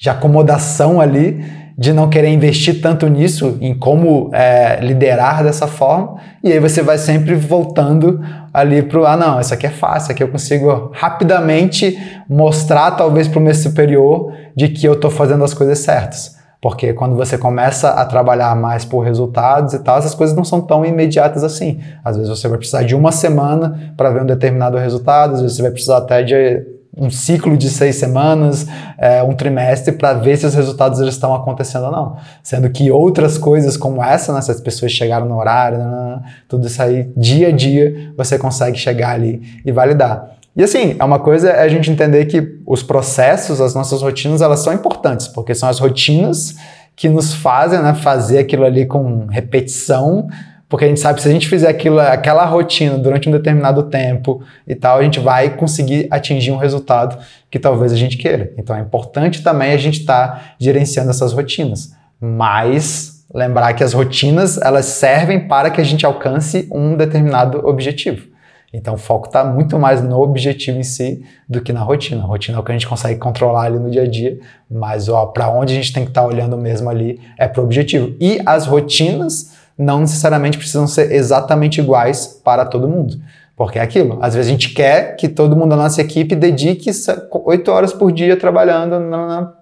de 0.00 0.08
acomodação 0.08 0.98
ali, 0.98 1.44
de 1.76 1.92
não 1.92 2.08
querer 2.08 2.30
investir 2.30 2.80
tanto 2.80 3.06
nisso, 3.06 3.58
em 3.60 3.78
como 3.78 4.30
é, 4.32 4.78
liderar 4.80 5.44
dessa 5.44 5.66
forma, 5.66 6.16
e 6.42 6.50
aí 6.50 6.58
você 6.58 6.80
vai 6.80 6.96
sempre 6.96 7.34
voltando 7.34 8.18
ali 8.50 8.82
para 8.82 9.12
ah 9.12 9.16
não, 9.18 9.38
isso 9.38 9.52
aqui 9.52 9.66
é 9.66 9.70
fácil, 9.70 10.12
aqui 10.12 10.22
eu 10.22 10.28
consigo 10.28 10.90
rapidamente 10.94 11.98
mostrar 12.26 12.92
talvez 12.92 13.28
para 13.28 13.38
o 13.38 13.42
meu 13.42 13.54
superior 13.54 14.32
de 14.56 14.70
que 14.70 14.88
eu 14.88 14.94
estou 14.94 15.10
fazendo 15.10 15.44
as 15.44 15.52
coisas 15.52 15.80
certas. 15.80 16.35
Porque 16.60 16.92
quando 16.92 17.14
você 17.14 17.36
começa 17.36 17.90
a 17.90 18.04
trabalhar 18.04 18.56
mais 18.56 18.84
por 18.84 19.00
resultados 19.00 19.74
e 19.74 19.78
tal, 19.80 19.98
essas 19.98 20.14
coisas 20.14 20.34
não 20.34 20.44
são 20.44 20.60
tão 20.60 20.84
imediatas 20.84 21.44
assim. 21.44 21.80
Às 22.04 22.16
vezes 22.16 22.30
você 22.30 22.48
vai 22.48 22.58
precisar 22.58 22.82
de 22.82 22.94
uma 22.94 23.12
semana 23.12 23.92
para 23.96 24.10
ver 24.10 24.22
um 24.22 24.26
determinado 24.26 24.76
resultado, 24.78 25.34
às 25.34 25.42
vezes 25.42 25.56
você 25.56 25.62
vai 25.62 25.70
precisar 25.70 25.98
até 25.98 26.22
de 26.22 26.76
um 26.96 27.10
ciclo 27.10 27.56
de 27.58 27.68
seis 27.68 27.96
semanas, 27.96 28.66
é, 28.96 29.22
um 29.22 29.34
trimestre, 29.34 29.92
para 29.92 30.14
ver 30.14 30.38
se 30.38 30.46
os 30.46 30.54
resultados 30.54 30.98
eles 30.98 31.12
estão 31.12 31.34
acontecendo 31.34 31.84
ou 31.84 31.92
não. 31.92 32.16
Sendo 32.42 32.70
que 32.70 32.90
outras 32.90 33.36
coisas 33.36 33.76
como 33.76 34.02
essa, 34.02 34.32
né, 34.32 34.40
se 34.40 34.50
as 34.50 34.60
pessoas 34.60 34.92
chegaram 34.92 35.26
no 35.26 35.36
horário, 35.36 35.78
né, 35.78 36.22
tudo 36.48 36.66
isso 36.66 36.80
aí, 36.80 37.12
dia 37.14 37.48
a 37.48 37.52
dia, 37.52 38.12
você 38.16 38.38
consegue 38.38 38.78
chegar 38.78 39.10
ali 39.10 39.42
e 39.64 39.70
validar. 39.70 40.35
E 40.56 40.62
assim, 40.62 40.96
é 40.98 41.04
uma 41.04 41.18
coisa 41.18 41.50
é 41.50 41.62
a 41.62 41.68
gente 41.68 41.90
entender 41.90 42.24
que 42.24 42.58
os 42.66 42.82
processos, 42.82 43.60
as 43.60 43.74
nossas 43.74 44.00
rotinas, 44.00 44.40
elas 44.40 44.60
são 44.60 44.72
importantes, 44.72 45.28
porque 45.28 45.54
são 45.54 45.68
as 45.68 45.78
rotinas 45.78 46.56
que 46.96 47.10
nos 47.10 47.34
fazem 47.34 47.82
né, 47.82 47.92
fazer 47.92 48.38
aquilo 48.38 48.64
ali 48.64 48.86
com 48.86 49.26
repetição, 49.26 50.28
porque 50.66 50.86
a 50.86 50.88
gente 50.88 50.98
sabe 50.98 51.16
que 51.16 51.22
se 51.22 51.28
a 51.28 51.32
gente 51.32 51.46
fizer 51.46 51.68
aquilo, 51.68 52.00
aquela 52.00 52.46
rotina 52.46 52.96
durante 52.96 53.28
um 53.28 53.32
determinado 53.32 53.82
tempo 53.84 54.42
e 54.66 54.74
tal, 54.74 54.98
a 54.98 55.02
gente 55.02 55.20
vai 55.20 55.50
conseguir 55.50 56.08
atingir 56.10 56.50
um 56.52 56.56
resultado 56.56 57.18
que 57.50 57.58
talvez 57.58 57.92
a 57.92 57.96
gente 57.96 58.16
queira. 58.16 58.50
Então 58.56 58.74
é 58.74 58.80
importante 58.80 59.42
também 59.42 59.72
a 59.72 59.76
gente 59.76 60.00
estar 60.00 60.28
tá 60.28 60.42
gerenciando 60.58 61.10
essas 61.10 61.34
rotinas, 61.34 61.92
mas 62.18 63.26
lembrar 63.32 63.74
que 63.74 63.84
as 63.84 63.92
rotinas 63.92 64.56
elas 64.56 64.86
servem 64.86 65.46
para 65.46 65.70
que 65.70 65.82
a 65.82 65.84
gente 65.84 66.06
alcance 66.06 66.66
um 66.72 66.96
determinado 66.96 67.58
objetivo. 67.66 68.35
Então 68.76 68.92
o 68.92 68.98
foco 68.98 69.26
está 69.26 69.42
muito 69.42 69.78
mais 69.78 70.02
no 70.02 70.20
objetivo 70.20 70.78
em 70.78 70.82
si 70.82 71.24
do 71.48 71.62
que 71.62 71.72
na 71.72 71.80
rotina. 71.80 72.22
A 72.22 72.26
rotina 72.26 72.58
é 72.58 72.60
o 72.60 72.62
que 72.62 72.70
a 72.70 72.74
gente 72.74 72.86
consegue 72.86 73.18
controlar 73.18 73.62
ali 73.62 73.78
no 73.78 73.90
dia 73.90 74.02
a 74.02 74.06
dia, 74.06 74.38
mas 74.70 75.06
para 75.32 75.48
onde 75.50 75.72
a 75.72 75.76
gente 75.76 75.94
tem 75.94 76.04
que 76.04 76.10
estar 76.10 76.20
tá 76.20 76.26
olhando 76.26 76.58
mesmo 76.58 76.90
ali 76.90 77.18
é 77.38 77.48
para 77.48 77.62
o 77.62 77.64
objetivo. 77.64 78.14
E 78.20 78.38
as 78.44 78.66
rotinas 78.66 79.54
não 79.78 80.00
necessariamente 80.00 80.58
precisam 80.58 80.86
ser 80.86 81.10
exatamente 81.10 81.80
iguais 81.80 82.38
para 82.44 82.66
todo 82.66 82.86
mundo. 82.86 83.16
Porque 83.56 83.78
é 83.78 83.82
aquilo, 83.82 84.18
às 84.20 84.34
vezes 84.34 84.50
a 84.50 84.52
gente 84.52 84.74
quer 84.74 85.16
que 85.16 85.26
todo 85.26 85.56
mundo 85.56 85.70
da 85.70 85.76
nossa 85.76 86.02
equipe 86.02 86.36
dedique 86.36 86.90
oito 87.46 87.72
horas 87.72 87.94
por 87.94 88.12
dia 88.12 88.36
trabalhando, 88.38 88.96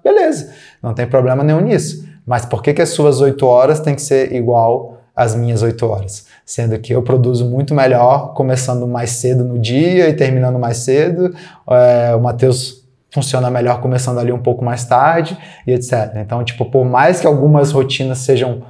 beleza, 0.03 0.53
não 0.83 0.93
tem 0.93 1.07
problema 1.07 1.45
nenhum 1.45 1.61
nisso. 1.61 2.05
Mas 2.27 2.45
por 2.45 2.61
que, 2.61 2.75
que 2.75 2.83
as 2.83 2.89
suas 2.89 3.21
oito 3.21 3.47
horas 3.47 3.79
tem 3.79 3.95
que 3.95 4.03
ser 4.03 4.33
igual 4.33 4.94
às 5.15 5.35
minhas 5.35 5.63
oito 5.63 5.87
horas? 5.87 6.27
sendo 6.45 6.79
que 6.79 6.95
eu 6.95 7.03
produzo 7.03 7.49
muito 7.49 7.75
melhor 7.75 8.35
começando 8.35 8.87
mais 8.87 9.11
cedo 9.11 9.45
no 9.45 9.59
dia 9.59 10.09
e 10.09 10.13
terminando 10.13 10.59
mais 10.59 10.79
cedo. 10.79 11.35
É, 11.71 12.15
o 12.15 12.21
Matheus 12.21 12.85
funciona 13.11 13.51
melhor 13.51 13.81
começando 13.81 14.19
ali 14.19 14.33
um 14.33 14.43
pouco 14.43 14.65
mais 14.65 14.85
tarde 14.85 15.39
e 15.67 15.73
etc. 15.73 16.17
Então, 16.17 16.45
tipo, 16.45 16.65
por 16.67 16.85
mais 16.85 17.21
que 17.21 17.27
algumas 17.27 17.73
rotinas 17.73 18.19
sejam 18.19 18.63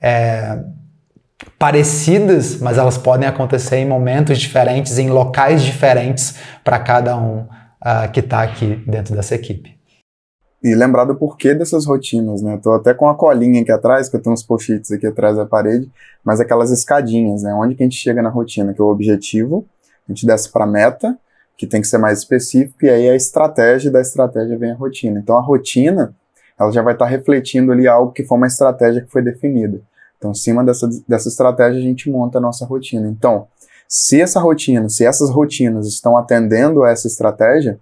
é, 0.00 0.58
parecidas, 1.58 2.60
mas 2.60 2.76
elas 2.76 2.98
podem 2.98 3.26
acontecer 3.26 3.76
em 3.76 3.86
momentos 3.86 4.38
diferentes, 4.38 4.98
em 4.98 5.08
locais 5.08 5.62
diferentes 5.62 6.36
para 6.62 6.78
cada 6.78 7.16
um 7.16 7.38
uh, 7.40 8.10
que 8.12 8.20
está 8.20 8.42
aqui 8.42 8.82
dentro 8.86 9.14
dessa 9.14 9.34
equipe. 9.34 9.74
E 10.64 10.74
lembrar 10.74 11.04
do 11.04 11.14
porquê 11.14 11.54
dessas 11.54 11.84
rotinas, 11.84 12.40
né? 12.40 12.58
Tô 12.62 12.72
até 12.72 12.94
com 12.94 13.06
a 13.06 13.14
colinha 13.14 13.60
aqui 13.60 13.70
atrás, 13.70 14.08
que 14.08 14.16
eu 14.16 14.22
tenho 14.22 14.32
uns 14.32 14.42
post-its 14.42 14.90
aqui 14.90 15.06
atrás 15.06 15.36
da 15.36 15.44
parede, 15.44 15.92
mas 16.24 16.40
aquelas 16.40 16.70
escadinhas, 16.70 17.42
né? 17.42 17.52
Onde 17.52 17.74
que 17.74 17.82
a 17.82 17.86
gente 17.86 17.98
chega 17.98 18.22
na 18.22 18.30
rotina, 18.30 18.72
que 18.72 18.80
é 18.80 18.84
o 18.84 18.88
objetivo, 18.88 19.66
a 20.08 20.12
gente 20.12 20.24
desce 20.24 20.50
para 20.50 20.64
a 20.64 20.66
meta, 20.66 21.18
que 21.58 21.66
tem 21.66 21.82
que 21.82 21.86
ser 21.86 21.98
mais 21.98 22.20
específico, 22.20 22.82
e 22.82 22.88
aí 22.88 23.10
a 23.10 23.14
estratégia 23.14 23.90
da 23.90 24.00
estratégia 24.00 24.56
vem 24.56 24.72
a 24.72 24.74
rotina. 24.74 25.20
Então 25.20 25.36
a 25.36 25.40
rotina, 25.40 26.14
ela 26.58 26.72
já 26.72 26.80
vai 26.80 26.94
estar 26.94 27.04
tá 27.04 27.10
refletindo 27.10 27.70
ali 27.70 27.86
algo 27.86 28.12
que 28.12 28.24
foi 28.24 28.38
uma 28.38 28.46
estratégia 28.46 29.02
que 29.02 29.10
foi 29.10 29.20
definida. 29.20 29.82
Então, 30.16 30.30
em 30.30 30.34
cima 30.34 30.64
dessa, 30.64 30.88
dessa 31.06 31.28
estratégia, 31.28 31.78
a 31.78 31.82
gente 31.82 32.10
monta 32.10 32.38
a 32.38 32.40
nossa 32.40 32.64
rotina. 32.64 33.06
Então, 33.06 33.46
se 33.86 34.18
essa 34.18 34.40
rotina, 34.40 34.88
se 34.88 35.04
essas 35.04 35.28
rotinas 35.28 35.86
estão 35.86 36.16
atendendo 36.16 36.82
a 36.82 36.90
essa 36.90 37.06
estratégia, 37.06 37.78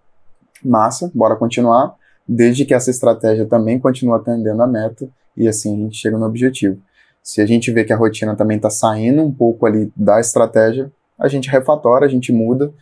massa, 0.65 1.09
bora 1.15 1.37
continuar, 1.37 1.95
desde 2.29 2.65
que 2.65 2.75
essa 2.75 2.91
estratégia 2.91 3.47
também 3.47 3.79
continue 3.79 4.15
atendendo 4.15 4.63
a 4.63 4.67
meta 4.67 5.09
e 5.37 5.49
assim 5.49 5.75
a 5.75 5.79
gente 5.85 5.97
chega 5.97 6.19
no 6.19 6.27
objetivo. 6.27 6.81
Se 7.23 7.41
a 7.41 7.47
gente 7.47 7.71
vê 7.71 7.85
que 7.85 7.93
a 7.93 7.97
rotina 7.97 8.35
também 8.35 8.57
está 8.57 8.71
saindo 8.71 9.23
um 9.23 9.33
pouco 9.33 9.67
ali 9.67 9.93
da 9.97 10.21
estratégia, 10.21 10.91
a 11.19 11.29
gente 11.29 11.49
refatora, 11.49 12.07
a 12.07 12.09
gente 12.09 12.33
muda 12.33 12.73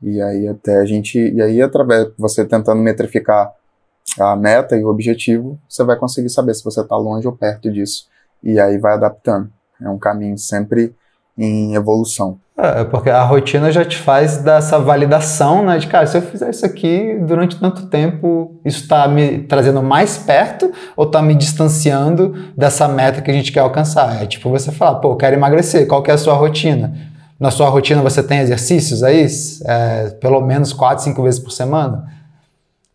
e 0.00 0.20
aí 0.20 0.46
até 0.46 0.78
a 0.78 0.84
gente 0.84 1.18
e 1.18 1.42
aí 1.42 1.60
através 1.60 2.08
você 2.16 2.44
tentando 2.44 2.80
metrificar 2.80 3.52
a 4.18 4.36
meta 4.36 4.76
e 4.76 4.84
o 4.84 4.88
objetivo, 4.88 5.60
você 5.68 5.84
vai 5.84 5.96
conseguir 5.96 6.30
saber 6.30 6.54
se 6.54 6.64
você 6.64 6.80
está 6.80 6.96
longe 6.96 7.26
ou 7.26 7.36
perto 7.36 7.70
disso 7.70 8.06
e 8.42 8.58
aí 8.58 8.78
vai 8.78 8.94
adaptando. 8.94 9.50
É 9.80 9.88
um 9.88 9.98
caminho 9.98 10.38
sempre 10.38 10.94
em 11.36 11.74
evolução. 11.74 12.40
É, 12.60 12.82
porque 12.82 13.08
a 13.08 13.22
rotina 13.22 13.70
já 13.70 13.84
te 13.84 13.96
faz 13.96 14.38
dessa 14.38 14.80
validação, 14.80 15.64
né? 15.64 15.78
De, 15.78 15.86
cara, 15.86 16.08
se 16.08 16.18
eu 16.18 16.22
fizer 16.22 16.50
isso 16.50 16.66
aqui 16.66 17.16
durante 17.20 17.54
tanto 17.54 17.86
tempo, 17.86 18.60
isso 18.64 18.82
está 18.82 19.06
me 19.06 19.38
trazendo 19.42 19.80
mais 19.80 20.18
perto 20.18 20.72
ou 20.96 21.06
está 21.06 21.22
me 21.22 21.36
distanciando 21.36 22.34
dessa 22.56 22.88
meta 22.88 23.22
que 23.22 23.30
a 23.30 23.34
gente 23.34 23.52
quer 23.52 23.60
alcançar? 23.60 24.20
É 24.20 24.26
tipo 24.26 24.50
você 24.50 24.72
falar, 24.72 24.96
pô, 24.96 25.12
eu 25.12 25.16
quero 25.16 25.36
emagrecer, 25.36 25.86
qual 25.86 26.02
que 26.02 26.10
é 26.10 26.14
a 26.14 26.18
sua 26.18 26.34
rotina? 26.34 26.92
Na 27.38 27.52
sua 27.52 27.68
rotina 27.68 28.02
você 28.02 28.24
tem 28.24 28.40
exercícios 28.40 29.04
aí? 29.04 29.24
É, 29.64 30.10
pelo 30.20 30.40
menos 30.40 30.72
4, 30.72 31.04
5 31.04 31.22
vezes 31.22 31.38
por 31.38 31.52
semana? 31.52 32.06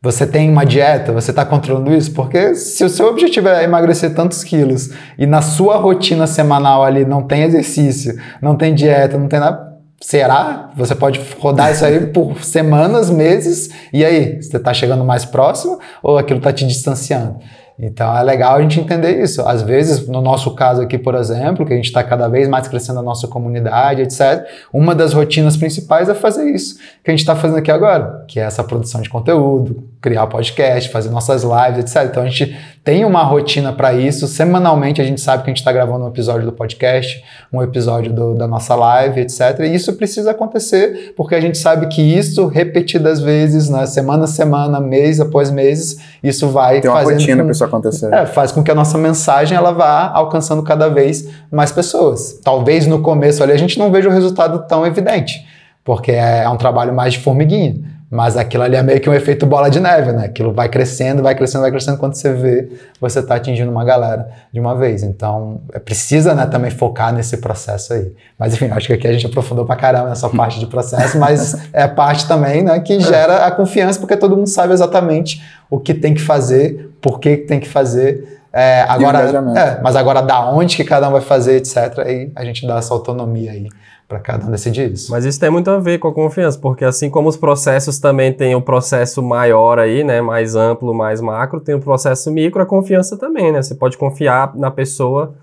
Você 0.04 0.28
tem 0.28 0.50
uma 0.50 0.66
dieta, 0.66 1.14
você 1.14 1.32
está 1.32 1.46
controlando 1.46 1.96
isso? 1.96 2.12
Porque 2.12 2.56
se 2.56 2.84
o 2.84 2.90
seu 2.90 3.08
objetivo 3.08 3.48
é 3.48 3.64
emagrecer 3.64 4.14
tantos 4.14 4.44
quilos 4.44 4.90
e 5.18 5.26
na 5.26 5.42
sua 5.42 5.78
rotina 5.78 6.28
semanal 6.28 6.84
ali 6.84 7.06
não 7.06 7.22
tem 7.22 7.44
exercício, 7.44 8.14
não 8.42 8.58
tem 8.58 8.76
dieta, 8.76 9.18
não 9.18 9.30
tem 9.30 9.40
nada, 9.40 9.78
será? 10.02 10.72
Você 10.76 10.94
pode 10.94 11.22
rodar 11.40 11.72
isso 11.72 11.86
aí 11.86 12.08
por 12.08 12.44
semanas, 12.44 13.10
meses, 13.10 13.70
e 13.94 14.04
aí? 14.04 14.42
Você 14.42 14.58
está 14.58 14.74
chegando 14.74 15.06
mais 15.06 15.24
próximo 15.24 15.80
ou 16.04 16.18
aquilo 16.18 16.40
está 16.40 16.52
te 16.52 16.68
distanciando? 16.68 17.40
Então 17.80 18.16
é 18.16 18.22
legal 18.24 18.58
a 18.58 18.62
gente 18.62 18.82
entender 18.82 19.24
isso. 19.24 19.42
Às 19.48 19.62
vezes, 19.62 20.06
no 20.06 20.20
nosso 20.20 20.54
caso 20.54 20.82
aqui, 20.82 20.98
por 20.98 21.16
exemplo, 21.16 21.66
que 21.66 21.72
a 21.72 21.78
gente 21.78 21.86
está 21.86 22.04
cada 22.04 22.28
vez 22.28 22.50
mais 22.50 22.68
crescendo 22.68 23.00
a 23.00 23.04
nossa 23.04 23.26
comunidade, 23.26 24.02
etc., 24.02 24.46
uma 24.74 24.94
das 24.94 25.14
rotinas 25.14 25.56
principais 25.56 26.10
é 26.10 26.14
fazer 26.14 26.44
isso 26.50 26.78
que 27.02 27.10
a 27.10 27.12
gente 27.12 27.22
está 27.22 27.38
fazendo 27.38 27.60
aqui 27.60 27.72
agora, 27.72 28.26
que 28.28 28.38
é 28.38 28.44
essa 28.44 28.66
produção 28.66 29.02
de 29.02 29.10
conteúdo, 29.10 29.93
criar 30.04 30.28
podcast, 30.28 30.92
fazer 30.92 31.10
nossas 31.10 31.44
lives, 31.44 31.80
etc. 31.80 32.10
Então 32.12 32.24
a 32.24 32.26
gente 32.26 32.60
tem 32.84 33.06
uma 33.06 33.24
rotina 33.24 33.72
para 33.72 33.94
isso. 33.94 34.28
Semanalmente 34.28 35.02
a 35.02 35.06
gente 35.06 35.22
sabe 35.22 35.44
que 35.44 35.50
a 35.50 35.52
gente 35.52 35.60
está 35.60 35.72
gravando 35.72 36.04
um 36.04 36.10
episódio 36.10 36.46
do 36.46 36.52
podcast, 36.52 37.24
um 37.54 37.64
episódio 37.64 38.12
do, 38.12 38.36
da 38.36 38.46
nossa 38.46 38.76
live, 38.76 39.22
etc. 39.22 39.62
E 39.62 39.74
isso 39.74 39.94
precisa 39.94 40.32
acontecer 40.32 41.14
porque 41.16 41.34
a 41.34 41.40
gente 41.40 41.58
sabe 41.58 41.88
que 41.88 42.02
isso, 42.02 42.48
repetidas 42.48 43.22
vezes, 43.22 43.70
né, 43.70 43.86
semana 43.86 44.26
a 44.26 44.28
semana, 44.28 44.78
mês 44.82 45.22
após 45.22 45.50
mês, 45.50 45.98
isso 46.22 46.50
vai 46.50 46.82
tem 46.82 46.92
uma 46.92 47.02
rotina 47.02 47.42
para 47.42 47.54
isso 47.54 47.64
acontecer. 47.64 48.14
É, 48.14 48.26
faz 48.26 48.52
com 48.52 48.62
que 48.62 48.70
a 48.70 48.76
nossa 48.76 48.98
mensagem 48.98 49.58
ela 49.58 49.72
vá 49.72 50.12
alcançando 50.14 50.62
cada 50.64 50.90
vez 50.90 51.30
mais 51.50 51.72
pessoas. 51.72 52.42
Talvez 52.44 52.86
no 52.86 53.02
começo 53.02 53.42
ali 53.42 53.54
a 53.54 53.58
gente 53.58 53.80
não 53.80 53.90
veja 53.90 54.10
o 54.10 54.12
resultado 54.12 54.68
tão 54.68 54.86
evidente, 54.86 55.48
porque 55.82 56.12
é, 56.12 56.44
é 56.44 56.50
um 56.50 56.58
trabalho 56.58 56.94
mais 56.94 57.14
de 57.14 57.20
formiguinha. 57.20 57.93
Mas 58.14 58.38
aquilo 58.38 58.62
ali 58.62 58.76
é 58.76 58.84
meio 58.84 59.02
que 59.02 59.10
um 59.10 59.14
efeito 59.14 59.44
bola 59.44 59.72
de 59.72 59.80
neve, 59.80 60.12
né? 60.12 60.26
Aquilo 60.26 60.54
vai 60.54 60.70
crescendo, 60.70 61.24
vai 61.24 61.34
crescendo, 61.34 61.62
vai 61.62 61.72
crescendo. 61.72 61.98
Quando 61.98 62.14
você 62.14 62.32
vê, 62.32 62.70
você 63.02 63.22
está 63.22 63.34
atingindo 63.34 63.72
uma 63.72 63.84
galera 63.84 64.30
de 64.54 64.60
uma 64.60 64.76
vez. 64.76 65.02
Então, 65.02 65.62
é, 65.74 65.80
precisa 65.80 66.36
né, 66.36 66.46
também 66.46 66.70
focar 66.70 67.12
nesse 67.12 67.38
processo 67.38 67.92
aí. 67.92 68.14
Mas, 68.38 68.54
enfim, 68.54 68.70
acho 68.70 68.86
que 68.86 68.94
aqui 68.94 69.08
a 69.08 69.14
gente 69.14 69.26
aprofundou 69.26 69.66
pra 69.66 69.76
caramba 69.76 70.10
nessa 70.10 70.30
parte 70.38 70.60
de 70.60 70.68
processo, 70.68 71.18
mas 71.18 71.58
é 71.74 71.88
parte 71.88 72.28
também 72.28 72.62
né, 72.62 72.80
que 72.82 73.00
gera 73.00 73.48
a 73.48 73.52
confiança, 73.52 74.00
porque 74.00 74.16
todo 74.16 74.38
mundo 74.38 74.48
sabe 74.48 74.74
exatamente 74.74 75.44
o 75.68 75.80
que 75.80 75.96
tem 75.96 76.14
que 76.14 76.22
fazer, 76.22 76.92
por 77.02 77.20
que 77.20 77.36
tem 77.36 77.60
que 77.60 77.68
fazer. 77.68 78.44
É, 78.54 78.86
agora, 78.88 79.22
é, 79.58 79.82
mas 79.82 79.96
agora 79.96 80.22
da 80.22 80.52
onde 80.52 80.78
que 80.78 80.84
cada 80.84 81.10
um 81.10 81.14
vai 81.14 81.22
fazer, 81.22 81.56
etc. 81.56 81.98
Aí 82.06 82.32
a 82.36 82.46
gente 82.46 82.68
dá 82.68 82.78
essa 82.78 82.94
autonomia 82.94 83.54
aí 83.54 83.70
para 84.14 84.20
cada 84.20 84.46
um 84.46 84.52
decidir. 84.52 84.94
Mas 85.10 85.26
isso 85.26 85.40
tem 85.40 85.50
muito 85.50 85.70
a 85.72 85.80
ver 85.80 85.98
com 85.98 86.08
a 86.08 86.14
confiança, 86.14 86.60
porque 86.60 86.86
assim 86.86 87.10
como 87.10 87.28
os 87.28 87.36
processos 87.36 87.98
também 87.98 88.32
tem 88.32 88.56
um 88.56 88.62
processo 88.62 89.24
maior 89.24 89.80
aí, 89.80 90.04
né, 90.04 90.22
mais 90.22 90.56
amplo, 90.56 90.94
mais 90.94 91.20
macro, 91.20 91.60
tem 91.60 91.74
o 91.74 91.80
um 91.80 91.82
processo 91.82 92.32
micro, 92.32 92.62
a 92.62 92.66
confiança 92.66 93.18
também, 93.18 93.52
né? 93.52 93.62
Você 93.62 93.74
pode 93.74 93.98
confiar 93.98 94.56
na 94.56 94.70
pessoa 94.70 95.34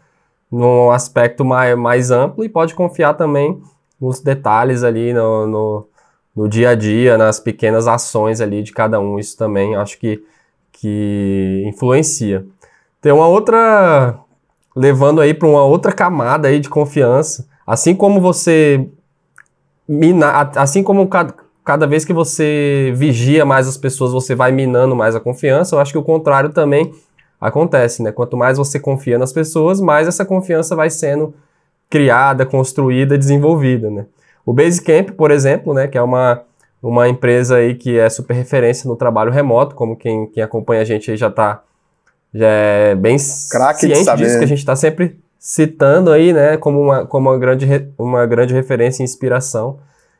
num 0.51 0.91
aspecto 0.91 1.45
mais, 1.45 1.77
mais 1.77 2.11
amplo 2.11 2.45
e 2.45 2.49
pode 2.49 2.75
confiar 2.75 3.14
também 3.14 3.61
nos 4.01 4.21
detalhes 4.21 4.85
ali 4.85 5.12
no, 5.12 5.47
no, 5.47 5.89
no 6.35 6.49
dia 6.49 6.71
a 6.71 6.75
dia, 6.75 7.18
nas 7.18 7.41
pequenas 7.41 7.89
ações 7.89 8.41
ali 8.41 8.62
de 8.62 8.73
cada 8.73 9.01
um. 9.01 9.18
Isso 9.18 9.37
também 9.37 9.75
acho 9.75 9.99
que, 9.99 10.23
que 10.73 11.64
influencia. 11.66 12.47
Tem 13.01 13.12
uma 13.12 13.27
outra 13.27 14.18
levando 14.77 15.21
aí 15.21 15.35
para 15.35 15.49
uma 15.49 15.64
outra 15.64 15.93
camada 15.93 16.49
aí 16.49 16.61
de 16.61 16.68
confiança, 16.68 17.49
Assim 17.71 17.95
como 17.95 18.21
você 18.21 18.85
mina, 19.89 20.51
assim 20.57 20.83
como 20.83 21.07
cada, 21.07 21.33
cada 21.64 21.87
vez 21.87 22.05
que 22.05 22.12
você 22.12 22.93
vigia 22.97 23.47
mais 23.47 23.68
as 23.68 23.77
pessoas, 23.77 24.11
você 24.11 24.35
vai 24.35 24.51
minando 24.51 24.97
mais 24.97 25.14
a 25.14 25.21
confiança, 25.21 25.77
eu 25.77 25.79
acho 25.79 25.93
que 25.93 25.99
o 25.99 26.03
contrário 26.03 26.51
também 26.51 26.93
acontece, 27.41 28.03
né? 28.03 28.11
Quanto 28.11 28.37
mais 28.37 28.59
você 28.59 28.81
confia 28.81 29.16
nas 29.16 29.33
pessoas, 29.33 29.81
mais 29.81 30.09
essa 30.09 30.25
confiança 30.25 30.75
vai 30.75 30.91
sendo 30.91 31.33
criada, 31.89 32.45
construída, 32.45 33.16
desenvolvida, 33.16 33.89
né? 33.89 34.07
O 34.45 34.53
Basecamp, 34.53 35.12
por 35.12 35.31
exemplo, 35.31 35.73
né, 35.73 35.87
que 35.87 35.97
é 35.97 36.03
uma, 36.03 36.43
uma 36.83 37.09
empresa 37.09 37.55
aí 37.55 37.77
que 37.77 37.97
é 37.97 38.11
super 38.11 38.35
referência 38.35 38.89
no 38.89 38.97
trabalho 38.97 39.31
remoto, 39.31 39.77
como 39.77 39.95
quem, 39.95 40.27
quem 40.27 40.43
acompanha 40.43 40.83
a 40.83 40.85
gente 40.85 41.09
aí 41.09 41.16
já 41.16 41.29
está 41.29 41.62
já 42.35 42.49
é 42.49 42.95
bem 42.97 43.16
Craque 43.49 43.81
ciente 43.81 44.16
disso, 44.16 44.39
que 44.39 44.45
a 44.45 44.49
gente 44.49 44.59
está 44.59 44.75
sempre 44.75 45.21
citando 45.41 46.12
aí, 46.12 46.34
né, 46.34 46.59
como 46.59 46.78
uma, 46.82 47.07
como 47.07 47.30
uma, 47.30 47.38
grande, 47.38 47.66
uma 47.97 48.26
grande 48.26 48.53
referência 48.53 49.03
e 49.03 49.05
inspiração. 49.05 49.78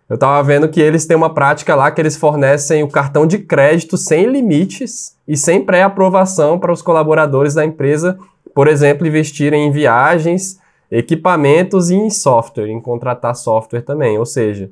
Eu 0.09 0.15
estava 0.15 0.43
vendo 0.43 0.69
que 0.69 0.81
eles 0.81 1.05
têm 1.05 1.17
uma 1.17 1.33
prática 1.33 1.75
lá 1.75 1.91
que 1.91 2.01
eles 2.01 2.17
fornecem 2.17 2.83
o 2.83 2.89
cartão 2.89 3.27
de 3.27 3.39
crédito 3.39 3.99
sem 3.99 4.25
limites 4.25 5.15
e 5.29 5.37
sem 5.37 5.63
pré-aprovação 5.63 6.59
para 6.59 6.73
os 6.73 6.81
colaboradores 6.81 7.53
da 7.53 7.65
empresa, 7.65 8.19
por 8.55 8.67
exemplo, 8.67 9.07
investirem 9.07 9.69
em 9.69 9.71
viagens, 9.71 10.59
equipamentos 10.91 11.91
e 11.91 11.95
em 11.95 12.09
software, 12.09 12.69
em 12.69 12.81
contratar 12.81 13.37
software 13.37 13.83
também. 13.83 14.19
Ou 14.19 14.27
seja, 14.27 14.71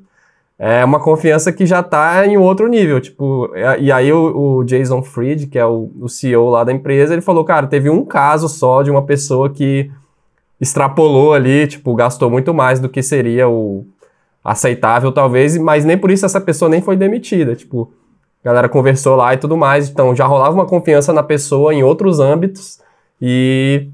é 0.57 0.83
uma 0.83 0.99
confiança 0.99 1.53
que 1.53 1.65
já 1.65 1.79
está 1.81 2.25
em 2.25 2.37
outro 2.37 2.67
nível. 2.67 2.99
Tipo, 2.99 3.51
e 3.79 3.91
aí 3.91 4.11
o, 4.11 4.57
o 4.57 4.63
Jason 4.65 5.03
Fried, 5.03 5.45
que 5.47 5.59
é 5.59 5.65
o, 5.65 5.91
o 6.01 6.09
CEO 6.09 6.49
lá 6.49 6.63
da 6.63 6.73
empresa, 6.73 7.13
ele 7.13 7.21
falou, 7.21 7.45
cara, 7.45 7.67
teve 7.67 7.89
um 7.89 8.03
caso 8.03 8.49
só 8.49 8.81
de 8.81 8.89
uma 8.89 9.03
pessoa 9.03 9.49
que 9.49 9.89
extrapolou 10.59 11.33
ali, 11.33 11.67
tipo, 11.67 11.93
gastou 11.95 12.29
muito 12.29 12.53
mais 12.53 12.79
do 12.79 12.89
que 12.89 13.01
seria 13.01 13.47
o 13.47 13.85
aceitável, 14.43 15.11
talvez, 15.11 15.57
mas 15.57 15.85
nem 15.85 15.97
por 15.97 16.11
isso 16.11 16.25
essa 16.25 16.41
pessoa 16.41 16.69
nem 16.69 16.81
foi 16.81 16.95
demitida. 16.95 17.55
Tipo, 17.55 17.91
a 18.43 18.47
galera 18.47 18.69
conversou 18.69 19.15
lá 19.15 19.33
e 19.33 19.37
tudo 19.37 19.57
mais, 19.57 19.89
então 19.89 20.15
já 20.15 20.25
rolava 20.25 20.53
uma 20.53 20.65
confiança 20.65 21.13
na 21.13 21.23
pessoa 21.23 21.73
em 21.73 21.83
outros 21.83 22.19
âmbitos 22.19 22.79
e 23.21 23.87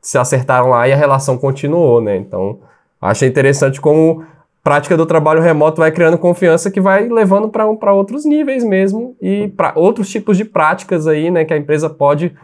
se 0.00 0.18
acertaram 0.18 0.68
lá 0.68 0.88
e 0.88 0.92
a 0.92 0.96
relação 0.96 1.36
continuou, 1.36 2.00
né? 2.00 2.16
Então, 2.16 2.58
achei 3.00 3.28
interessante 3.28 3.80
como 3.80 4.24
prática 4.62 4.96
do 4.96 5.06
trabalho 5.06 5.40
remoto 5.40 5.80
vai 5.80 5.90
criando 5.90 6.18
confiança 6.18 6.70
que 6.70 6.80
vai 6.80 7.08
levando 7.08 7.48
para 7.48 7.92
outros 7.92 8.24
níveis 8.24 8.62
mesmo 8.64 9.16
e 9.20 9.48
para 9.48 9.72
outros 9.74 10.10
tipos 10.10 10.36
de 10.36 10.44
práticas 10.44 11.06
aí, 11.06 11.30
né, 11.30 11.44
que 11.44 11.54
a 11.54 11.56
empresa 11.56 11.88
pode 11.88 12.34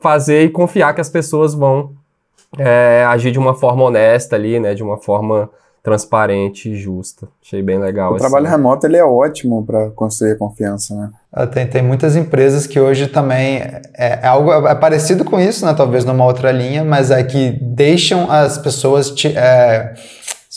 fazer 0.00 0.44
e 0.44 0.48
confiar 0.48 0.94
que 0.94 1.00
as 1.00 1.10
pessoas 1.10 1.54
vão 1.54 1.92
é, 2.58 3.04
agir 3.08 3.32
de 3.32 3.38
uma 3.38 3.54
forma 3.54 3.84
honesta 3.84 4.36
ali, 4.36 4.58
né? 4.60 4.74
De 4.74 4.82
uma 4.82 4.98
forma 4.98 5.50
transparente 5.84 6.70
e 6.70 6.76
justa. 6.76 7.28
Achei 7.44 7.62
bem 7.62 7.78
legal. 7.78 8.12
O 8.12 8.14
assim. 8.14 8.22
trabalho 8.22 8.48
remoto 8.48 8.86
ele 8.86 8.96
é 8.96 9.04
ótimo 9.04 9.64
para 9.66 9.90
construir 9.90 10.38
confiança, 10.38 10.94
né? 10.94 11.10
Ah, 11.30 11.46
tem, 11.46 11.66
tem 11.66 11.82
muitas 11.82 12.16
empresas 12.16 12.66
que 12.66 12.80
hoje 12.80 13.06
também 13.06 13.58
é, 13.58 13.82
é 14.22 14.26
algo 14.26 14.50
é 14.66 14.74
parecido 14.74 15.26
com 15.26 15.38
isso, 15.38 15.66
né? 15.66 15.74
Talvez 15.74 16.06
numa 16.06 16.24
outra 16.24 16.50
linha, 16.50 16.82
mas 16.82 17.10
é 17.10 17.22
que 17.22 17.58
deixam 17.60 18.30
as 18.30 18.56
pessoas 18.56 19.10
te, 19.10 19.36
é, 19.36 19.92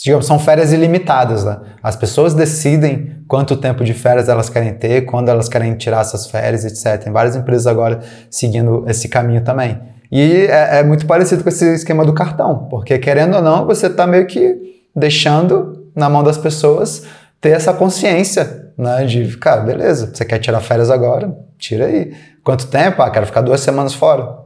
digamos, 0.01 0.25
são 0.25 0.39
férias 0.39 0.71
ilimitadas, 0.71 1.43
né? 1.43 1.59
As 1.83 1.97
pessoas 1.97 2.33
decidem 2.33 3.17
quanto 3.27 3.57
tempo 3.57 3.83
de 3.83 3.93
férias 3.93 4.29
elas 4.29 4.49
querem 4.49 4.73
ter, 4.75 5.01
quando 5.01 5.27
elas 5.27 5.49
querem 5.49 5.75
tirar 5.75 6.01
essas 6.01 6.27
férias, 6.27 6.63
etc. 6.63 7.03
Tem 7.03 7.11
várias 7.11 7.35
empresas 7.35 7.67
agora 7.67 7.99
seguindo 8.29 8.85
esse 8.87 9.09
caminho 9.09 9.43
também. 9.43 9.77
E 10.11 10.45
é, 10.45 10.79
é 10.79 10.83
muito 10.83 11.05
parecido 11.05 11.43
com 11.43 11.49
esse 11.49 11.73
esquema 11.73 12.05
do 12.05 12.13
cartão, 12.13 12.67
porque 12.69 12.97
querendo 12.97 13.35
ou 13.35 13.41
não, 13.41 13.65
você 13.65 13.87
está 13.87 14.07
meio 14.07 14.25
que 14.25 14.81
deixando 14.95 15.91
na 15.95 16.09
mão 16.09 16.23
das 16.23 16.37
pessoas 16.37 17.03
ter 17.41 17.49
essa 17.49 17.73
consciência, 17.73 18.71
né? 18.77 19.05
De, 19.05 19.37
cara, 19.37 19.61
beleza, 19.61 20.11
você 20.13 20.25
quer 20.25 20.39
tirar 20.39 20.59
férias 20.61 20.89
agora? 20.89 21.35
Tira 21.57 21.85
aí. 21.85 22.13
Quanto 22.43 22.67
tempo? 22.67 23.01
Ah, 23.01 23.09
quero 23.09 23.25
ficar 23.25 23.41
duas 23.41 23.61
semanas 23.61 23.93
fora. 23.93 24.37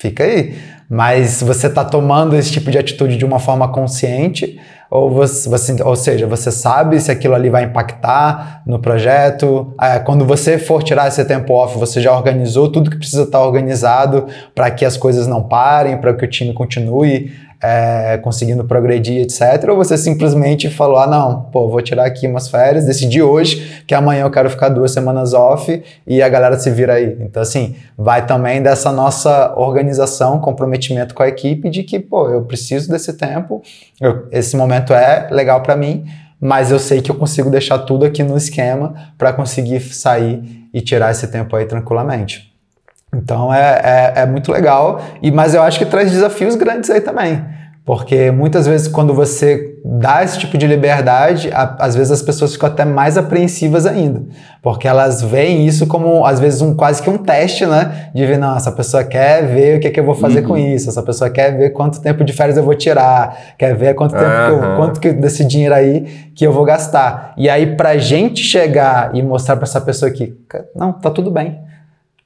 Fica 0.00 0.24
aí. 0.24 0.56
Mas 0.88 1.42
você 1.42 1.68
está 1.68 1.84
tomando 1.84 2.36
esse 2.36 2.52
tipo 2.52 2.70
de 2.70 2.78
atitude 2.78 3.16
de 3.16 3.24
uma 3.24 3.38
forma 3.38 3.72
consciente, 3.72 4.60
ou, 4.94 5.10
você, 5.10 5.48
você, 5.48 5.82
ou 5.82 5.96
seja, 5.96 6.26
você 6.26 6.52
sabe 6.52 7.00
se 7.00 7.10
aquilo 7.10 7.34
ali 7.34 7.48
vai 7.48 7.64
impactar 7.64 8.62
no 8.66 8.78
projeto. 8.78 9.72
É, 9.80 9.98
quando 9.98 10.26
você 10.26 10.58
for 10.58 10.82
tirar 10.82 11.08
esse 11.08 11.24
tempo 11.24 11.54
off, 11.54 11.78
você 11.78 11.98
já 11.98 12.14
organizou 12.14 12.70
tudo 12.70 12.90
que 12.90 12.98
precisa 12.98 13.22
estar 13.22 13.40
organizado 13.40 14.26
para 14.54 14.70
que 14.70 14.84
as 14.84 14.98
coisas 14.98 15.26
não 15.26 15.42
parem, 15.42 15.96
para 15.96 16.12
que 16.12 16.26
o 16.26 16.28
time 16.28 16.52
continue 16.52 17.32
é, 17.62 18.18
conseguindo 18.18 18.64
progredir, 18.64 19.22
etc. 19.22 19.68
Ou 19.68 19.76
você 19.76 19.96
simplesmente 19.96 20.68
falou: 20.68 20.98
ah, 20.98 21.06
não, 21.06 21.42
pô, 21.42 21.68
vou 21.68 21.80
tirar 21.80 22.04
aqui 22.04 22.26
umas 22.26 22.48
férias, 22.48 22.84
decidi 22.84 23.22
hoje 23.22 23.84
que 23.86 23.94
amanhã 23.94 24.22
eu 24.22 24.30
quero 24.30 24.50
ficar 24.50 24.68
duas 24.68 24.90
semanas 24.90 25.32
off 25.32 25.82
e 26.06 26.20
a 26.20 26.28
galera 26.28 26.58
se 26.58 26.70
vira 26.70 26.94
aí. 26.94 27.16
Então, 27.20 27.40
assim, 27.40 27.76
vai 27.96 28.26
também 28.26 28.60
dessa 28.60 28.90
nossa 28.90 29.54
organização, 29.56 30.40
comprometimento 30.40 31.14
com 31.14 31.22
a 31.22 31.28
equipe 31.28 31.70
de 31.70 31.84
que, 31.84 32.00
pô, 32.00 32.28
eu 32.28 32.42
preciso 32.42 32.90
desse 32.90 33.12
tempo, 33.12 33.62
eu, 34.00 34.26
esse 34.32 34.56
momento 34.56 34.92
é 34.92 35.28
legal 35.30 35.62
para 35.62 35.76
mim, 35.76 36.04
mas 36.40 36.72
eu 36.72 36.78
sei 36.80 37.00
que 37.00 37.10
eu 37.10 37.14
consigo 37.14 37.48
deixar 37.48 37.78
tudo 37.78 38.04
aqui 38.04 38.24
no 38.24 38.36
esquema 38.36 39.12
para 39.16 39.32
conseguir 39.32 39.80
sair 39.80 40.68
e 40.74 40.80
tirar 40.80 41.12
esse 41.12 41.28
tempo 41.28 41.54
aí 41.54 41.66
tranquilamente. 41.66 42.51
Então 43.14 43.52
é, 43.52 43.80
é, 44.16 44.22
é, 44.22 44.26
muito 44.26 44.50
legal, 44.50 45.02
e 45.20 45.30
mas 45.30 45.54
eu 45.54 45.62
acho 45.62 45.78
que 45.78 45.84
traz 45.84 46.10
desafios 46.10 46.54
grandes 46.54 46.88
aí 46.88 47.00
também. 47.00 47.44
Porque 47.84 48.30
muitas 48.30 48.64
vezes, 48.64 48.86
quando 48.86 49.12
você 49.12 49.74
dá 49.84 50.22
esse 50.22 50.38
tipo 50.38 50.56
de 50.56 50.68
liberdade, 50.68 51.50
a, 51.52 51.76
às 51.80 51.96
vezes 51.96 52.12
as 52.12 52.22
pessoas 52.22 52.52
ficam 52.52 52.68
até 52.68 52.84
mais 52.84 53.18
apreensivas 53.18 53.86
ainda. 53.86 54.22
Porque 54.62 54.86
elas 54.86 55.20
veem 55.20 55.66
isso 55.66 55.88
como, 55.88 56.24
às 56.24 56.38
vezes, 56.38 56.62
um 56.62 56.76
quase 56.76 57.02
que 57.02 57.10
um 57.10 57.18
teste, 57.18 57.66
né? 57.66 58.10
De 58.14 58.24
ver, 58.24 58.38
não, 58.38 58.56
essa 58.56 58.70
pessoa 58.70 59.02
quer 59.02 59.44
ver 59.48 59.78
o 59.78 59.80
que, 59.80 59.88
é 59.88 59.90
que 59.90 59.98
eu 59.98 60.04
vou 60.04 60.14
fazer 60.14 60.42
uhum. 60.42 60.50
com 60.50 60.56
isso, 60.56 60.88
essa 60.88 61.02
pessoa 61.02 61.28
quer 61.28 61.56
ver 61.56 61.70
quanto 61.70 62.00
tempo 62.00 62.22
de 62.22 62.32
férias 62.32 62.56
eu 62.56 62.62
vou 62.62 62.76
tirar, 62.76 63.36
quer 63.58 63.74
ver 63.74 63.94
quanto 63.94 64.12
tempo 64.12 64.24
uhum. 64.26 64.60
que 64.60 64.64
eu, 64.64 64.76
quanto 64.76 65.00
que 65.00 65.12
desse 65.12 65.44
dinheiro 65.44 65.74
aí 65.74 66.30
que 66.36 66.46
eu 66.46 66.52
vou 66.52 66.64
gastar. 66.64 67.34
E 67.36 67.50
aí, 67.50 67.74
pra 67.74 67.98
gente 67.98 68.44
chegar 68.44 69.10
e 69.12 69.20
mostrar 69.22 69.56
para 69.56 69.64
essa 69.64 69.80
pessoa 69.80 70.08
que, 70.08 70.32
não, 70.76 70.92
tá 70.92 71.10
tudo 71.10 71.32
bem 71.32 71.71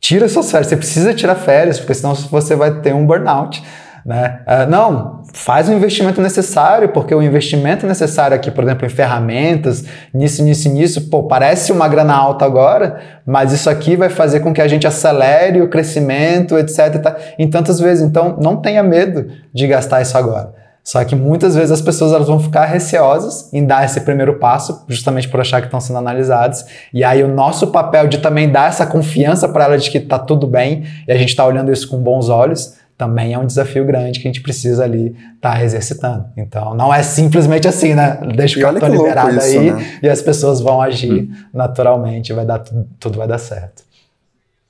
tira 0.07 0.28
suas 0.28 0.48
férias. 0.48 0.68
Você 0.68 0.76
precisa 0.76 1.12
tirar 1.12 1.34
férias, 1.34 1.80
porque 1.80 1.94
senão 1.94 2.14
você 2.14 2.54
vai 2.54 2.80
ter 2.80 2.94
um 2.94 3.04
burnout. 3.04 3.61
Né? 4.04 4.38
Uh, 4.46 4.70
não, 4.70 5.24
faz 5.34 5.68
o 5.68 5.72
investimento 5.72 6.22
necessário, 6.22 6.90
porque 6.90 7.12
o 7.12 7.20
investimento 7.20 7.88
necessário 7.88 8.36
aqui, 8.36 8.52
por 8.52 8.62
exemplo, 8.62 8.86
em 8.86 8.88
ferramentas, 8.88 9.84
nisso, 10.14 10.44
nisso, 10.44 10.68
nisso, 10.68 11.11
pô, 11.11 11.24
parece 11.24 11.72
uma 11.72 11.88
grana 11.88 12.14
alta 12.14 12.44
agora, 12.44 13.00
mas 13.26 13.52
isso 13.52 13.68
aqui 13.68 13.96
vai 13.96 14.09
fazer 14.09 14.38
com 14.38 14.54
que 14.54 14.62
a 14.62 14.68
gente 14.68 14.86
acelere 14.86 15.61
o 15.61 15.68
crescimento, 15.68 16.57
etc. 16.57 17.16
Em 17.36 17.50
tantas 17.50 17.80
vezes. 17.80 18.04
Então, 18.04 18.36
não 18.40 18.59
tenha 18.59 18.84
medo 18.84 19.26
de 19.52 19.66
gastar 19.66 20.02
isso 20.02 20.16
agora. 20.16 20.54
Só 20.87 21.05
que 21.05 21.16
muitas 21.16 21.57
vezes 21.57 21.72
as 21.72 21.80
pessoas 21.80 22.12
elas 22.12 22.28
vão 22.28 22.39
ficar 22.39 22.64
receosas 22.64 23.53
em 23.53 23.66
dar 23.66 23.84
esse 23.84 24.01
primeiro 24.03 24.39
passo, 24.39 24.84
justamente 24.87 25.28
por 25.28 25.41
achar 25.41 25.61
que 25.61 25.66
estão 25.66 25.80
sendo 25.80 25.99
analisadas. 25.99 26.64
E 26.95 27.03
aí 27.03 27.24
o 27.24 27.28
nosso 27.28 27.66
papel 27.72 28.07
de 28.07 28.18
também 28.18 28.49
dar 28.49 28.68
essa 28.68 28.87
confiança 28.87 29.49
para 29.49 29.64
ela 29.64 29.76
de 29.76 29.91
que 29.91 29.99
está 29.99 30.16
tudo 30.16 30.47
bem 30.47 30.84
e 31.09 31.11
a 31.11 31.18
gente 31.18 31.30
está 31.30 31.45
olhando 31.45 31.72
isso 31.72 31.89
com 31.89 31.99
bons 31.99 32.28
olhos, 32.28 32.74
também 32.97 33.32
é 33.32 33.39
um 33.39 33.45
desafio 33.45 33.84
grande 33.84 34.20
que 34.20 34.28
a 34.28 34.30
gente 34.30 34.41
precisa 34.41 34.84
ali 34.84 35.16
estar 35.34 35.57
tá 35.57 35.64
exercitando. 35.64 36.26
Então, 36.37 36.72
não 36.72 36.95
é 36.95 37.03
simplesmente 37.03 37.66
assim, 37.66 37.93
né? 37.93 38.20
Deixa 38.37 38.57
o 38.57 38.62
cartão 38.62 38.89
liberado 38.89 39.37
isso, 39.39 39.59
aí 39.59 39.72
né? 39.72 39.99
e 40.01 40.09
as 40.09 40.22
pessoas 40.22 40.61
vão 40.61 40.80
agir 40.80 41.24
hum. 41.24 41.32
naturalmente, 41.53 42.32
vai 42.32 42.47
dar 42.47 42.61
tudo, 42.61 42.87
tudo 43.01 43.18
vai 43.18 43.26
dar 43.26 43.39
certo. 43.39 43.82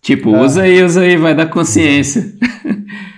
Tipo, 0.01 0.35
é. 0.35 0.41
usa 0.41 0.62
aí, 0.62 0.83
usa 0.83 1.03
aí, 1.03 1.19
vai 1.19 1.35
dar 1.35 1.51
consciência. 1.51 2.25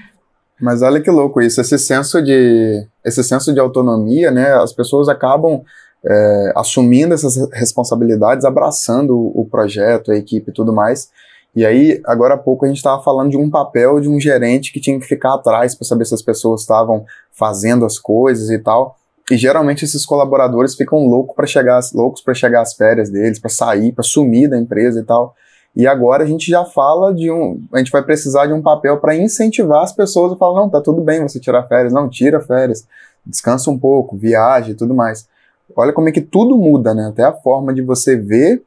Mas 0.61 0.83
olha 0.83 1.01
que 1.01 1.11
louco 1.11 1.41
isso, 1.41 1.61
esse 1.61 1.79
senso 1.79 2.21
de, 2.21 2.85
esse 3.05 3.23
senso 3.23 3.53
de 3.53 3.61
autonomia, 3.61 4.31
né? 4.31 4.53
As 4.55 4.73
pessoas 4.73 5.09
acabam 5.09 5.63
é, 6.05 6.53
assumindo 6.57 7.15
essas 7.15 7.37
responsabilidades, 7.53 8.45
abraçando 8.45 9.17
o, 9.17 9.47
projeto, 9.49 10.11
a 10.11 10.17
equipe 10.17 10.51
e 10.51 10.55
tudo 10.55 10.73
mais. 10.73 11.11
E 11.55 11.65
aí, 11.65 12.01
agora 12.05 12.35
há 12.35 12.39
pouco 12.39 12.65
a 12.65 12.69
gente 12.69 12.77
estava 12.77 13.03
falando 13.03 13.31
de 13.31 13.37
um 13.37 13.51
papel 13.51 14.01
de 14.01 14.09
um 14.09 14.21
gerente 14.21 14.73
que 14.73 14.81
tinha 14.81 14.99
que 14.99 15.07
ficar 15.07 15.35
atrás 15.35 15.75
para 15.75 15.87
saber 15.87 16.05
se 16.05 16.15
as 16.15 16.23
pessoas 16.23 16.61
estavam 16.61 17.05
fazendo 17.33 17.85
as 17.85 17.99
coisas 17.99 18.51
e 18.51 18.59
tal. 18.59 18.97
E 19.31 19.37
geralmente 19.37 19.85
esses 19.85 20.07
colaboradores 20.07 20.75
ficam 20.75 21.07
loucos 21.07 21.37
para 21.37 21.47
chegar, 21.47 21.81
loucos 21.95 22.23
para 22.23 22.35
chegar 22.35 22.63
às 22.63 22.75
férias 22.75 23.11
deles, 23.11 23.39
para 23.39 23.51
sair, 23.51 23.93
para 23.93 24.05
sumir 24.05 24.49
da 24.49 24.59
empresa 24.59 25.01
e 25.01 25.05
tal. 25.05 25.35
E 25.75 25.87
agora 25.87 26.25
a 26.25 26.27
gente 26.27 26.51
já 26.51 26.65
fala 26.65 27.15
de 27.15 27.31
um. 27.31 27.63
A 27.73 27.79
gente 27.79 27.93
vai 27.93 28.03
precisar 28.03 28.47
de 28.47 28.53
um 28.53 28.63
papel 28.63 28.99
para 28.99 29.17
incentivar 29.17 29.83
as 29.83 29.93
pessoas 29.93 30.33
a 30.33 30.37
falar: 30.37 30.61
não, 30.61 30.71
tá 30.71 30.81
tudo 30.81 31.03
bem 31.03 31.23
você 31.23 31.39
tirar 31.39 31.63
férias, 31.65 31.93
não, 31.93 32.09
tira 32.09 32.41
férias, 32.41 32.87
descansa 33.25 33.71
um 33.71 33.79
pouco, 33.79 34.17
viaje 34.17 34.73
e 34.73 34.75
tudo 34.75 34.95
mais. 34.95 35.29
Olha 35.77 35.93
como 35.93 36.09
é 36.09 36.13
que 36.13 36.21
tudo 36.21 36.57
muda, 36.57 36.95
né? 36.95 37.09
Até 37.09 37.23
a 37.23 37.33
forma 37.33 37.73
de 37.73 37.83
você 37.83 38.17
ver, 38.17 38.63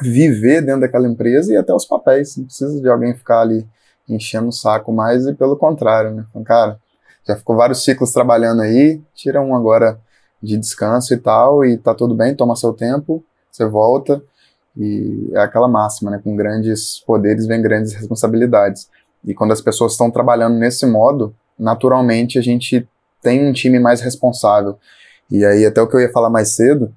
viver 0.00 0.62
dentro 0.62 0.82
daquela 0.82 1.08
empresa 1.08 1.52
e 1.52 1.56
até 1.56 1.74
os 1.74 1.84
papéis. 1.84 2.36
Não 2.36 2.44
precisa 2.44 2.80
de 2.80 2.88
alguém 2.88 3.14
ficar 3.14 3.40
ali 3.40 3.66
enchendo 4.08 4.48
o 4.48 4.52
saco 4.52 4.92
mais 4.92 5.26
e 5.26 5.34
pelo 5.34 5.56
contrário, 5.56 6.12
né? 6.12 6.24
Então, 6.30 6.42
cara, 6.42 6.78
já 7.26 7.36
ficou 7.36 7.56
vários 7.56 7.84
ciclos 7.84 8.12
trabalhando 8.12 8.62
aí, 8.62 9.00
tira 9.14 9.40
um 9.40 9.54
agora 9.54 10.00
de 10.42 10.56
descanso 10.56 11.12
e 11.12 11.18
tal, 11.18 11.64
e 11.64 11.76
tá 11.76 11.94
tudo 11.94 12.14
bem, 12.14 12.34
toma 12.34 12.56
seu 12.56 12.72
tempo, 12.72 13.22
você 13.50 13.66
volta 13.66 14.22
e 14.80 15.30
é 15.34 15.40
aquela 15.40 15.68
máxima, 15.68 16.10
né? 16.10 16.20
Com 16.22 16.34
grandes 16.34 17.00
poderes 17.06 17.46
vem 17.46 17.60
grandes 17.60 17.92
responsabilidades. 17.92 18.88
E 19.22 19.34
quando 19.34 19.52
as 19.52 19.60
pessoas 19.60 19.92
estão 19.92 20.10
trabalhando 20.10 20.56
nesse 20.56 20.86
modo, 20.86 21.34
naturalmente 21.58 22.38
a 22.38 22.42
gente 22.42 22.88
tem 23.22 23.46
um 23.46 23.52
time 23.52 23.78
mais 23.78 24.00
responsável. 24.00 24.78
E 25.30 25.44
aí, 25.44 25.66
até 25.66 25.82
o 25.82 25.86
que 25.86 25.94
eu 25.94 26.00
ia 26.00 26.10
falar 26.10 26.30
mais 26.30 26.56
cedo, 26.56 26.92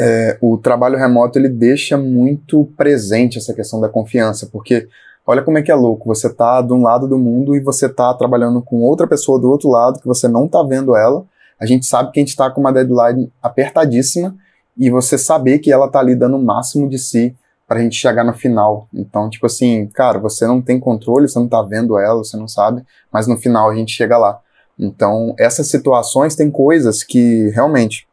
é, 0.00 0.38
o 0.40 0.56
trabalho 0.56 0.96
remoto 0.96 1.38
ele 1.38 1.50
deixa 1.50 1.98
muito 1.98 2.64
presente 2.76 3.36
essa 3.36 3.52
questão 3.52 3.78
da 3.78 3.90
confiança, 3.90 4.48
porque 4.50 4.88
olha 5.26 5.42
como 5.42 5.58
é 5.58 5.62
que 5.62 5.70
é 5.70 5.74
louco, 5.74 6.06
você 6.06 6.32
tá 6.32 6.62
de 6.62 6.72
um 6.72 6.82
lado 6.82 7.06
do 7.06 7.18
mundo 7.18 7.54
e 7.54 7.60
você 7.60 7.88
tá 7.88 8.12
trabalhando 8.14 8.62
com 8.62 8.80
outra 8.80 9.06
pessoa 9.06 9.38
do 9.38 9.50
outro 9.50 9.68
lado 9.68 10.00
que 10.00 10.06
você 10.06 10.26
não 10.26 10.48
tá 10.48 10.62
vendo 10.62 10.96
ela. 10.96 11.24
A 11.60 11.66
gente 11.66 11.84
sabe 11.84 12.10
que 12.10 12.18
a 12.18 12.22
gente 12.22 12.30
está 12.30 12.50
com 12.50 12.60
uma 12.60 12.72
deadline 12.72 13.30
apertadíssima 13.42 14.34
e 14.76 14.90
você 14.90 15.16
saber 15.16 15.58
que 15.58 15.72
ela 15.72 15.88
tá 15.88 15.98
ali 15.98 16.14
dando 16.14 16.36
o 16.36 16.42
máximo 16.42 16.88
de 16.88 16.98
si 16.98 17.34
pra 17.66 17.80
gente 17.80 17.96
chegar 17.96 18.24
no 18.24 18.32
final. 18.32 18.88
Então, 18.94 19.28
tipo 19.28 19.46
assim, 19.46 19.86
cara, 19.88 20.18
você 20.18 20.46
não 20.46 20.62
tem 20.62 20.78
controle, 20.78 21.28
você 21.28 21.38
não 21.38 21.48
tá 21.48 21.62
vendo 21.62 21.98
ela, 21.98 22.22
você 22.22 22.36
não 22.36 22.46
sabe, 22.46 22.84
mas 23.12 23.26
no 23.26 23.36
final 23.36 23.70
a 23.70 23.74
gente 23.74 23.92
chega 23.92 24.16
lá. 24.16 24.40
Então, 24.78 25.34
essas 25.38 25.68
situações 25.68 26.36
tem 26.36 26.50
coisas 26.50 27.02
que 27.02 27.48
realmente 27.50 28.06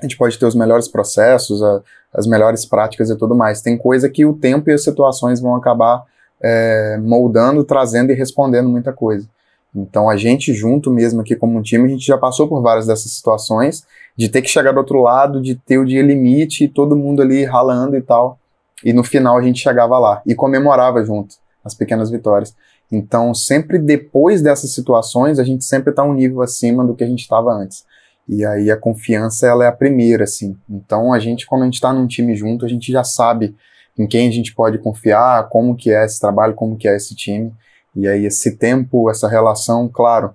a 0.00 0.02
gente 0.02 0.16
pode 0.16 0.38
ter 0.38 0.46
os 0.46 0.54
melhores 0.54 0.88
processos, 0.88 1.62
a, 1.62 1.80
as 2.12 2.26
melhores 2.26 2.66
práticas 2.66 3.08
e 3.08 3.16
tudo 3.16 3.34
mais. 3.34 3.62
Tem 3.62 3.78
coisa 3.78 4.08
que 4.08 4.26
o 4.26 4.34
tempo 4.34 4.68
e 4.68 4.72
as 4.72 4.82
situações 4.82 5.40
vão 5.40 5.54
acabar 5.54 6.04
é, 6.42 6.98
moldando, 6.98 7.64
trazendo 7.64 8.10
e 8.10 8.14
respondendo 8.14 8.68
muita 8.68 8.92
coisa. 8.92 9.28
Então 9.74 10.08
a 10.08 10.16
gente 10.16 10.52
junto 10.52 10.90
mesmo 10.90 11.20
aqui 11.20 11.34
como 11.34 11.58
um 11.58 11.62
time, 11.62 11.86
a 11.86 11.88
gente 11.88 12.06
já 12.06 12.18
passou 12.18 12.46
por 12.46 12.60
várias 12.60 12.86
dessas 12.86 13.10
situações, 13.12 13.84
de 14.16 14.28
ter 14.28 14.42
que 14.42 14.48
chegar 14.48 14.72
do 14.72 14.78
outro 14.78 15.00
lado, 15.00 15.40
de 15.40 15.54
ter 15.54 15.78
o 15.78 15.84
dia 15.84 16.02
limite, 16.02 16.64
e 16.64 16.68
todo 16.68 16.96
mundo 16.96 17.22
ali 17.22 17.44
ralando 17.44 17.96
e 17.96 18.02
tal. 18.02 18.38
E 18.84 18.92
no 18.92 19.02
final 19.02 19.38
a 19.38 19.42
gente 19.42 19.60
chegava 19.60 19.98
lá 19.98 20.22
e 20.26 20.34
comemorava 20.34 21.02
junto 21.04 21.36
as 21.64 21.74
pequenas 21.74 22.10
vitórias. 22.10 22.54
Então, 22.90 23.32
sempre 23.32 23.78
depois 23.78 24.42
dessas 24.42 24.74
situações, 24.74 25.38
a 25.38 25.44
gente 25.44 25.64
sempre 25.64 25.90
está 25.90 26.02
um 26.02 26.12
nível 26.12 26.42
acima 26.42 26.84
do 26.84 26.94
que 26.94 27.02
a 27.02 27.06
gente 27.06 27.20
estava 27.20 27.50
antes. 27.50 27.86
E 28.28 28.44
aí 28.44 28.70
a 28.70 28.76
confiança, 28.76 29.46
ela 29.46 29.64
é 29.64 29.68
a 29.68 29.72
primeira, 29.72 30.24
assim. 30.24 30.56
Então, 30.68 31.12
a 31.12 31.18
gente, 31.18 31.46
quando 31.46 31.62
a 31.62 31.64
gente 31.64 31.74
está 31.74 31.92
num 31.92 32.06
time 32.06 32.34
junto, 32.34 32.66
a 32.66 32.68
gente 32.68 32.92
já 32.92 33.02
sabe 33.02 33.54
em 33.98 34.06
quem 34.06 34.28
a 34.28 34.30
gente 34.30 34.54
pode 34.54 34.78
confiar, 34.78 35.48
como 35.48 35.74
que 35.74 35.90
é 35.90 36.04
esse 36.04 36.20
trabalho, 36.20 36.54
como 36.54 36.76
que 36.76 36.86
é 36.86 36.96
esse 36.96 37.14
time. 37.14 37.52
E 37.94 38.08
aí 38.08 38.24
esse 38.26 38.56
tempo, 38.56 39.10
essa 39.10 39.28
relação, 39.28 39.88
claro, 39.88 40.34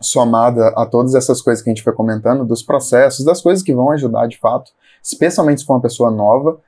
somada 0.00 0.68
a 0.76 0.86
todas 0.86 1.14
essas 1.14 1.40
coisas 1.40 1.62
que 1.62 1.70
a 1.70 1.72
gente 1.74 1.82
foi 1.82 1.92
comentando, 1.92 2.44
dos 2.44 2.62
processos, 2.62 3.24
das 3.24 3.40
coisas 3.40 3.62
que 3.62 3.74
vão 3.74 3.90
ajudar 3.90 4.26
de 4.26 4.38
fato, 4.38 4.70
especialmente 5.02 5.60
se 5.60 5.66
for 5.66 5.74
uma 5.74 5.80
pessoa 5.80 6.10
nova, 6.10 6.58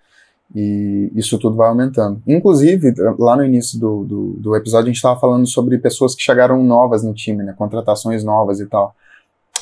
e 0.54 1.12
isso 1.14 1.38
tudo 1.38 1.56
vai 1.56 1.68
aumentando. 1.68 2.22
Inclusive, 2.26 2.94
lá 3.18 3.36
no 3.36 3.44
início 3.44 3.78
do, 3.78 4.04
do, 4.04 4.26
do 4.38 4.56
episódio, 4.56 4.84
a 4.84 4.88
gente 4.88 4.96
estava 4.96 5.20
falando 5.20 5.46
sobre 5.46 5.76
pessoas 5.78 6.14
que 6.14 6.22
chegaram 6.22 6.62
novas 6.62 7.02
no 7.04 7.12
time, 7.12 7.42
né, 7.42 7.54
contratações 7.56 8.24
novas 8.24 8.58
e 8.60 8.66
tal. 8.66 8.94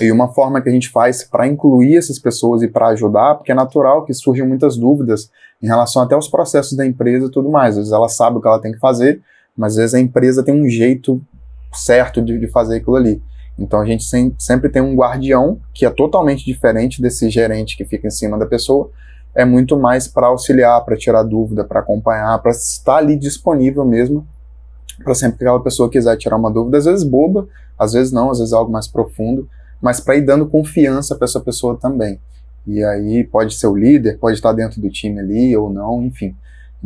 E 0.01 0.13
uma 0.13 0.29
forma 0.29 0.61
que 0.61 0.69
a 0.69 0.73
gente 0.73 0.91
faz 0.91 1.25
para 1.25 1.47
incluir 1.47 1.97
essas 1.97 2.19
pessoas 2.19 2.63
e 2.63 2.69
para 2.69 2.89
ajudar, 2.89 3.35
porque 3.35 3.51
é 3.51 3.55
natural 3.55 4.05
que 4.05 4.13
surjam 4.13 4.47
muitas 4.47 4.77
dúvidas 4.77 5.31
em 5.61 5.67
relação 5.67 6.03
até 6.03 6.15
aos 6.15 6.29
processos 6.29 6.77
da 6.77 6.87
empresa 6.87 7.27
e 7.27 7.31
tudo 7.31 7.51
mais. 7.51 7.71
Às 7.71 7.77
vezes 7.77 7.93
ela 7.93 8.09
sabe 8.09 8.37
o 8.37 8.41
que 8.41 8.47
ela 8.47 8.61
tem 8.61 8.73
que 8.73 8.79
fazer, 8.79 9.23
mas 9.57 9.73
às 9.73 9.77
vezes 9.79 9.95
a 9.95 10.01
empresa 10.01 10.43
tem 10.43 10.55
um 10.55 10.69
jeito 10.69 11.21
certo 11.73 12.23
de, 12.23 12.39
de 12.39 12.49
fazer 12.49 12.77
aquilo 12.77 12.97
ali. 12.97 13.23
Então 13.59 13.81
a 13.81 13.87
gente 13.87 14.05
sem, 14.05 14.35
sempre 14.39 14.69
tem 14.69 14.83
um 14.83 14.95
guardião 14.95 15.59
que 15.73 15.87
é 15.87 15.91
totalmente 15.91 16.45
diferente 16.45 17.01
desse 17.01 17.31
gerente 17.31 17.77
que 17.77 17.85
fica 17.85 18.07
em 18.07 18.11
cima 18.11 18.39
da 18.39 18.47
pessoa. 18.47 18.91
É 19.35 19.45
muito 19.45 19.79
mais 19.79 20.07
para 20.09 20.27
auxiliar, 20.29 20.85
para 20.85 20.97
tirar 20.97 21.23
dúvida, 21.23 21.65
para 21.65 21.81
acompanhar, 21.81 22.39
para 22.41 22.51
estar 22.51 22.97
ali 22.97 23.17
disponível 23.17 23.85
mesmo, 23.85 24.27
para 25.03 25.15
sempre 25.15 25.39
que 25.39 25.45
aquela 25.45 25.63
pessoa 25.63 25.91
quiser 25.91 26.17
tirar 26.17 26.37
uma 26.37 26.51
dúvida, 26.51 26.79
às 26.79 26.85
vezes 26.85 27.05
boba, 27.05 27.47
às 27.79 27.93
vezes 27.93 28.13
não, 28.13 28.31
às 28.31 28.39
vezes 28.39 28.53
algo 28.53 28.73
mais 28.73 28.89
profundo, 28.89 29.49
mas 29.81 30.01
para 30.01 30.17
ir 30.17 30.23
dando 30.23 30.47
confiança 30.47 31.15
para 31.15 31.27
essa 31.27 31.41
pessoa 31.41 31.77
também. 31.77 32.19
E 32.67 32.83
aí 32.83 33.25
pode 33.25 33.55
ser 33.55 33.67
o 33.67 33.77
líder, 33.77 34.19
pode 34.19 34.37
estar 34.37 34.53
dentro 34.53 34.81
do 34.81 34.91
time 34.91 35.21
ali 35.21 35.57
ou 35.57 35.71
não, 35.71 36.03
enfim. 36.03 36.35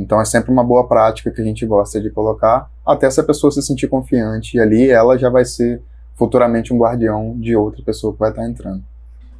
Então 0.00 0.20
é 0.20 0.24
sempre 0.24 0.50
uma 0.50 0.64
boa 0.64 0.88
prática 0.88 1.30
que 1.30 1.40
a 1.40 1.44
gente 1.44 1.66
gosta 1.66 2.00
de 2.00 2.10
colocar, 2.10 2.70
até 2.86 3.06
essa 3.06 3.22
pessoa 3.22 3.50
se 3.50 3.62
sentir 3.62 3.86
confiante 3.86 4.56
e 4.56 4.60
ali 4.60 4.88
ela 4.88 5.18
já 5.18 5.28
vai 5.28 5.44
ser 5.44 5.82
futuramente 6.16 6.72
um 6.72 6.78
guardião 6.78 7.36
de 7.38 7.54
outra 7.54 7.82
pessoa 7.82 8.12
que 8.12 8.18
vai 8.18 8.30
estar 8.30 8.48
entrando. 8.48 8.82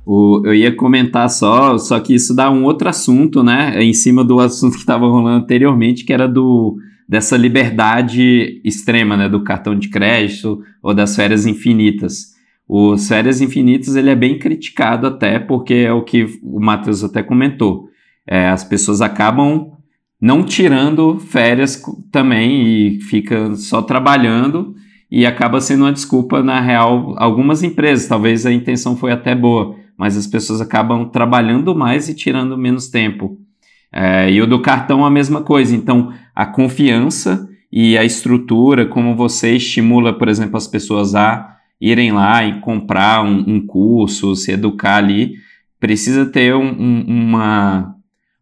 O, 0.05 0.43
eu 0.45 0.55
ia 0.55 0.75
comentar 0.75 1.29
só, 1.31 1.79
só 1.79 1.99
que 2.01 2.15
isso 2.15 2.35
dá 2.35 2.51
um 2.51 2.65
outro 2.65 2.89
assunto, 2.89 3.43
né? 3.43 3.83
Em 3.83 3.93
cima 3.93 4.25
do 4.25 4.41
assunto 4.41 4.73
que 4.73 4.81
estava 4.81 5.07
rolando 5.07 5.43
anteriormente, 5.43 6.05
que 6.05 6.13
era 6.13 6.27
do 6.29 6.77
dessa 7.09 7.37
liberdade 7.37 8.61
extrema, 8.65 9.17
né? 9.17 9.29
Do 9.29 9.43
cartão 9.43 9.79
de 9.79 9.89
crédito 9.89 10.63
ou 10.83 10.95
das 10.95 11.15
férias 11.15 11.45
infinitas. 11.45 12.29
O 12.67 12.97
férias 12.97 13.41
infinitas 13.41 13.95
ele 13.97 14.11
é 14.11 14.15
bem 14.15 14.39
criticado 14.39 15.07
até 15.07 15.39
porque 15.39 15.75
é 15.75 15.93
o 15.93 16.03
que 16.03 16.25
o 16.43 16.61
Matheus 16.61 17.05
até 17.05 17.23
comentou. 17.23 17.89
É, 18.27 18.49
as 18.49 18.65
pessoas 18.65 19.01
acabam 19.01 19.80
não 20.21 20.43
tirando 20.43 21.19
férias 21.19 21.83
também 22.13 22.67
e 22.67 23.01
fica 23.01 23.55
só 23.57 23.81
trabalhando 23.81 24.75
e 25.11 25.27
acaba 25.27 25.61
sendo 25.61 25.85
uma 25.85 25.93
desculpa, 25.93 26.43
na 26.43 26.61
real, 26.61 27.15
algumas 27.17 27.63
empresas, 27.63 28.07
talvez 28.07 28.47
a 28.47 28.53
intenção 28.53 28.97
foi 28.97 29.11
até 29.11 29.35
boa, 29.35 29.75
mas 29.97 30.17
as 30.17 30.27
pessoas 30.27 30.61
acabam 30.61 31.09
trabalhando 31.09 31.75
mais 31.75 32.09
e 32.09 32.15
tirando 32.15 32.57
menos 32.57 32.89
tempo. 32.89 33.39
É, 33.93 34.31
e 34.31 34.41
o 34.41 34.47
do 34.47 34.61
cartão 34.61 35.05
a 35.05 35.11
mesma 35.11 35.43
coisa, 35.43 35.75
então 35.75 36.13
a 36.35 36.47
confiança 36.47 37.49
e 37.73 37.99
a 37.99 38.05
estrutura, 38.05 38.87
como 38.87 39.17
você 39.17 39.57
estimula, 39.57 40.13
por 40.13 40.29
exemplo, 40.29 40.57
as 40.57 40.69
pessoas 40.69 41.15
a 41.15 41.57
irem 41.81 42.13
lá 42.13 42.45
e 42.45 42.61
comprar 42.61 43.25
um, 43.25 43.45
um 43.47 43.67
curso, 43.67 44.37
se 44.37 44.53
educar 44.53 44.97
ali, 44.97 45.35
precisa 45.81 46.27
ter 46.27 46.55
um, 46.55 46.69
um, 46.69 47.05
uma, 47.09 47.97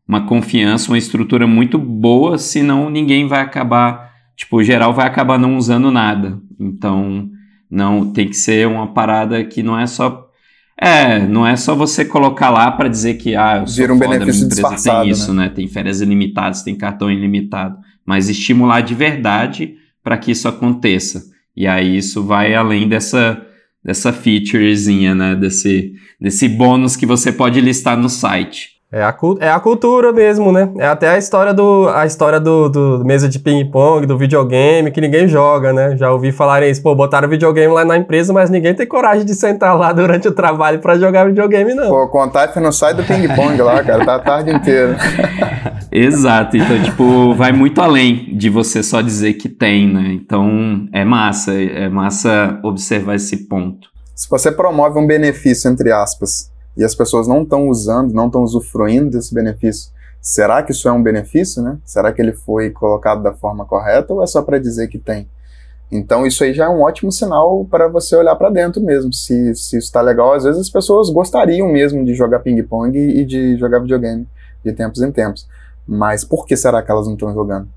uma 0.08 0.26
confiança, 0.26 0.90
uma 0.90 0.98
estrutura 0.98 1.46
muito 1.46 1.78
boa, 1.78 2.38
senão 2.38 2.88
ninguém 2.88 3.28
vai 3.28 3.42
acabar 3.42 4.08
tipo, 4.38 4.62
geral 4.62 4.94
vai 4.94 5.06
acabar 5.06 5.36
não 5.36 5.56
usando 5.56 5.90
nada. 5.90 6.40
Então, 6.58 7.28
não 7.68 8.12
tem 8.12 8.28
que 8.28 8.36
ser 8.36 8.68
uma 8.68 8.86
parada 8.94 9.44
que 9.44 9.62
não 9.64 9.78
é 9.78 9.86
só 9.86 10.26
é, 10.80 11.26
não 11.26 11.44
é 11.44 11.56
só 11.56 11.74
você 11.74 12.04
colocar 12.04 12.50
lá 12.50 12.70
para 12.70 12.88
dizer 12.88 13.14
que 13.14 13.34
ah, 13.34 13.58
eu 13.58 13.66
sou 13.66 13.76
Vira 13.76 13.92
um 13.92 13.98
foda, 13.98 14.10
benefício 14.10 14.46
minha 14.46 14.60
empresa 14.60 14.92
tem 14.92 15.10
isso, 15.10 15.34
né? 15.34 15.42
né? 15.42 15.48
Tem 15.48 15.66
férias 15.66 16.00
ilimitadas, 16.00 16.62
tem 16.62 16.76
cartão 16.76 17.10
ilimitado, 17.10 17.76
mas 18.06 18.28
estimular 18.28 18.80
de 18.80 18.94
verdade 18.94 19.74
para 20.04 20.16
que 20.16 20.30
isso 20.30 20.46
aconteça. 20.46 21.24
E 21.56 21.66
aí 21.66 21.96
isso 21.96 22.24
vai 22.24 22.54
além 22.54 22.88
dessa 22.88 23.44
dessa 23.84 24.12
featurezinha, 24.12 25.14
né, 25.14 25.34
desse 25.34 25.94
desse 26.20 26.48
bônus 26.48 26.94
que 26.94 27.06
você 27.06 27.32
pode 27.32 27.60
listar 27.60 27.96
no 27.96 28.08
site. 28.08 28.77
É 28.90 29.02
a, 29.02 29.14
é 29.40 29.50
a 29.50 29.60
cultura 29.60 30.14
mesmo, 30.14 30.50
né? 30.50 30.70
É 30.78 30.86
até 30.86 31.10
a 31.10 31.18
história 31.18 31.52
do 31.52 31.90
a 31.94 32.06
história 32.06 32.40
do, 32.40 32.70
do 32.70 33.04
mesa 33.04 33.28
de 33.28 33.38
ping-pong, 33.38 34.06
do 34.06 34.16
videogame, 34.16 34.90
que 34.90 34.98
ninguém 34.98 35.28
joga, 35.28 35.74
né? 35.74 35.94
Já 35.94 36.10
ouvi 36.10 36.32
falarem 36.32 36.70
isso, 36.70 36.82
pô, 36.82 36.94
botaram 36.94 37.28
videogame 37.28 37.70
lá 37.70 37.84
na 37.84 37.98
empresa, 37.98 38.32
mas 38.32 38.48
ninguém 38.48 38.74
tem 38.74 38.86
coragem 38.86 39.26
de 39.26 39.34
sentar 39.34 39.76
lá 39.76 39.92
durante 39.92 40.26
o 40.26 40.32
trabalho 40.32 40.78
para 40.78 40.98
jogar 40.98 41.26
videogame, 41.26 41.74
não. 41.74 41.90
Pô, 42.08 42.18
a 42.18 42.60
não 42.60 42.72
sai 42.72 42.94
do 42.94 43.04
ping-pong 43.04 43.60
lá, 43.60 43.84
cara, 43.84 44.06
tá 44.06 44.14
a 44.14 44.20
tarde 44.20 44.52
inteira. 44.52 44.96
Exato, 45.92 46.56
então, 46.56 46.82
tipo, 46.82 47.34
vai 47.34 47.52
muito 47.52 47.82
além 47.82 48.34
de 48.38 48.48
você 48.48 48.82
só 48.82 49.02
dizer 49.02 49.34
que 49.34 49.50
tem, 49.50 49.86
né? 49.86 50.12
Então, 50.14 50.88
é 50.94 51.04
massa, 51.04 51.52
é 51.52 51.90
massa 51.90 52.58
observar 52.64 53.16
esse 53.16 53.48
ponto. 53.48 53.88
Se 54.14 54.30
você 54.30 54.50
promove 54.50 54.98
um 54.98 55.06
benefício, 55.06 55.70
entre 55.70 55.92
aspas, 55.92 56.50
e 56.78 56.84
as 56.84 56.94
pessoas 56.94 57.26
não 57.26 57.42
estão 57.42 57.68
usando, 57.68 58.14
não 58.14 58.26
estão 58.26 58.42
usufruindo 58.42 59.10
desse 59.10 59.34
benefício, 59.34 59.90
será 60.20 60.62
que 60.62 60.70
isso 60.70 60.88
é 60.88 60.92
um 60.92 61.02
benefício, 61.02 61.60
né? 61.60 61.76
Será 61.84 62.12
que 62.12 62.22
ele 62.22 62.32
foi 62.32 62.70
colocado 62.70 63.20
da 63.20 63.32
forma 63.32 63.66
correta 63.66 64.14
ou 64.14 64.22
é 64.22 64.26
só 64.26 64.40
para 64.42 64.58
dizer 64.58 64.86
que 64.86 64.98
tem? 64.98 65.28
Então 65.90 66.26
isso 66.26 66.44
aí 66.44 66.54
já 66.54 66.66
é 66.66 66.68
um 66.68 66.82
ótimo 66.82 67.10
sinal 67.10 67.64
para 67.64 67.88
você 67.88 68.14
olhar 68.14 68.36
para 68.36 68.50
dentro 68.50 68.80
mesmo, 68.80 69.12
se, 69.12 69.54
se 69.56 69.76
está 69.76 70.00
legal. 70.00 70.34
Às 70.34 70.44
vezes 70.44 70.60
as 70.60 70.70
pessoas 70.70 71.10
gostariam 71.10 71.66
mesmo 71.68 72.04
de 72.04 72.14
jogar 72.14 72.40
ping-pong 72.40 72.96
e 72.96 73.24
de 73.24 73.56
jogar 73.56 73.80
videogame 73.80 74.28
de 74.64 74.72
tempos 74.72 75.02
em 75.02 75.10
tempos. 75.10 75.48
Mas 75.86 76.24
por 76.24 76.46
que 76.46 76.56
será 76.56 76.82
que 76.82 76.90
elas 76.90 77.06
não 77.06 77.14
estão 77.14 77.32
jogando? 77.32 77.68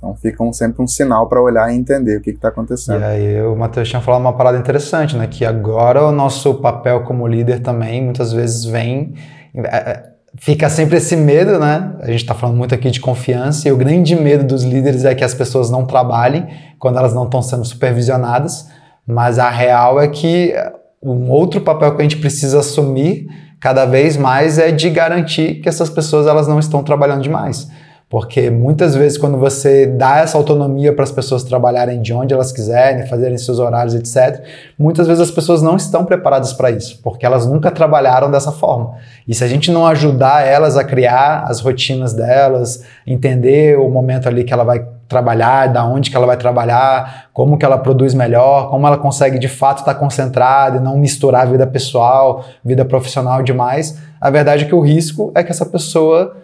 Então 0.00 0.16
fica 0.16 0.42
um, 0.42 0.50
sempre 0.50 0.82
um 0.82 0.86
sinal 0.86 1.28
para 1.28 1.42
olhar 1.42 1.70
e 1.70 1.76
entender 1.76 2.16
o 2.16 2.22
que 2.22 2.30
está 2.30 2.48
acontecendo. 2.48 3.02
E 3.02 3.04
aí 3.04 3.42
o 3.42 3.54
Matheus 3.54 3.86
tinha 3.86 4.00
falado 4.00 4.22
uma 4.22 4.32
parada 4.32 4.56
interessante, 4.56 5.14
né? 5.14 5.26
Que 5.26 5.44
agora 5.44 6.02
o 6.06 6.10
nosso 6.10 6.54
papel 6.54 7.02
como 7.02 7.26
líder 7.26 7.60
também 7.60 8.02
muitas 8.02 8.32
vezes 8.32 8.64
vem. 8.64 9.12
É, 9.54 9.76
é, 9.76 10.02
fica 10.38 10.70
sempre 10.70 10.96
esse 10.96 11.14
medo, 11.14 11.58
né? 11.58 11.92
A 12.00 12.06
gente 12.06 12.22
está 12.22 12.34
falando 12.34 12.56
muito 12.56 12.74
aqui 12.74 12.90
de 12.90 12.98
confiança, 12.98 13.68
e 13.68 13.72
o 13.72 13.76
grande 13.76 14.16
medo 14.16 14.42
dos 14.42 14.64
líderes 14.64 15.04
é 15.04 15.14
que 15.14 15.22
as 15.22 15.34
pessoas 15.34 15.70
não 15.70 15.84
trabalhem 15.84 16.48
quando 16.78 16.98
elas 16.98 17.12
não 17.12 17.24
estão 17.24 17.42
sendo 17.42 17.64
supervisionadas, 17.66 18.68
mas 19.06 19.38
a 19.38 19.50
real 19.50 20.00
é 20.00 20.08
que 20.08 20.54
um 21.02 21.30
outro 21.30 21.60
papel 21.60 21.94
que 21.94 22.00
a 22.00 22.04
gente 22.04 22.16
precisa 22.16 22.60
assumir 22.60 23.26
cada 23.60 23.84
vez 23.84 24.16
mais 24.16 24.58
é 24.58 24.72
de 24.72 24.88
garantir 24.88 25.60
que 25.60 25.68
essas 25.68 25.90
pessoas 25.90 26.26
elas 26.26 26.48
não 26.48 26.58
estão 26.58 26.82
trabalhando 26.82 27.20
demais. 27.20 27.68
Porque 28.10 28.50
muitas 28.50 28.96
vezes, 28.96 29.16
quando 29.16 29.38
você 29.38 29.86
dá 29.86 30.18
essa 30.18 30.36
autonomia 30.36 30.92
para 30.92 31.04
as 31.04 31.12
pessoas 31.12 31.44
trabalharem 31.44 32.02
de 32.02 32.12
onde 32.12 32.34
elas 32.34 32.50
quiserem, 32.50 33.06
fazerem 33.06 33.38
seus 33.38 33.60
horários, 33.60 33.94
etc., 33.94 34.42
muitas 34.76 35.06
vezes 35.06 35.22
as 35.22 35.30
pessoas 35.30 35.62
não 35.62 35.76
estão 35.76 36.04
preparadas 36.04 36.52
para 36.52 36.72
isso, 36.72 36.98
porque 37.04 37.24
elas 37.24 37.46
nunca 37.46 37.70
trabalharam 37.70 38.28
dessa 38.28 38.50
forma. 38.50 38.96
E 39.28 39.32
se 39.32 39.44
a 39.44 39.46
gente 39.46 39.70
não 39.70 39.86
ajudar 39.86 40.44
elas 40.44 40.76
a 40.76 40.82
criar 40.82 41.44
as 41.46 41.60
rotinas 41.60 42.12
delas, 42.12 42.82
entender 43.06 43.78
o 43.78 43.88
momento 43.88 44.26
ali 44.26 44.42
que 44.42 44.52
ela 44.52 44.64
vai 44.64 44.84
trabalhar, 45.06 45.68
da 45.68 45.84
onde 45.84 46.10
que 46.10 46.16
ela 46.16 46.26
vai 46.26 46.36
trabalhar, 46.36 47.26
como 47.32 47.56
que 47.56 47.64
ela 47.64 47.78
produz 47.78 48.12
melhor, 48.12 48.70
como 48.70 48.88
ela 48.88 48.98
consegue 48.98 49.38
de 49.38 49.48
fato 49.48 49.78
estar 49.78 49.94
concentrada 49.94 50.78
e 50.78 50.80
não 50.80 50.98
misturar 50.98 51.46
vida 51.46 51.66
pessoal, 51.66 52.44
vida 52.64 52.84
profissional 52.84 53.40
demais, 53.40 53.98
a 54.20 54.30
verdade 54.30 54.64
é 54.64 54.66
que 54.66 54.74
o 54.74 54.80
risco 54.80 55.30
é 55.32 55.44
que 55.44 55.52
essa 55.52 55.64
pessoa 55.64 56.36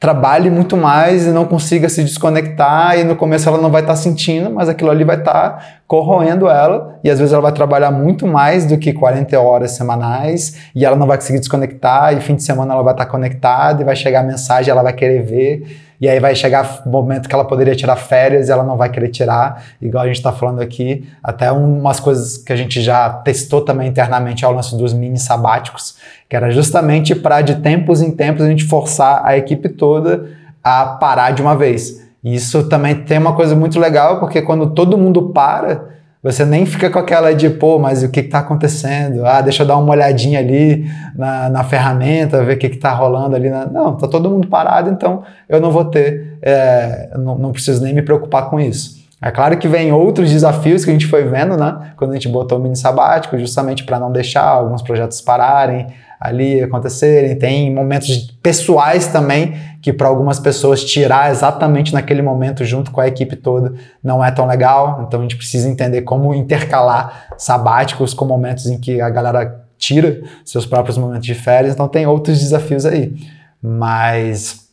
trabalhe 0.00 0.48
muito 0.48 0.76
mais 0.76 1.26
e 1.26 1.30
não 1.30 1.44
consiga 1.44 1.88
se 1.88 2.04
desconectar 2.04 2.98
e 2.98 3.04
no 3.04 3.16
começo 3.16 3.48
ela 3.48 3.58
não 3.58 3.70
vai 3.70 3.80
estar 3.80 3.94
tá 3.94 3.98
sentindo, 3.98 4.48
mas 4.48 4.68
aquilo 4.68 4.90
ali 4.90 5.02
vai 5.02 5.16
estar 5.16 5.32
tá 5.32 5.66
corroendo 5.88 6.48
ela 6.48 6.98
e 7.02 7.10
às 7.10 7.18
vezes 7.18 7.32
ela 7.32 7.42
vai 7.42 7.52
trabalhar 7.52 7.90
muito 7.90 8.26
mais 8.26 8.64
do 8.64 8.78
que 8.78 8.92
40 8.92 9.38
horas 9.40 9.72
semanais 9.72 10.70
e 10.74 10.84
ela 10.84 10.94
não 10.94 11.06
vai 11.06 11.16
conseguir 11.16 11.40
desconectar 11.40 12.16
e 12.16 12.20
fim 12.20 12.36
de 12.36 12.44
semana 12.44 12.74
ela 12.74 12.82
vai 12.82 12.94
estar 12.94 13.06
tá 13.06 13.10
conectada 13.10 13.82
e 13.82 13.84
vai 13.84 13.96
chegar 13.96 14.20
a 14.20 14.22
mensagem, 14.22 14.70
ela 14.70 14.82
vai 14.82 14.92
querer 14.92 15.22
ver 15.22 15.87
e 16.00 16.08
aí 16.08 16.20
vai 16.20 16.34
chegar 16.34 16.82
o 16.86 16.88
momento 16.88 17.28
que 17.28 17.34
ela 17.34 17.44
poderia 17.44 17.74
tirar 17.74 17.96
férias 17.96 18.48
e 18.48 18.52
ela 18.52 18.62
não 18.62 18.76
vai 18.76 18.88
querer 18.88 19.08
tirar, 19.08 19.64
igual 19.82 20.04
a 20.04 20.06
gente 20.06 20.16
está 20.16 20.32
falando 20.32 20.60
aqui, 20.60 21.08
até 21.22 21.50
umas 21.50 21.98
coisas 21.98 22.36
que 22.36 22.52
a 22.52 22.56
gente 22.56 22.80
já 22.80 23.10
testou 23.10 23.62
também 23.62 23.88
internamente 23.88 24.44
ao 24.44 24.52
lance 24.52 24.76
dos 24.76 24.94
mini 24.94 25.18
sabáticos, 25.18 25.96
que 26.28 26.36
era 26.36 26.50
justamente 26.50 27.14
para 27.14 27.40
de 27.40 27.56
tempos 27.56 28.00
em 28.00 28.12
tempos 28.12 28.44
a 28.44 28.48
gente 28.48 28.64
forçar 28.64 29.24
a 29.24 29.36
equipe 29.36 29.68
toda 29.68 30.30
a 30.62 30.84
parar 30.84 31.32
de 31.32 31.42
uma 31.42 31.56
vez. 31.56 32.06
Isso 32.22 32.68
também 32.68 32.94
tem 32.94 33.18
uma 33.18 33.34
coisa 33.34 33.54
muito 33.54 33.78
legal, 33.78 34.20
porque 34.20 34.42
quando 34.42 34.70
todo 34.70 34.98
mundo 34.98 35.30
para, 35.30 35.97
você 36.22 36.44
nem 36.44 36.66
fica 36.66 36.90
com 36.90 36.98
aquela 36.98 37.32
de, 37.32 37.48
pô, 37.48 37.78
mas 37.78 38.02
o 38.02 38.10
que 38.10 38.20
está 38.20 38.40
acontecendo? 38.40 39.24
Ah, 39.24 39.40
deixa 39.40 39.62
eu 39.62 39.66
dar 39.66 39.76
uma 39.76 39.92
olhadinha 39.92 40.40
ali 40.40 40.84
na, 41.14 41.48
na 41.48 41.64
ferramenta, 41.64 42.44
ver 42.44 42.56
o 42.56 42.58
que 42.58 42.66
está 42.66 42.92
rolando 42.92 43.36
ali. 43.36 43.48
Na... 43.48 43.66
Não, 43.66 43.94
está 43.94 44.08
todo 44.08 44.28
mundo 44.28 44.48
parado, 44.48 44.90
então 44.90 45.22
eu 45.48 45.60
não 45.60 45.70
vou 45.70 45.84
ter, 45.84 46.38
é, 46.42 47.10
não, 47.16 47.38
não 47.38 47.52
preciso 47.52 47.82
nem 47.82 47.94
me 47.94 48.02
preocupar 48.02 48.50
com 48.50 48.58
isso. 48.58 48.98
É 49.20 49.30
claro 49.30 49.56
que 49.58 49.66
vem 49.66 49.92
outros 49.92 50.30
desafios 50.30 50.84
que 50.84 50.90
a 50.90 50.92
gente 50.92 51.06
foi 51.06 51.24
vendo, 51.24 51.56
né? 51.56 51.92
Quando 51.96 52.12
a 52.12 52.14
gente 52.14 52.28
botou 52.28 52.58
o 52.58 52.62
mini 52.62 52.76
sabático, 52.76 53.36
justamente 53.38 53.84
para 53.84 53.98
não 53.98 54.12
deixar 54.12 54.44
alguns 54.44 54.80
projetos 54.80 55.20
pararem 55.20 55.88
ali 56.20 56.62
acontecerem. 56.62 57.36
Tem 57.38 57.72
momentos 57.72 58.36
pessoais 58.42 59.06
também 59.06 59.54
que 59.80 59.92
para 59.92 60.08
algumas 60.08 60.40
pessoas 60.40 60.84
tirar 60.84 61.30
exatamente 61.30 61.92
naquele 61.92 62.22
momento 62.22 62.64
junto 62.64 62.90
com 62.90 63.00
a 63.00 63.06
equipe 63.06 63.36
toda 63.36 63.74
não 64.02 64.24
é 64.24 64.30
tão 64.30 64.46
legal. 64.46 65.04
Então 65.06 65.20
a 65.20 65.22
gente 65.22 65.36
precisa 65.36 65.68
entender 65.68 66.02
como 66.02 66.34
intercalar 66.34 67.28
sabáticos 67.36 68.12
com 68.12 68.24
momentos 68.24 68.66
em 68.66 68.78
que 68.78 69.00
a 69.00 69.08
galera 69.08 69.64
tira 69.78 70.20
seus 70.44 70.66
próprios 70.66 70.98
momentos 70.98 71.26
de 71.26 71.34
férias. 71.34 71.74
Então 71.74 71.86
tem 71.88 72.06
outros 72.06 72.40
desafios 72.40 72.84
aí. 72.84 73.14
Mas 73.62 74.68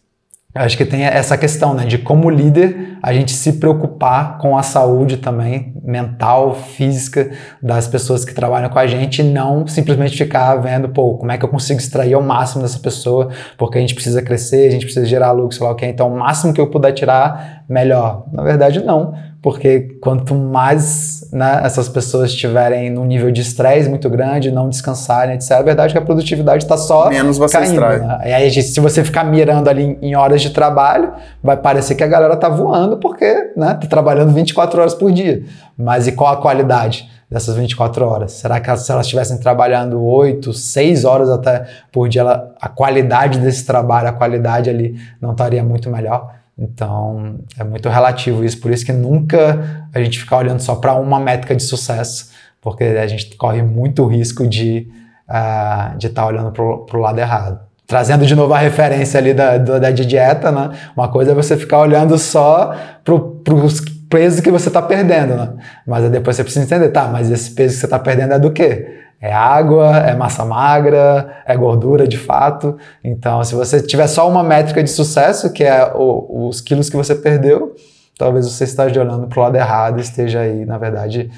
acho 0.53 0.77
que 0.77 0.85
tem 0.85 1.03
essa 1.03 1.37
questão, 1.37 1.73
né, 1.73 1.85
de 1.85 1.97
como 1.97 2.29
líder 2.29 2.94
a 3.05 3.13
gente 3.13 3.33
se 3.33 3.53
preocupar 3.53 4.39
com 4.39 4.57
a 4.57 4.63
saúde 4.63 5.17
também 5.17 5.75
mental, 5.83 6.55
física 6.55 7.29
das 7.61 7.87
pessoas 7.87 8.25
que 8.25 8.33
trabalham 8.33 8.67
com 8.67 8.79
a 8.79 8.87
gente 8.87 9.21
e 9.21 9.23
não 9.23 9.67
simplesmente 9.67 10.17
ficar 10.17 10.55
vendo, 10.55 10.89
pô, 10.89 11.15
como 11.15 11.31
é 11.31 11.37
que 11.37 11.45
eu 11.45 11.49
consigo 11.49 11.79
extrair 11.79 12.15
ao 12.15 12.23
máximo 12.23 12.63
dessa 12.63 12.79
pessoa, 12.79 13.29
porque 13.59 13.77
a 13.77 13.81
gente 13.81 13.93
precisa 13.93 14.23
crescer, 14.23 14.69
a 14.69 14.71
gente 14.71 14.85
precisa 14.85 15.05
gerar 15.05 15.33
lucro, 15.33 15.55
sei 15.55 15.67
lá 15.67 15.71
o 15.71 15.75
que, 15.75 15.85
então 15.85 16.11
o 16.11 16.17
máximo 16.17 16.51
que 16.51 16.59
eu 16.59 16.65
puder 16.65 16.93
tirar, 16.93 17.63
melhor. 17.69 18.25
Na 18.33 18.41
verdade, 18.41 18.83
não 18.83 19.13
porque 19.45 19.99
quanto 20.01 20.33
mais 20.33 21.14
né, 21.35 21.59
essas 21.65 21.89
pessoas 21.89 22.29
estiverem 22.29 22.89
num 22.89 23.03
nível 23.03 23.29
de 23.29 23.41
estresse 23.41 23.89
muito 23.89 24.09
grande, 24.09 24.49
não 24.49 24.69
descansarem, 24.69 25.35
etc., 25.35 25.51
a 25.51 25.61
verdade 25.61 25.91
é 25.91 25.91
que 25.91 25.97
a 25.97 26.01
produtividade 26.01 26.63
está 26.63 26.77
só 26.77 27.09
Menos 27.09 27.37
você 27.37 27.57
caindo. 27.57 27.81
Né? 27.81 28.21
E 28.23 28.33
aí, 28.33 28.49
se 28.49 28.79
você 28.79 29.03
ficar 29.03 29.25
mirando 29.25 29.69
ali 29.69 29.99
em 30.01 30.15
horas 30.15 30.41
de 30.41 30.51
trabalho, 30.51 31.11
vai 31.43 31.57
parecer 31.57 31.95
que 31.95 32.03
a 32.05 32.07
galera 32.07 32.37
tá 32.37 32.47
voando 32.47 32.95
porque 32.99 33.51
né, 33.57 33.77
tá 33.81 33.85
trabalhando 33.85 34.31
24 34.31 34.79
horas 34.79 34.93
por 34.93 35.11
dia. 35.11 35.43
Mas 35.77 36.07
e 36.07 36.13
qual 36.13 36.31
a 36.31 36.37
qualidade? 36.37 37.13
dessas 37.29 37.55
24 37.55 38.05
horas? 38.05 38.33
Será 38.33 38.59
que 38.59 38.77
se 38.77 38.91
elas 38.91 39.07
estivessem 39.07 39.39
trabalhando 39.39 40.01
8, 40.01 40.53
6 40.53 41.05
horas 41.05 41.29
até 41.29 41.65
por 41.91 42.07
dia, 42.07 42.21
ela, 42.21 42.53
a 42.61 42.69
qualidade 42.69 43.39
desse 43.39 43.65
trabalho, 43.65 44.07
a 44.07 44.13
qualidade 44.13 44.69
ali 44.69 44.95
não 45.19 45.31
estaria 45.31 45.63
muito 45.63 45.89
melhor? 45.89 46.35
Então, 46.57 47.39
é 47.59 47.63
muito 47.63 47.89
relativo 47.89 48.43
isso, 48.43 48.59
por 48.61 48.71
isso 48.71 48.85
que 48.85 48.93
nunca 48.93 49.87
a 49.93 50.01
gente 50.01 50.19
ficar 50.19 50.37
olhando 50.37 50.61
só 50.61 50.75
para 50.75 50.95
uma 50.95 51.19
métrica 51.19 51.55
de 51.55 51.63
sucesso, 51.63 52.31
porque 52.61 52.83
a 52.83 53.07
gente 53.07 53.35
corre 53.35 53.61
muito 53.61 54.05
risco 54.05 54.47
de 54.47 54.87
uh, 55.29 55.97
de 55.97 56.07
estar 56.07 56.21
tá 56.21 56.27
olhando 56.27 56.51
para 56.51 56.97
o 56.97 57.01
lado 57.01 57.19
errado. 57.19 57.59
Trazendo 57.87 58.25
de 58.25 58.35
novo 58.35 58.53
a 58.53 58.57
referência 58.57 59.19
ali 59.19 59.33
da, 59.33 59.57
da, 59.57 59.77
da 59.77 59.91
dieta, 59.91 60.51
né? 60.51 60.71
Uma 60.97 61.07
coisa 61.07 61.31
é 61.31 61.35
você 61.35 61.55
ficar 61.55 61.79
olhando 61.79 62.17
só 62.17 62.73
para 63.03 63.53
os 63.53 63.79
pesos 64.09 64.39
que 64.39 64.49
você 64.49 64.69
está 64.69 64.81
perdendo, 64.81 65.35
né? 65.35 65.53
Mas 65.85 66.09
depois 66.09 66.35
você 66.35 66.43
precisa 66.43 66.65
entender, 66.65 66.89
tá, 66.89 67.07
mas 67.07 67.29
esse 67.29 67.51
peso 67.51 67.75
que 67.75 67.79
você 67.81 67.85
está 67.85 67.99
perdendo 67.99 68.33
é 68.33 68.39
do 68.39 68.51
quê? 68.51 69.04
É 69.21 69.33
água, 69.33 69.97
é 69.97 70.15
massa 70.15 70.45
magra, 70.45 71.41
é 71.45 71.55
gordura 71.55 72.07
de 72.07 72.17
fato. 72.17 72.77
Então, 73.03 73.43
se 73.43 73.55
você 73.55 73.81
tiver 73.81 74.07
só 74.07 74.29
uma 74.29 74.43
métrica 74.43 74.83
de 74.83 74.89
sucesso, 74.89 75.51
que 75.51 75.63
é 75.63 75.91
o, 75.95 76.47
os 76.47 76.61
quilos 76.61 76.89
que 76.89 76.97
você 76.97 77.15
perdeu, 77.15 77.75
talvez 78.17 78.45
você 78.45 78.65
esteja 78.65 79.01
olhando 79.01 79.27
para 79.27 79.39
o 79.39 79.43
lado 79.43 79.55
errado 79.55 79.97
e 79.99 80.01
esteja 80.01 80.41
aí, 80.41 80.65
na 80.65 80.77
verdade, 80.77 81.31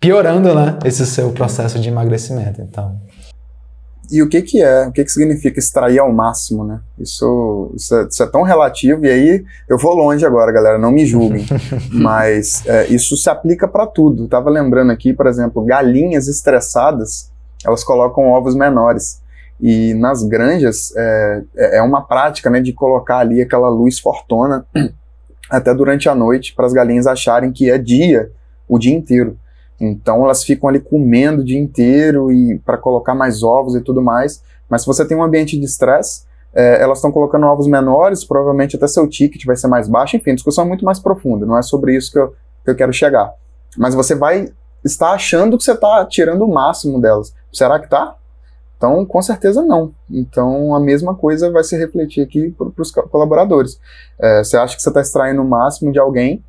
piorando 0.00 0.54
né, 0.54 0.78
esse 0.84 1.06
seu 1.06 1.30
processo 1.32 1.78
de 1.78 1.88
emagrecimento. 1.88 2.60
Então, 2.60 2.96
e 4.10 4.22
o 4.22 4.28
que 4.28 4.42
que 4.42 4.62
é, 4.62 4.86
o 4.86 4.92
que 4.92 5.04
que 5.04 5.10
significa 5.10 5.58
extrair 5.58 5.98
ao 5.98 6.12
máximo, 6.12 6.64
né? 6.64 6.80
Isso, 6.98 7.72
isso, 7.74 7.94
é, 7.94 8.06
isso 8.08 8.22
é 8.22 8.26
tão 8.26 8.42
relativo, 8.42 9.04
e 9.04 9.10
aí 9.10 9.44
eu 9.68 9.78
vou 9.78 9.94
longe 9.94 10.24
agora, 10.24 10.52
galera, 10.52 10.78
não 10.78 10.92
me 10.92 11.06
julguem, 11.06 11.46
mas 11.90 12.66
é, 12.66 12.86
isso 12.86 13.16
se 13.16 13.30
aplica 13.30 13.66
para 13.66 13.86
tudo. 13.86 14.28
tava 14.28 14.50
lembrando 14.50 14.92
aqui, 14.92 15.12
por 15.12 15.26
exemplo, 15.26 15.64
galinhas 15.64 16.28
estressadas, 16.28 17.30
elas 17.64 17.82
colocam 17.82 18.30
ovos 18.30 18.54
menores, 18.54 19.22
e 19.60 19.94
nas 19.94 20.22
granjas 20.22 20.92
é, 20.96 21.42
é, 21.56 21.78
é 21.78 21.82
uma 21.82 22.02
prática, 22.02 22.50
né, 22.50 22.60
de 22.60 22.72
colocar 22.72 23.18
ali 23.18 23.40
aquela 23.40 23.68
luz 23.68 23.98
fortona 23.98 24.66
até 25.48 25.74
durante 25.74 26.08
a 26.08 26.14
noite, 26.14 26.54
para 26.54 26.66
as 26.66 26.72
galinhas 26.72 27.06
acharem 27.06 27.52
que 27.52 27.70
é 27.70 27.78
dia, 27.78 28.30
o 28.68 28.78
dia 28.78 28.94
inteiro. 28.94 29.38
Então 29.80 30.24
elas 30.24 30.44
ficam 30.44 30.68
ali 30.68 30.80
comendo 30.80 31.42
o 31.42 31.44
dia 31.44 31.58
inteiro 31.58 32.30
e 32.30 32.58
para 32.58 32.78
colocar 32.78 33.14
mais 33.14 33.42
ovos 33.42 33.74
e 33.74 33.80
tudo 33.80 34.00
mais. 34.02 34.42
Mas 34.68 34.82
se 34.82 34.86
você 34.86 35.04
tem 35.04 35.16
um 35.16 35.22
ambiente 35.22 35.58
de 35.58 35.64
estresse, 35.64 36.22
é, 36.54 36.80
elas 36.80 36.98
estão 36.98 37.10
colocando 37.10 37.46
ovos 37.46 37.66
menores, 37.66 38.24
provavelmente 38.24 38.76
até 38.76 38.86
seu 38.86 39.08
ticket 39.08 39.44
vai 39.44 39.56
ser 39.56 39.66
mais 39.66 39.88
baixo. 39.88 40.16
Enfim, 40.16 40.34
discussão 40.34 40.64
é 40.64 40.68
muito 40.68 40.84
mais 40.84 40.98
profunda, 41.00 41.44
não 41.44 41.58
é 41.58 41.62
sobre 41.62 41.96
isso 41.96 42.12
que 42.12 42.18
eu, 42.18 42.34
que 42.64 42.70
eu 42.70 42.76
quero 42.76 42.92
chegar. 42.92 43.32
Mas 43.76 43.94
você 43.94 44.14
vai 44.14 44.52
estar 44.84 45.12
achando 45.12 45.58
que 45.58 45.64
você 45.64 45.72
está 45.72 46.04
tirando 46.04 46.42
o 46.42 46.52
máximo 46.52 47.00
delas. 47.00 47.34
Será 47.52 47.78
que 47.78 47.86
está? 47.86 48.16
Então, 48.76 49.04
com 49.06 49.22
certeza 49.22 49.62
não. 49.62 49.94
Então, 50.10 50.74
a 50.74 50.80
mesma 50.80 51.14
coisa 51.14 51.50
vai 51.50 51.64
se 51.64 51.76
refletir 51.76 52.22
aqui 52.22 52.50
para 52.50 52.82
os 52.82 52.90
colaboradores. 52.90 53.80
É, 54.20 54.44
você 54.44 54.56
acha 54.56 54.76
que 54.76 54.82
você 54.82 54.90
está 54.90 55.00
extraindo 55.00 55.40
o 55.40 55.48
máximo 55.48 55.90
de 55.90 55.98
alguém, 55.98 56.44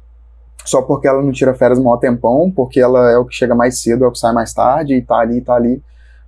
só 0.65 0.81
porque 0.81 1.07
ela 1.07 1.21
não 1.21 1.31
tira 1.31 1.53
férias 1.53 1.79
maior 1.79 1.97
tempão, 1.97 2.51
porque 2.53 2.79
ela 2.79 3.11
é 3.11 3.17
o 3.17 3.25
que 3.25 3.35
chega 3.35 3.55
mais 3.55 3.79
cedo, 3.79 4.03
é 4.03 4.07
o 4.07 4.11
que 4.11 4.19
sai 4.19 4.33
mais 4.33 4.53
tarde, 4.53 4.95
e 4.95 5.01
tá 5.01 5.17
ali, 5.17 5.39
tá 5.39 5.53
ali. 5.53 5.81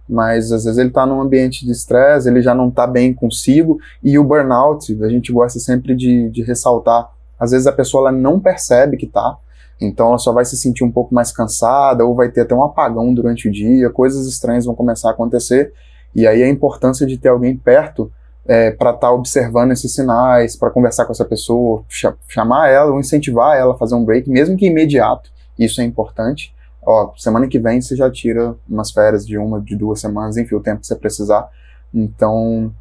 Mas 0.07 0.51
às 0.51 0.63
vezes 0.63 0.77
ele 0.77 0.91
tá 0.91 1.05
num 1.05 1.19
ambiente 1.19 1.65
de 1.65 1.71
estresse, 1.71 2.29
ele 2.29 2.41
já 2.41 2.55
não 2.55 2.71
tá 2.71 2.87
bem 2.87 3.13
consigo, 3.13 3.79
e 4.01 4.17
o 4.17 4.23
burnout, 4.23 4.97
a 5.03 5.09
gente 5.09 5.33
gosta 5.33 5.59
sempre 5.59 5.95
de, 5.95 6.29
de 6.29 6.43
ressaltar, 6.43 7.09
às 7.39 7.51
vezes 7.51 7.67
a 7.67 7.71
pessoa 7.73 8.07
ela 8.07 8.17
não 8.17 8.39
percebe 8.39 8.95
que 8.95 9.05
tá, 9.05 9.37
então 9.81 10.07
ela 10.07 10.17
só 10.17 10.31
vai 10.31 10.45
se 10.45 10.55
sentir 10.55 10.83
um 10.83 10.91
pouco 10.91 11.13
mais 11.13 11.31
cansada, 11.31 12.05
ou 12.05 12.15
vai 12.15 12.29
ter 12.29 12.41
até 12.41 12.55
um 12.55 12.63
apagão 12.63 13.13
durante 13.13 13.49
o 13.49 13.51
dia, 13.51 13.89
coisas 13.89 14.27
estranhas 14.27 14.65
vão 14.65 14.73
começar 14.73 15.09
a 15.09 15.11
acontecer, 15.11 15.73
e 16.15 16.25
aí 16.25 16.41
a 16.41 16.47
importância 16.47 17.05
de 17.05 17.17
ter 17.17 17.29
alguém 17.29 17.57
perto 17.57 18.09
é, 18.47 18.71
para 18.71 18.91
estar 18.91 19.07
tá 19.07 19.11
observando 19.11 19.71
esses 19.71 19.93
sinais, 19.93 20.55
para 20.55 20.71
conversar 20.71 21.05
com 21.05 21.11
essa 21.11 21.25
pessoa, 21.25 21.83
ch 21.89 22.05
chamar 22.29 22.69
ela 22.69 22.91
ou 22.91 22.99
incentivar 22.99 23.57
ela 23.57 23.73
a 23.73 23.77
fazer 23.77 23.95
um 23.95 24.05
break, 24.05 24.29
mesmo 24.29 24.55
que 24.55 24.65
imediato, 24.65 25.29
isso 25.59 25.81
é 25.81 25.83
importante. 25.83 26.55
Ó, 26.85 27.11
semana 27.17 27.47
que 27.47 27.59
vem 27.59 27.81
você 27.81 27.95
já 27.95 28.09
tira 28.09 28.55
umas 28.67 28.91
férias 28.91 29.27
de 29.27 29.37
uma, 29.37 29.59
de 29.59 29.75
duas 29.75 29.99
semanas, 29.99 30.37
enfim, 30.37 30.55
o 30.55 30.61
tempo 30.61 30.79
que 30.79 30.87
você 30.87 30.95
precisar. 30.95 31.49
Então, 31.93 32.73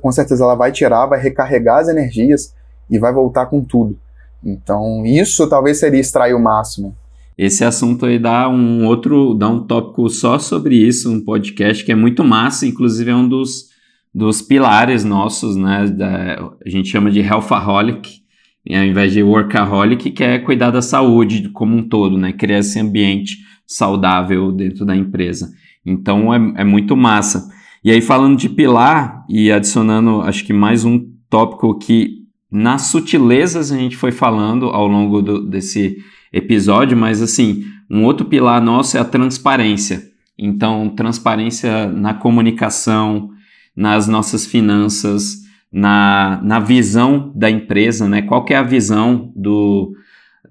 com 0.00 0.10
certeza 0.10 0.42
ela 0.42 0.54
vai 0.54 0.72
tirar, 0.72 1.06
vai 1.06 1.20
recarregar 1.20 1.78
as 1.78 1.88
energias 1.88 2.54
e 2.88 2.98
vai 2.98 3.12
voltar 3.12 3.46
com 3.46 3.62
tudo. 3.62 3.98
Então, 4.42 5.04
isso 5.04 5.46
talvez 5.48 5.78
seria 5.78 6.00
extrair 6.00 6.34
o 6.34 6.40
máximo. 6.40 6.96
Esse 7.36 7.64
assunto 7.64 8.06
aí 8.06 8.18
dá 8.18 8.48
um 8.48 8.86
outro, 8.86 9.34
dá 9.34 9.48
um 9.48 9.66
tópico 9.66 10.08
só 10.08 10.38
sobre 10.38 10.76
isso, 10.76 11.10
um 11.10 11.22
podcast 11.22 11.84
que 11.84 11.92
é 11.92 11.94
muito 11.94 12.24
massa, 12.24 12.66
inclusive 12.66 13.10
é 13.10 13.14
um 13.14 13.28
dos 13.28 13.69
dos 14.14 14.42
pilares 14.42 15.04
nossos, 15.04 15.56
né? 15.56 15.86
Da, 15.86 16.50
a 16.64 16.68
gente 16.68 16.88
chama 16.88 17.10
de 17.10 17.20
healthaholic, 17.20 18.20
ao 18.68 18.84
invés 18.84 19.12
de 19.12 19.22
workaholic, 19.22 20.10
que 20.10 20.22
é 20.22 20.38
cuidar 20.38 20.70
da 20.70 20.82
saúde 20.82 21.48
como 21.50 21.76
um 21.76 21.88
todo, 21.88 22.18
né? 22.18 22.32
Criar 22.32 22.58
esse 22.58 22.78
ambiente 22.78 23.38
saudável 23.66 24.50
dentro 24.52 24.84
da 24.84 24.96
empresa. 24.96 25.50
Então 25.86 26.32
é, 26.34 26.62
é 26.62 26.64
muito 26.64 26.96
massa. 26.96 27.48
E 27.82 27.90
aí, 27.90 28.02
falando 28.02 28.36
de 28.36 28.48
pilar 28.48 29.24
e 29.28 29.50
adicionando, 29.50 30.20
acho 30.20 30.44
que 30.44 30.52
mais 30.52 30.84
um 30.84 30.98
tópico 31.30 31.78
que 31.78 32.20
nas 32.50 32.82
sutilezas 32.82 33.72
a 33.72 33.78
gente 33.78 33.96
foi 33.96 34.12
falando 34.12 34.66
ao 34.66 34.86
longo 34.86 35.22
do, 35.22 35.46
desse 35.46 35.96
episódio, 36.32 36.96
mas 36.96 37.22
assim, 37.22 37.64
um 37.90 38.04
outro 38.04 38.26
pilar 38.26 38.60
nosso 38.62 38.96
é 38.96 39.00
a 39.00 39.04
transparência. 39.04 40.02
Então, 40.38 40.88
transparência 40.90 41.86
na 41.86 42.14
comunicação, 42.14 43.30
nas 43.80 44.06
nossas 44.06 44.44
finanças, 44.44 45.38
na, 45.72 46.38
na 46.44 46.60
visão 46.60 47.32
da 47.34 47.50
empresa, 47.50 48.06
né? 48.06 48.20
Qual 48.20 48.44
é 48.50 48.54
a 48.54 48.62
visão 48.62 49.32
do, 49.34 49.94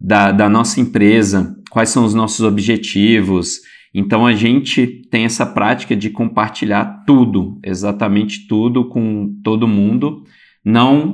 da, 0.01 0.31
da 0.31 0.49
nossa 0.49 0.81
empresa? 0.81 1.55
Quais 1.69 1.89
são 1.89 2.03
os 2.03 2.15
nossos 2.15 2.43
objetivos? 2.43 3.59
Então 3.93 4.25
a 4.25 4.33
gente 4.33 5.03
tem 5.11 5.25
essa 5.25 5.45
prática 5.45 5.95
de 5.95 6.09
compartilhar 6.09 7.03
tudo, 7.05 7.59
exatamente 7.63 8.47
tudo 8.47 8.89
com 8.89 9.39
todo 9.43 9.67
mundo, 9.67 10.23
não 10.65 11.11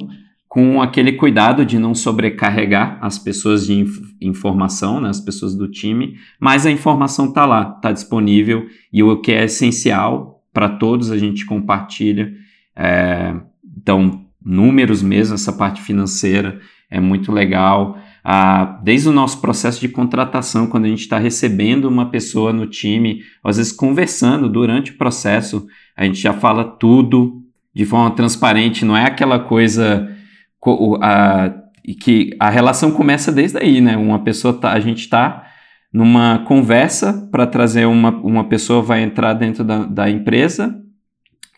com 0.48 0.82
aquele 0.82 1.12
cuidado 1.12 1.66
de 1.66 1.78
não 1.78 1.94
sobrecarregar 1.94 2.98
as 3.02 3.20
pessoas 3.20 3.68
de 3.68 3.74
inf 3.74 4.00
informação, 4.22 5.02
né, 5.02 5.10
as 5.10 5.20
pessoas 5.20 5.54
do 5.54 5.70
time, 5.70 6.16
mas 6.40 6.66
a 6.66 6.72
informação 6.72 7.26
está 7.26 7.46
lá, 7.46 7.74
está 7.76 7.92
disponível 7.92 8.66
e 8.94 9.04
o 9.04 9.20
que 9.20 9.34
é 9.34 9.44
essencial 9.44 10.35
para 10.56 10.70
todos, 10.70 11.12
a 11.12 11.18
gente 11.18 11.46
compartilha. 11.46 12.34
É, 12.74 13.36
então, 13.78 14.26
números 14.44 15.04
mesmo, 15.04 15.36
essa 15.36 15.52
parte 15.52 15.82
financeira 15.82 16.62
é 16.90 16.98
muito 16.98 17.30
legal. 17.30 18.00
Ah, 18.24 18.80
desde 18.82 19.10
o 19.10 19.12
nosso 19.12 19.42
processo 19.42 19.82
de 19.82 19.90
contratação, 19.90 20.68
quando 20.68 20.86
a 20.86 20.88
gente 20.88 21.02
está 21.02 21.20
recebendo 21.20 21.90
uma 21.90 22.10
pessoa 22.10 22.54
no 22.54 22.66
time, 22.66 23.22
às 23.44 23.58
vezes 23.58 23.74
conversando 23.74 24.48
durante 24.48 24.92
o 24.92 24.98
processo, 24.98 25.68
a 25.96 26.06
gente 26.06 26.20
já 26.22 26.32
fala 26.32 26.64
tudo 26.64 27.44
de 27.74 27.86
forma 27.86 28.12
transparente, 28.12 28.86
não 28.86 28.96
é 28.96 29.06
aquela 29.06 29.38
coisa. 29.40 30.10
A, 31.02 31.54
que 32.00 32.36
a 32.40 32.50
relação 32.50 32.92
começa 32.92 33.32
desde 33.32 33.60
aí, 33.60 33.82
né? 33.82 33.96
Uma 33.98 34.20
pessoa 34.20 34.54
tá, 34.54 34.72
a 34.72 34.80
gente 34.80 35.02
está 35.02 35.45
numa 35.96 36.40
conversa 36.40 37.26
para 37.32 37.48
trazer 37.48 37.86
uma, 37.86 38.10
uma 38.10 38.44
pessoa 38.50 38.82
vai 38.82 39.02
entrar 39.02 39.32
dentro 39.32 39.64
da, 39.64 39.86
da 39.86 40.10
empresa 40.10 40.78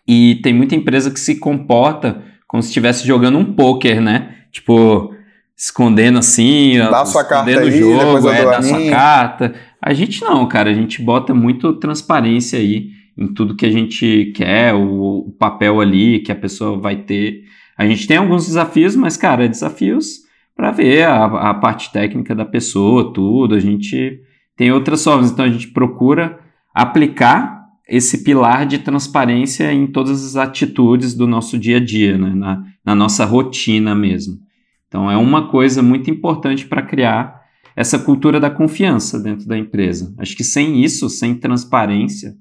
e 0.07 0.35
tem 0.43 0.53
muita 0.53 0.75
empresa 0.75 1.09
que 1.09 1.19
se 1.19 1.39
comporta 1.39 2.21
como 2.47 2.61
se 2.61 2.69
estivesse 2.69 3.05
jogando 3.05 3.39
um 3.39 3.53
poker, 3.55 3.99
né? 3.99 4.35
Tipo, 4.51 5.11
escondendo 5.57 6.19
assim, 6.19 6.77
dá 6.77 7.03
sua 7.03 7.23
carta 7.23 7.51
o 7.51 7.59
aí, 7.61 7.79
jogo, 7.79 8.29
é, 8.29 8.45
dá 8.45 8.61
sua 8.61 8.87
carta. 8.87 9.55
A 9.81 9.91
gente 9.91 10.21
não, 10.21 10.47
cara, 10.47 10.69
a 10.69 10.73
gente 10.73 11.01
bota 11.01 11.33
muito 11.33 11.73
transparência 11.73 12.59
aí 12.59 12.89
em 13.17 13.33
tudo 13.33 13.55
que 13.55 13.65
a 13.65 13.71
gente 13.71 14.33
quer, 14.35 14.71
o, 14.75 15.29
o 15.29 15.31
papel 15.31 15.81
ali 15.81 16.19
que 16.19 16.31
a 16.31 16.35
pessoa 16.35 16.79
vai 16.79 16.95
ter. 16.97 17.41
A 17.75 17.87
gente 17.87 18.05
tem 18.05 18.17
alguns 18.17 18.45
desafios, 18.45 18.95
mas, 18.95 19.17
cara, 19.17 19.49
desafios 19.49 20.19
para 20.55 20.69
ver 20.69 21.07
a, 21.07 21.25
a 21.25 21.53
parte 21.55 21.91
técnica 21.91 22.35
da 22.35 22.45
pessoa, 22.45 23.11
tudo. 23.11 23.55
A 23.55 23.59
gente 23.59 24.26
tem 24.57 24.71
outras 24.71 25.03
formas, 25.03 25.31
então 25.31 25.45
a 25.45 25.49
gente 25.49 25.67
procura 25.67 26.39
aplicar 26.73 27.67
esse 27.87 28.23
pilar 28.23 28.65
de 28.65 28.79
transparência 28.79 29.71
em 29.71 29.87
todas 29.87 30.25
as 30.25 30.35
atitudes 30.35 31.13
do 31.13 31.25
nosso 31.25 31.57
dia 31.57 31.77
a 31.77 31.79
dia, 31.79 32.17
né? 32.17 32.33
na, 32.35 32.63
na 32.83 32.95
nossa 32.95 33.23
rotina 33.23 33.95
mesmo. 33.95 34.39
Então 34.87 35.09
é 35.09 35.15
uma 35.15 35.49
coisa 35.49 35.81
muito 35.81 36.09
importante 36.09 36.65
para 36.65 36.81
criar 36.81 37.41
essa 37.75 37.99
cultura 37.99 38.39
da 38.39 38.49
confiança 38.49 39.19
dentro 39.19 39.47
da 39.47 39.57
empresa. 39.57 40.13
Acho 40.17 40.35
que 40.35 40.43
sem 40.43 40.83
isso, 40.83 41.09
sem 41.09 41.35
transparência, 41.35 42.35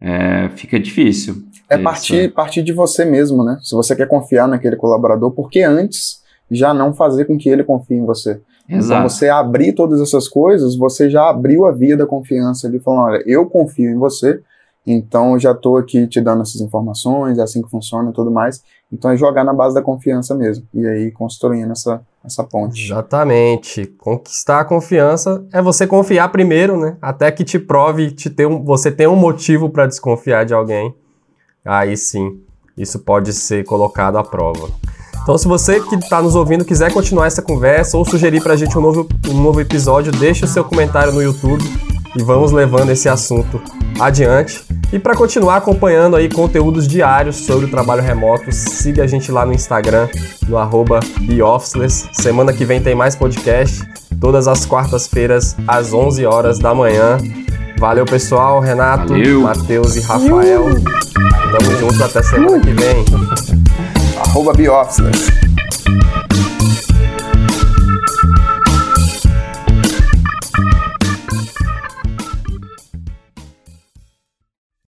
é, 0.00 0.48
fica 0.50 0.78
difícil. 0.78 1.44
É 1.68 1.76
partir, 1.76 2.32
partir 2.32 2.62
de 2.62 2.72
você 2.72 3.04
mesmo, 3.04 3.42
né? 3.42 3.58
Se 3.62 3.74
você 3.74 3.96
quer 3.96 4.06
confiar 4.06 4.46
naquele 4.46 4.76
colaborador, 4.76 5.32
porque 5.32 5.62
antes 5.62 6.22
já 6.50 6.72
não 6.72 6.94
fazer 6.94 7.24
com 7.24 7.36
que 7.36 7.48
ele 7.48 7.64
confie 7.64 7.96
em 7.96 8.04
você. 8.04 8.40
Então, 8.66 8.78
Exato. 8.78 9.00
Então 9.00 9.08
você 9.08 9.28
abrir 9.28 9.72
todas 9.74 10.00
essas 10.00 10.28
coisas, 10.28 10.76
você 10.76 11.10
já 11.10 11.28
abriu 11.28 11.66
a 11.66 11.72
via 11.72 11.96
da 11.96 12.06
confiança 12.06 12.66
ali, 12.66 12.78
falando, 12.80 13.06
olha, 13.06 13.22
eu 13.26 13.46
confio 13.46 13.90
em 13.90 13.98
você, 13.98 14.40
então 14.86 15.32
eu 15.32 15.40
já 15.40 15.52
estou 15.52 15.78
aqui 15.78 16.06
te 16.06 16.20
dando 16.20 16.42
essas 16.42 16.60
informações, 16.60 17.38
é 17.38 17.42
assim 17.42 17.62
que 17.62 17.70
funciona 17.70 18.10
e 18.10 18.12
tudo 18.12 18.30
mais. 18.30 18.62
Então 18.92 19.10
é 19.10 19.16
jogar 19.16 19.42
na 19.42 19.52
base 19.52 19.74
da 19.74 19.82
confiança 19.82 20.34
mesmo. 20.34 20.66
E 20.74 20.86
aí 20.86 21.10
construindo 21.10 21.72
essa, 21.72 22.02
essa 22.24 22.44
ponte. 22.44 22.84
Exatamente. 22.84 23.86
Conquistar 23.86 24.60
a 24.60 24.64
confiança 24.64 25.44
é 25.52 25.62
você 25.62 25.86
confiar 25.86 26.30
primeiro, 26.30 26.78
né? 26.78 26.96
Até 27.00 27.30
que 27.32 27.44
te 27.44 27.58
prove 27.58 28.10
te 28.10 28.28
ter 28.28 28.46
um, 28.46 28.62
você 28.62 28.92
tem 28.92 29.06
um 29.06 29.16
motivo 29.16 29.70
para 29.70 29.86
desconfiar 29.86 30.44
de 30.44 30.52
alguém. 30.52 30.94
Aí 31.64 31.96
sim, 31.96 32.40
isso 32.76 32.98
pode 32.98 33.32
ser 33.32 33.64
colocado 33.64 34.18
à 34.18 34.22
prova. 34.22 34.68
Então, 35.24 35.38
se 35.38 35.48
você 35.48 35.80
que 35.80 35.94
está 35.94 36.20
nos 36.20 36.36
ouvindo 36.36 36.66
quiser 36.66 36.92
continuar 36.92 37.26
essa 37.26 37.40
conversa 37.40 37.96
ou 37.96 38.04
sugerir 38.04 38.42
para 38.42 38.52
a 38.52 38.56
gente 38.56 38.76
um 38.76 38.82
novo, 38.82 39.08
um 39.26 39.42
novo 39.42 39.58
episódio, 39.58 40.12
deixe 40.12 40.44
o 40.44 40.48
seu 40.48 40.62
comentário 40.62 41.14
no 41.14 41.22
YouTube 41.22 41.64
e 42.14 42.22
vamos 42.22 42.52
levando 42.52 42.90
esse 42.90 43.08
assunto 43.08 43.58
adiante. 43.98 44.62
E 44.92 44.98
para 44.98 45.16
continuar 45.16 45.56
acompanhando 45.56 46.14
aí 46.14 46.28
conteúdos 46.28 46.86
diários 46.86 47.36
sobre 47.36 47.64
o 47.64 47.70
trabalho 47.70 48.02
remoto, 48.02 48.52
siga 48.52 49.02
a 49.02 49.06
gente 49.06 49.32
lá 49.32 49.46
no 49.46 49.54
Instagram, 49.54 50.08
no 50.46 50.58
arroba 50.58 51.00
BeOfficeless. 51.22 52.06
Semana 52.12 52.52
que 52.52 52.66
vem 52.66 52.82
tem 52.82 52.94
mais 52.94 53.16
podcast, 53.16 53.82
todas 54.20 54.46
as 54.46 54.66
quartas-feiras, 54.66 55.56
às 55.66 55.94
11 55.94 56.26
horas 56.26 56.58
da 56.58 56.74
manhã. 56.74 57.16
Valeu, 57.78 58.04
pessoal. 58.04 58.60
Renato, 58.60 59.14
Matheus 59.40 59.96
e 59.96 60.00
Rafael. 60.00 60.64
Tamo 61.50 61.76
junto 61.80 62.04
até 62.04 62.22
semana 62.22 62.60
que 62.60 62.72
vem 62.72 63.93
arroba 64.16 64.52
Biofficeless. 64.52 65.30